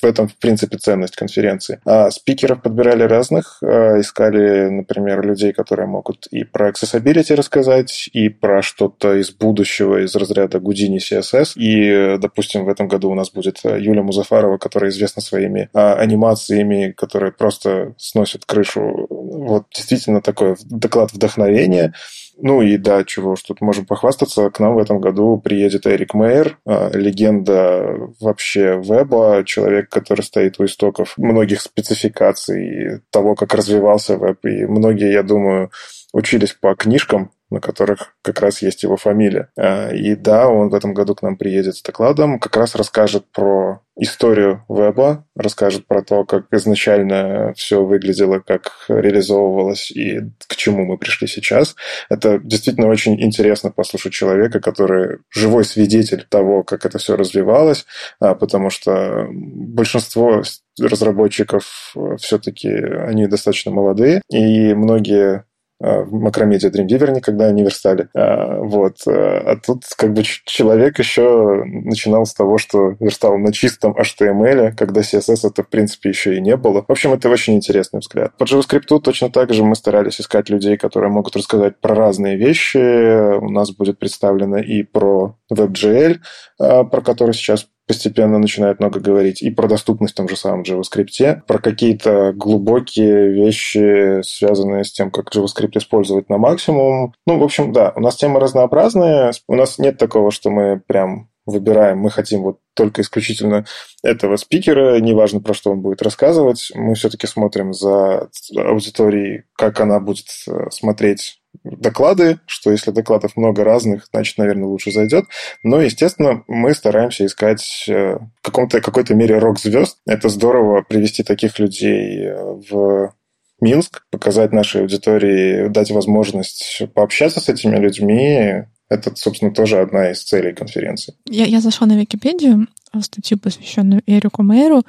в 0.00 0.04
этом, 0.04 0.28
в 0.28 0.36
принципе, 0.36 0.78
ценность 0.78 1.16
конференции. 1.16 1.80
А 1.84 2.10
спикеров 2.10 2.62
подбирали 2.62 3.02
разных, 3.02 3.60
искали, 3.60 4.68
например, 4.68 5.26
людей, 5.26 5.52
которые 5.52 5.87
могут 5.88 6.26
и 6.28 6.44
про 6.44 6.70
accessibility 6.70 7.34
рассказать, 7.34 8.08
и 8.12 8.28
про 8.28 8.62
что-то 8.62 9.14
из 9.16 9.30
будущего, 9.30 10.04
из 10.04 10.14
разряда 10.14 10.58
Houdini 10.58 10.98
CSS. 10.98 11.52
И, 11.56 12.18
допустим, 12.18 12.64
в 12.64 12.68
этом 12.68 12.88
году 12.88 13.10
у 13.10 13.14
нас 13.14 13.30
будет 13.30 13.60
Юля 13.64 14.02
Музафарова, 14.02 14.58
которая 14.58 14.90
известна 14.90 15.22
своими 15.22 15.68
а, 15.72 15.94
анимациями, 15.94 16.92
которые 16.96 17.32
просто 17.32 17.94
сносят 17.96 18.44
крышу. 18.44 19.06
Вот 19.08 19.64
действительно 19.74 20.20
такой 20.20 20.56
доклад 20.64 21.12
вдохновения. 21.12 21.94
Ну 22.40 22.62
и 22.62 22.76
да, 22.76 23.02
чего 23.02 23.32
уж 23.32 23.42
тут 23.42 23.60
можем 23.60 23.84
похвастаться, 23.84 24.48
к 24.50 24.60
нам 24.60 24.74
в 24.74 24.78
этом 24.78 25.00
году 25.00 25.40
приедет 25.42 25.86
Эрик 25.88 26.14
Мейер, 26.14 26.58
а, 26.64 26.90
легенда 26.96 28.12
вообще 28.20 28.80
веба, 28.80 29.42
человек, 29.44 29.88
который 29.88 30.22
стоит 30.22 30.60
у 30.60 30.64
истоков 30.64 31.14
многих 31.16 31.60
спецификаций 31.60 33.00
того, 33.10 33.34
как 33.34 33.54
развивался 33.54 34.16
веб. 34.16 34.44
И 34.44 34.66
многие, 34.66 35.12
я 35.12 35.24
думаю, 35.24 35.72
учились 36.12 36.52
по 36.52 36.76
книжкам, 36.76 37.32
на 37.50 37.60
которых 37.60 38.14
как 38.22 38.40
раз 38.40 38.62
есть 38.62 38.82
его 38.82 38.96
фамилия. 38.96 39.50
А, 39.56 39.90
и 39.90 40.14
да, 40.14 40.48
он 40.48 40.68
в 40.68 40.74
этом 40.74 40.94
году 40.94 41.14
к 41.14 41.22
нам 41.22 41.36
приедет 41.36 41.76
с 41.76 41.82
докладом, 41.82 42.38
как 42.38 42.56
раз 42.56 42.74
расскажет 42.74 43.24
про 43.32 43.80
историю 43.96 44.64
веба, 44.68 45.26
расскажет 45.34 45.86
про 45.86 46.02
то, 46.02 46.24
как 46.24 46.46
изначально 46.52 47.52
все 47.56 47.84
выглядело, 47.84 48.38
как 48.38 48.84
реализовывалось 48.88 49.90
и 49.90 50.20
к 50.46 50.56
чему 50.56 50.84
мы 50.84 50.98
пришли 50.98 51.26
сейчас. 51.26 51.74
Это 52.08 52.38
действительно 52.38 52.88
очень 52.88 53.20
интересно 53.20 53.70
послушать 53.70 54.12
человека, 54.12 54.60
который 54.60 55.18
живой 55.30 55.64
свидетель 55.64 56.24
того, 56.28 56.62
как 56.62 56.86
это 56.86 56.98
все 56.98 57.16
развивалось, 57.16 57.86
а, 58.20 58.34
потому 58.34 58.70
что 58.70 59.26
большинство 59.30 60.42
разработчиков 60.80 61.94
все-таки 62.18 62.68
они 62.68 63.26
достаточно 63.26 63.72
молодые, 63.72 64.22
и 64.30 64.74
многие 64.74 65.38
Э, 65.38 65.47
в 65.80 66.12
Макромедиа 66.12 66.70
Dreamweaver 66.70 67.12
никогда 67.12 67.50
не 67.52 67.62
верстали. 67.62 68.08
А, 68.14 68.58
вот. 68.60 68.96
Э, 69.06 69.10
а 69.10 69.56
тут 69.56 69.84
как 69.96 70.12
бы 70.12 70.22
человек 70.44 70.98
еще 70.98 71.62
начинал 71.64 72.26
с 72.26 72.34
того, 72.34 72.58
что 72.58 72.96
верстал 72.98 73.38
на 73.38 73.52
чистом 73.52 73.96
HTML, 73.96 74.72
когда 74.76 75.02
CSS 75.02 75.48
это 75.48 75.62
в 75.62 75.68
принципе 75.68 76.08
еще 76.08 76.36
и 76.36 76.40
не 76.40 76.56
было. 76.56 76.84
В 76.86 76.90
общем, 76.90 77.12
это 77.12 77.28
очень 77.28 77.54
интересный 77.54 78.00
взгляд. 78.00 78.36
По 78.36 78.44
JavaScript 78.44 79.00
точно 79.00 79.30
так 79.30 79.52
же 79.52 79.62
мы 79.62 79.76
старались 79.76 80.20
искать 80.20 80.50
людей, 80.50 80.76
которые 80.76 81.10
могут 81.12 81.36
рассказать 81.36 81.80
про 81.80 81.94
разные 81.94 82.36
вещи. 82.36 83.38
У 83.38 83.50
нас 83.50 83.70
будет 83.70 83.98
представлено 83.98 84.58
и 84.58 84.82
про 84.82 85.36
WebGL, 85.52 86.16
э, 86.60 86.84
про 86.84 87.00
который 87.00 87.34
сейчас 87.34 87.68
постепенно 87.88 88.38
начинает 88.38 88.78
много 88.78 89.00
говорить 89.00 89.42
и 89.42 89.50
про 89.50 89.66
доступность 89.66 90.14
в 90.14 90.16
том 90.16 90.28
же 90.28 90.36
самом 90.36 90.62
JavaScript, 90.62 91.42
про 91.46 91.58
какие-то 91.58 92.32
глубокие 92.34 93.32
вещи, 93.32 94.22
связанные 94.22 94.84
с 94.84 94.92
тем, 94.92 95.10
как 95.10 95.34
JavaScript 95.34 95.76
использовать 95.76 96.28
на 96.28 96.38
максимум. 96.38 97.14
Ну, 97.26 97.38
в 97.38 97.42
общем, 97.42 97.72
да, 97.72 97.92
у 97.96 98.00
нас 98.00 98.16
темы 98.16 98.38
разнообразные. 98.38 99.32
У 99.48 99.54
нас 99.54 99.78
нет 99.78 99.96
такого, 99.98 100.30
что 100.30 100.50
мы 100.50 100.80
прям 100.86 101.30
выбираем, 101.48 101.98
мы 101.98 102.10
хотим 102.10 102.42
вот 102.42 102.58
только 102.74 103.00
исключительно 103.00 103.64
этого 104.02 104.36
спикера, 104.36 105.00
неважно, 105.00 105.40
про 105.40 105.54
что 105.54 105.72
он 105.72 105.80
будет 105.80 106.02
рассказывать, 106.02 106.70
мы 106.74 106.94
все-таки 106.94 107.26
смотрим 107.26 107.72
за 107.72 108.28
аудиторией, 108.54 109.44
как 109.56 109.80
она 109.80 109.98
будет 109.98 110.26
э, 110.46 110.70
смотреть 110.70 111.37
доклады, 111.64 112.40
что 112.46 112.70
если 112.70 112.90
докладов 112.90 113.36
много 113.36 113.64
разных, 113.64 114.06
значит, 114.12 114.38
наверное, 114.38 114.66
лучше 114.68 114.92
зайдет. 114.92 115.24
Но, 115.62 115.80
естественно, 115.80 116.44
мы 116.46 116.74
стараемся 116.74 117.26
искать 117.26 117.84
э, 117.88 118.16
в 118.16 118.42
каком-то, 118.42 118.80
какой-то 118.80 119.14
мере 119.14 119.38
рок-звезд. 119.38 119.98
Это 120.06 120.28
здорово 120.28 120.82
привести 120.82 121.22
таких 121.22 121.58
людей 121.58 122.26
э, 122.26 122.36
в 122.70 123.12
Минск, 123.60 124.04
показать 124.10 124.52
нашей 124.52 124.82
аудитории, 124.82 125.68
дать 125.68 125.90
возможность 125.90 126.82
пообщаться 126.94 127.40
с 127.40 127.48
этими 127.48 127.76
людьми. 127.76 128.64
Это, 128.88 129.14
собственно, 129.16 129.52
тоже 129.52 129.80
одна 129.80 130.12
из 130.12 130.22
целей 130.22 130.52
конференции. 130.52 131.14
Я, 131.26 131.44
я 131.44 131.60
зашла 131.60 131.86
на 131.86 131.98
Википедию, 131.98 132.68
статью, 133.02 133.38
посвященную 133.38 134.02
Эрику 134.06 134.42
Мэйру, 134.42 134.84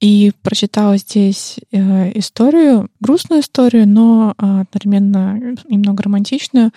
и 0.00 0.32
прочитала 0.42 0.96
здесь 0.96 1.58
э, 1.72 2.18
историю, 2.18 2.88
грустную 3.00 3.42
историю, 3.42 3.86
но 3.86 4.34
э, 4.36 4.62
одновременно 4.62 5.56
немного 5.68 6.02
романтичную. 6.02 6.72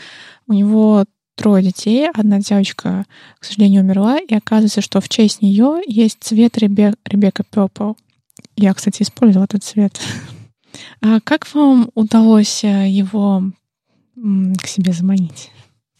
У 0.48 0.54
него 0.54 1.06
трое 1.36 1.64
детей, 1.64 2.10
одна 2.14 2.40
девочка, 2.40 3.06
к 3.40 3.46
сожалению, 3.46 3.84
умерла, 3.84 4.20
и 4.20 4.36
оказывается, 4.36 4.82
что 4.82 5.00
в 5.00 5.08
честь 5.08 5.42
нее 5.42 5.82
есть 5.88 6.18
цвет 6.20 6.58
Ребе... 6.58 6.94
Ребекка 7.06 7.44
Purple. 7.50 7.96
Я, 8.58 8.74
кстати, 8.74 9.04
использовала 9.04 9.46
этот 9.46 9.64
цвет. 9.64 10.00
А 11.02 11.20
как 11.22 11.52
вам 11.54 11.90
удалось 11.94 12.64
э, 12.64 12.90
его 12.90 13.44
к 14.16 14.68
себе 14.68 14.92
заманить? 14.92 15.52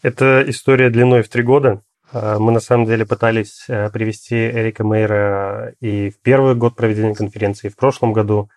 Это 0.02 0.44
история 0.46 0.90
длиной 0.90 1.22
в 1.22 1.28
три 1.30 1.42
года. 1.42 1.82
А, 2.14 2.38
мы 2.38 2.52
на 2.52 2.60
самом 2.60 2.86
деле 2.86 3.04
пытались 3.04 3.64
э, 3.68 3.90
привести 3.90 4.36
Эрика 4.36 4.84
Мейера 4.84 5.74
и 5.80 6.10
в 6.10 6.20
первый 6.20 6.54
год 6.54 6.76
проведения 6.76 7.14
конференции, 7.14 7.66
и 7.66 7.70
в 7.70 7.76
прошлом 7.76 8.12
году, 8.12 8.48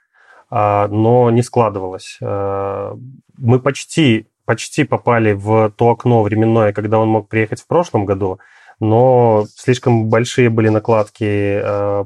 а, 0.49 0.87
но 0.87 1.31
не 1.31 1.41
складывалось. 1.41 2.17
А, 2.21 2.95
мы 3.37 3.59
почти, 3.59 4.27
почти 4.45 4.83
попали 4.83 5.33
в 5.33 5.71
то 5.75 5.89
окно 5.89 6.21
временное, 6.21 6.71
когда 6.71 6.99
он 6.99 7.09
мог 7.09 7.27
приехать 7.27 7.61
в 7.61 7.67
прошлом 7.67 8.05
году, 8.05 8.39
но 8.79 9.45
слишком 9.55 10.07
большие 10.07 10.51
были 10.51 10.69
накладки 10.69 11.59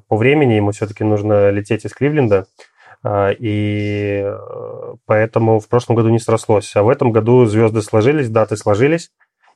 по 0.08 0.16
времени, 0.16 0.54
ему 0.54 0.72
все-таки 0.72 1.04
нужно 1.04 1.50
лететь 1.50 1.84
из 1.84 1.94
Кливленда, 1.94 2.46
и 3.06 4.22
э, 4.24 4.94
поэтому 5.06 5.60
в 5.60 5.68
прошлом 5.68 5.98
году 5.98 6.10
не 6.10 6.20
срослось. 6.20 6.74
А 6.76 6.84
в 6.84 6.90
этом 6.90 7.12
году 7.12 7.46
звезды 7.46 7.82
сложились, 7.82 8.30
даты 8.30 8.56
сложились, 8.56 9.10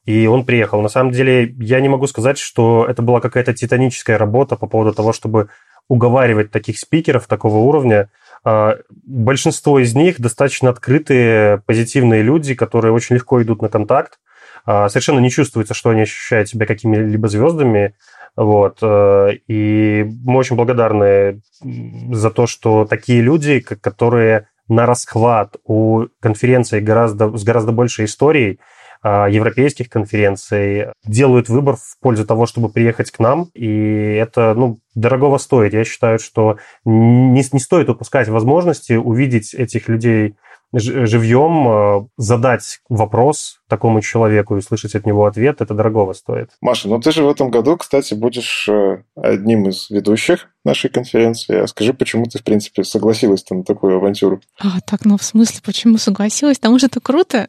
и 0.05 0.27
он 0.27 0.45
приехал. 0.45 0.81
На 0.81 0.89
самом 0.89 1.11
деле, 1.11 1.55
я 1.59 1.79
не 1.81 1.89
могу 1.89 2.07
сказать, 2.07 2.37
что 2.37 2.85
это 2.87 3.01
была 3.01 3.19
какая-то 3.19 3.53
титаническая 3.53 4.17
работа 4.17 4.55
по 4.55 4.67
поводу 4.67 4.93
того, 4.93 5.13
чтобы 5.13 5.49
уговаривать 5.87 6.51
таких 6.51 6.79
спикеров 6.79 7.27
такого 7.27 7.57
уровня. 7.57 8.09
А, 8.43 8.77
большинство 9.05 9.79
из 9.79 9.95
них 9.95 10.19
достаточно 10.19 10.69
открытые, 10.69 11.61
позитивные 11.65 12.21
люди, 12.21 12.53
которые 12.53 12.91
очень 12.91 13.15
легко 13.15 13.41
идут 13.41 13.61
на 13.61 13.69
контакт. 13.69 14.19
А, 14.65 14.89
совершенно 14.89 15.19
не 15.19 15.31
чувствуется, 15.31 15.73
что 15.73 15.89
они 15.89 16.01
ощущают 16.01 16.49
себя 16.49 16.65
какими-либо 16.65 17.27
звездами. 17.27 17.95
Вот. 18.35 18.79
Э, 18.81 19.31
и 19.47 20.05
мы 20.23 20.37
очень 20.37 20.57
благодарны 20.57 21.41
за 21.61 22.31
то, 22.31 22.47
что 22.47 22.85
такие 22.85 23.21
люди, 23.21 23.59
которые 23.59 24.49
на 24.67 24.85
расхват 24.85 25.55
у 25.63 26.07
конференции 26.19 26.79
гораздо, 26.79 27.35
с 27.37 27.43
гораздо 27.43 27.71
большей 27.71 28.05
историей, 28.05 28.59
европейских 29.05 29.89
конференций 29.89 30.87
делают 31.05 31.49
выбор 31.49 31.75
в 31.75 31.99
пользу 32.01 32.25
того, 32.25 32.45
чтобы 32.45 32.69
приехать 32.69 33.11
к 33.11 33.19
нам, 33.19 33.49
и 33.53 34.17
это 34.19 34.53
ну, 34.55 34.79
дорогого 34.95 35.37
стоит. 35.37 35.73
Я 35.73 35.83
считаю, 35.83 36.17
что 36.19 36.57
не, 36.85 37.43
не 37.51 37.59
стоит 37.59 37.89
упускать 37.89 38.27
возможности 38.29 38.93
увидеть 38.93 39.53
этих 39.53 39.89
людей 39.89 40.35
живьем, 40.80 41.67
а, 41.67 42.07
задать 42.17 42.82
вопрос 42.89 43.59
такому 43.67 44.01
человеку 44.01 44.55
и 44.55 44.59
услышать 44.59 44.95
от 44.95 45.05
него 45.05 45.26
ответ, 45.26 45.61
это 45.61 45.73
дорогого 45.73 46.13
стоит. 46.13 46.51
Маша, 46.61 46.88
ну 46.88 46.99
ты 46.99 47.11
же 47.11 47.23
в 47.23 47.30
этом 47.30 47.49
году, 47.49 47.78
кстати, 47.78 48.13
будешь 48.13 48.67
э, 48.69 49.03
одним 49.15 49.69
из 49.69 49.89
ведущих 49.89 50.49
нашей 50.63 50.89
конференции. 50.89 51.57
А 51.57 51.67
скажи, 51.67 51.93
почему 51.93 52.26
ты, 52.26 52.39
в 52.39 52.43
принципе, 52.43 52.84
согласилась 52.84 53.43
на 53.49 53.63
такую 53.63 53.97
авантюру? 53.97 54.41
А, 54.59 54.82
так, 54.82 55.05
ну 55.05 55.17
в 55.17 55.23
смысле, 55.23 55.61
почему 55.63 55.97
согласилась? 55.97 56.57
Потому 56.57 56.78
что 56.78 56.88
это 56.88 56.99
круто. 56.99 57.47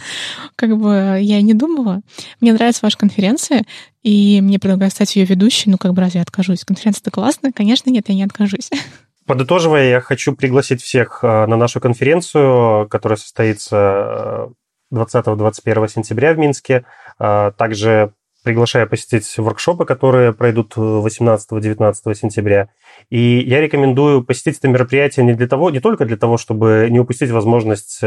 как 0.56 0.76
бы 0.76 1.18
я 1.20 1.38
и 1.38 1.42
не 1.42 1.54
думала. 1.54 2.00
Мне 2.40 2.52
нравится 2.52 2.80
ваша 2.82 2.98
конференция, 2.98 3.64
и 4.02 4.40
мне 4.40 4.58
предлагают 4.58 4.94
стать 4.94 5.14
ее 5.16 5.24
ведущей. 5.24 5.70
Ну, 5.70 5.78
как 5.78 5.92
бы 5.92 6.00
разве 6.00 6.18
я 6.18 6.22
откажусь? 6.22 6.64
Конференция-то 6.64 7.10
классная? 7.10 7.52
Конечно, 7.52 7.90
нет, 7.90 8.08
я 8.08 8.14
не 8.14 8.24
откажусь. 8.24 8.70
Подытоживая, 9.32 9.88
я 9.88 10.00
хочу 10.02 10.36
пригласить 10.36 10.82
всех 10.82 11.20
э, 11.22 11.46
на 11.46 11.56
нашу 11.56 11.80
конференцию, 11.80 12.86
которая 12.90 13.16
состоится 13.16 14.50
20-21 14.92 15.84
э, 15.84 15.88
сентября 15.88 16.34
в 16.34 16.38
Минске. 16.38 16.84
Э, 17.18 17.50
также 17.56 18.12
приглашаю 18.44 18.86
посетить 18.90 19.38
воркшопы, 19.38 19.86
которые 19.86 20.34
пройдут 20.34 20.76
18-19 20.76 21.94
сентября. 22.14 22.68
И 23.08 23.42
я 23.46 23.62
рекомендую 23.62 24.22
посетить 24.22 24.58
это 24.58 24.68
мероприятие 24.68 25.24
не 25.24 25.32
для 25.32 25.48
того, 25.48 25.70
не 25.70 25.80
только 25.80 26.04
для 26.04 26.18
того, 26.18 26.36
чтобы 26.36 26.88
не 26.90 27.00
упустить 27.00 27.30
возможность 27.30 28.02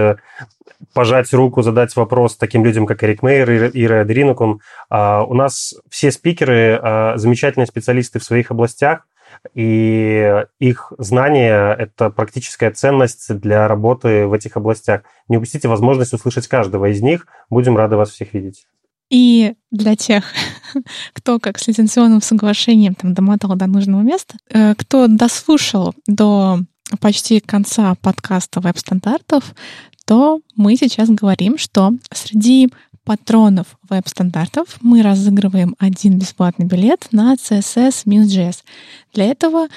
пожать 0.93 1.33
руку, 1.33 1.63
задать 1.63 1.95
вопрос 1.95 2.35
таким 2.35 2.63
людям, 2.63 2.85
как 2.85 3.03
Эрик 3.03 3.23
Мейер 3.23 3.51
и 3.51 3.83
Ира 3.83 4.01
Адринукун. 4.01 4.59
А 4.91 5.23
у 5.23 5.33
нас 5.33 5.73
все 5.89 6.11
спикеры 6.11 6.79
замечательные 7.15 7.65
специалисты 7.65 8.19
в 8.19 8.23
своих 8.23 8.51
областях, 8.51 9.07
и 9.53 10.45
их 10.59 10.93
знания– 10.97 11.73
это 11.79 12.09
практическая 12.09 12.71
ценность 12.71 13.33
для 13.39 13.67
работы 13.67 14.27
в 14.27 14.33
этих 14.33 14.57
областях. 14.57 15.01
Не 15.27 15.37
упустите 15.37 15.67
возможность 15.67 16.13
услышать 16.13 16.47
каждого 16.47 16.91
из 16.91 17.01
них. 17.01 17.27
Будем 17.49 17.77
рады 17.77 17.95
вас 17.95 18.11
всех 18.11 18.33
видеть. 18.33 18.65
И 19.09 19.53
для 19.71 19.95
тех, 19.95 20.25
кто 21.13 21.39
как 21.39 21.59
с 21.59 21.67
лицензионным 21.67 22.21
соглашением 22.21 22.95
там 22.95 23.13
домотал 23.13 23.55
до 23.55 23.67
нужного 23.67 24.01
места, 24.01 24.35
э, 24.49 24.73
кто 24.75 25.07
дослушал 25.07 25.93
до 26.07 26.59
почти 26.99 27.39
конца 27.39 27.95
подкаста 28.01 28.61
веб-стандартов, 28.61 29.55
то 30.05 30.39
мы 30.55 30.75
сейчас 30.75 31.09
говорим, 31.09 31.57
что 31.57 31.91
среди 32.11 32.69
патронов 33.05 33.77
веб-стандартов 33.87 34.77
мы 34.81 35.01
разыгрываем 35.01 35.75
один 35.79 36.17
бесплатный 36.19 36.65
билет 36.65 37.07
на 37.11 37.35
CSS-JS. 37.35 38.63
Для 39.13 39.25
этого 39.25 39.67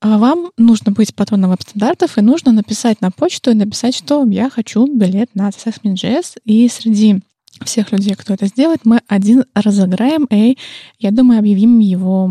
а, 0.00 0.18
вам 0.18 0.50
нужно 0.58 0.92
быть 0.92 1.14
патроном 1.14 1.50
веб-стандартов 1.50 2.18
и 2.18 2.20
нужно 2.20 2.52
написать 2.52 3.00
на 3.00 3.10
почту 3.10 3.52
и 3.52 3.54
написать, 3.54 3.94
что 3.94 4.24
я 4.26 4.50
хочу 4.50 4.86
билет 4.86 5.30
на 5.34 5.48
CSS-JS. 5.48 6.40
И 6.44 6.68
среди 6.68 7.20
всех 7.64 7.92
людей, 7.92 8.14
кто 8.14 8.34
это 8.34 8.46
сделает, 8.46 8.80
мы 8.84 9.00
один 9.08 9.44
разыграем, 9.54 10.26
и 10.26 10.58
я 10.98 11.10
думаю, 11.10 11.38
объявим 11.40 11.78
его 11.78 12.26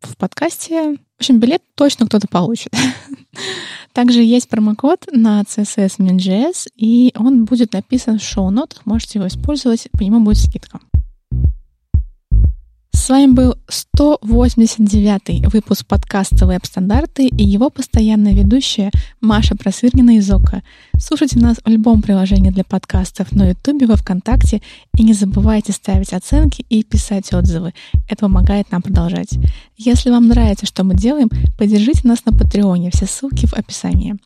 в 0.00 0.16
подкасте. 0.16 0.96
В 1.16 1.20
общем, 1.20 1.40
билет 1.40 1.62
точно 1.74 2.06
кто-то 2.06 2.28
получит. 2.28 2.72
Также 3.92 4.22
есть 4.22 4.48
промокод 4.48 5.06
на 5.12 5.42
CSS 5.42 5.98
Min.js, 5.98 6.68
и 6.76 7.12
он 7.16 7.44
будет 7.44 7.72
написан 7.72 8.18
в 8.18 8.22
шоу-нотах. 8.22 8.84
Можете 8.84 9.18
его 9.18 9.28
использовать, 9.28 9.88
по 9.92 10.02
нему 10.02 10.20
будет 10.20 10.38
скидка. 10.38 10.80
С 13.06 13.08
вами 13.08 13.30
был 13.30 13.54
189 13.68 15.52
выпуск 15.52 15.86
подкаста 15.86 16.44
«Веб-стандарты» 16.44 17.28
и 17.28 17.44
его 17.44 17.70
постоянная 17.70 18.34
ведущая 18.34 18.90
Маша 19.20 19.54
Просвирнина 19.54 20.16
из 20.16 20.28
ОКО. 20.28 20.64
Слушайте 20.98 21.38
нас 21.38 21.58
в 21.64 21.68
любом 21.68 22.02
приложении 22.02 22.50
для 22.50 22.64
подкастов 22.64 23.30
на 23.30 23.50
Ютубе, 23.50 23.86
во 23.86 23.94
Вконтакте 23.94 24.60
и 24.96 25.04
не 25.04 25.12
забывайте 25.12 25.72
ставить 25.72 26.12
оценки 26.12 26.66
и 26.68 26.82
писать 26.82 27.32
отзывы. 27.32 27.74
Это 28.08 28.22
помогает 28.22 28.72
нам 28.72 28.82
продолжать. 28.82 29.38
Если 29.76 30.10
вам 30.10 30.26
нравится, 30.26 30.66
что 30.66 30.82
мы 30.82 30.96
делаем, 30.96 31.30
поддержите 31.56 32.08
нас 32.08 32.24
на 32.24 32.32
Патреоне, 32.32 32.90
все 32.92 33.06
ссылки 33.06 33.46
в 33.46 33.54
описании. 33.54 34.16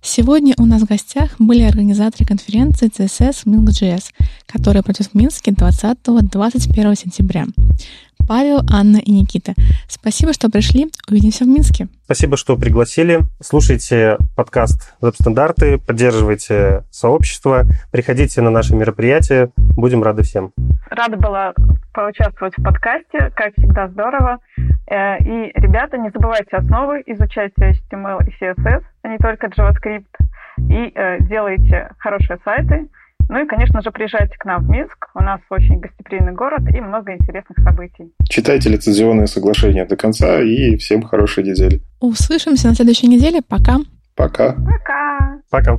Сегодня 0.00 0.54
у 0.56 0.64
нас 0.64 0.80
в 0.80 0.86
гостях 0.86 1.34
были 1.38 1.64
организаторы 1.64 2.24
конференции 2.24 2.88
CSS 2.88 3.44
Milk.js, 3.44 4.04
которая 4.46 4.82
пройдет 4.82 5.08
в 5.08 5.14
Минске 5.14 5.50
20-21 5.50 6.98
сентября. 6.98 7.44
Павел, 8.26 8.60
Анна 8.70 8.98
и 8.98 9.12
Никита. 9.12 9.54
Спасибо, 9.88 10.32
что 10.32 10.50
пришли. 10.50 10.88
Увидимся 11.10 11.44
в 11.44 11.48
Минске. 11.48 11.88
Спасибо, 12.04 12.36
что 12.36 12.56
пригласили. 12.56 13.20
Слушайте 13.40 14.18
подкаст 14.36 14.94
«Веб-стандарты», 15.00 15.78
поддерживайте 15.78 16.84
сообщество, 16.90 17.62
приходите 17.90 18.42
на 18.42 18.50
наши 18.50 18.74
мероприятия. 18.74 19.50
Будем 19.76 20.02
рады 20.02 20.22
всем. 20.22 20.52
Рада 20.90 21.16
была 21.16 21.54
поучаствовать 21.94 22.54
в 22.56 22.62
подкасте. 22.62 23.30
Как 23.34 23.52
всегда, 23.56 23.88
здорово. 23.88 24.38
Э, 24.90 25.18
и, 25.18 25.52
ребята, 25.54 25.96
не 25.98 26.10
забывайте 26.10 26.56
основы, 26.56 27.02
изучайте 27.06 27.54
HTML 27.58 28.18
и 28.26 28.44
CSS, 28.44 28.82
а 29.02 29.08
не 29.08 29.18
только 29.18 29.46
JavaScript. 29.46 30.04
И 30.58 30.92
э, 30.94 31.18
делайте 31.20 31.90
хорошие 31.98 32.38
сайты, 32.44 32.88
Ну 33.28 33.42
и, 33.42 33.46
конечно 33.46 33.80
же, 33.82 33.90
приезжайте 33.90 34.36
к 34.38 34.44
нам 34.44 34.64
в 34.64 34.70
Минск. 34.70 35.08
У 35.14 35.22
нас 35.22 35.40
очень 35.50 35.80
гостеприимный 35.80 36.32
город 36.32 36.62
и 36.74 36.80
много 36.80 37.14
интересных 37.14 37.58
событий. 37.64 38.12
Читайте 38.28 38.68
лицензионные 38.68 39.26
соглашения 39.26 39.84
до 39.84 39.96
конца 39.96 40.40
и 40.40 40.76
всем 40.76 41.02
хорошей 41.02 41.44
недели. 41.44 41.80
Услышимся 42.00 42.68
на 42.68 42.74
следующей 42.74 43.08
неделе. 43.08 43.40
Пока. 43.46 43.78
Пока. 44.14 44.54
Пока. 44.54 45.40
Пока. 45.50 45.78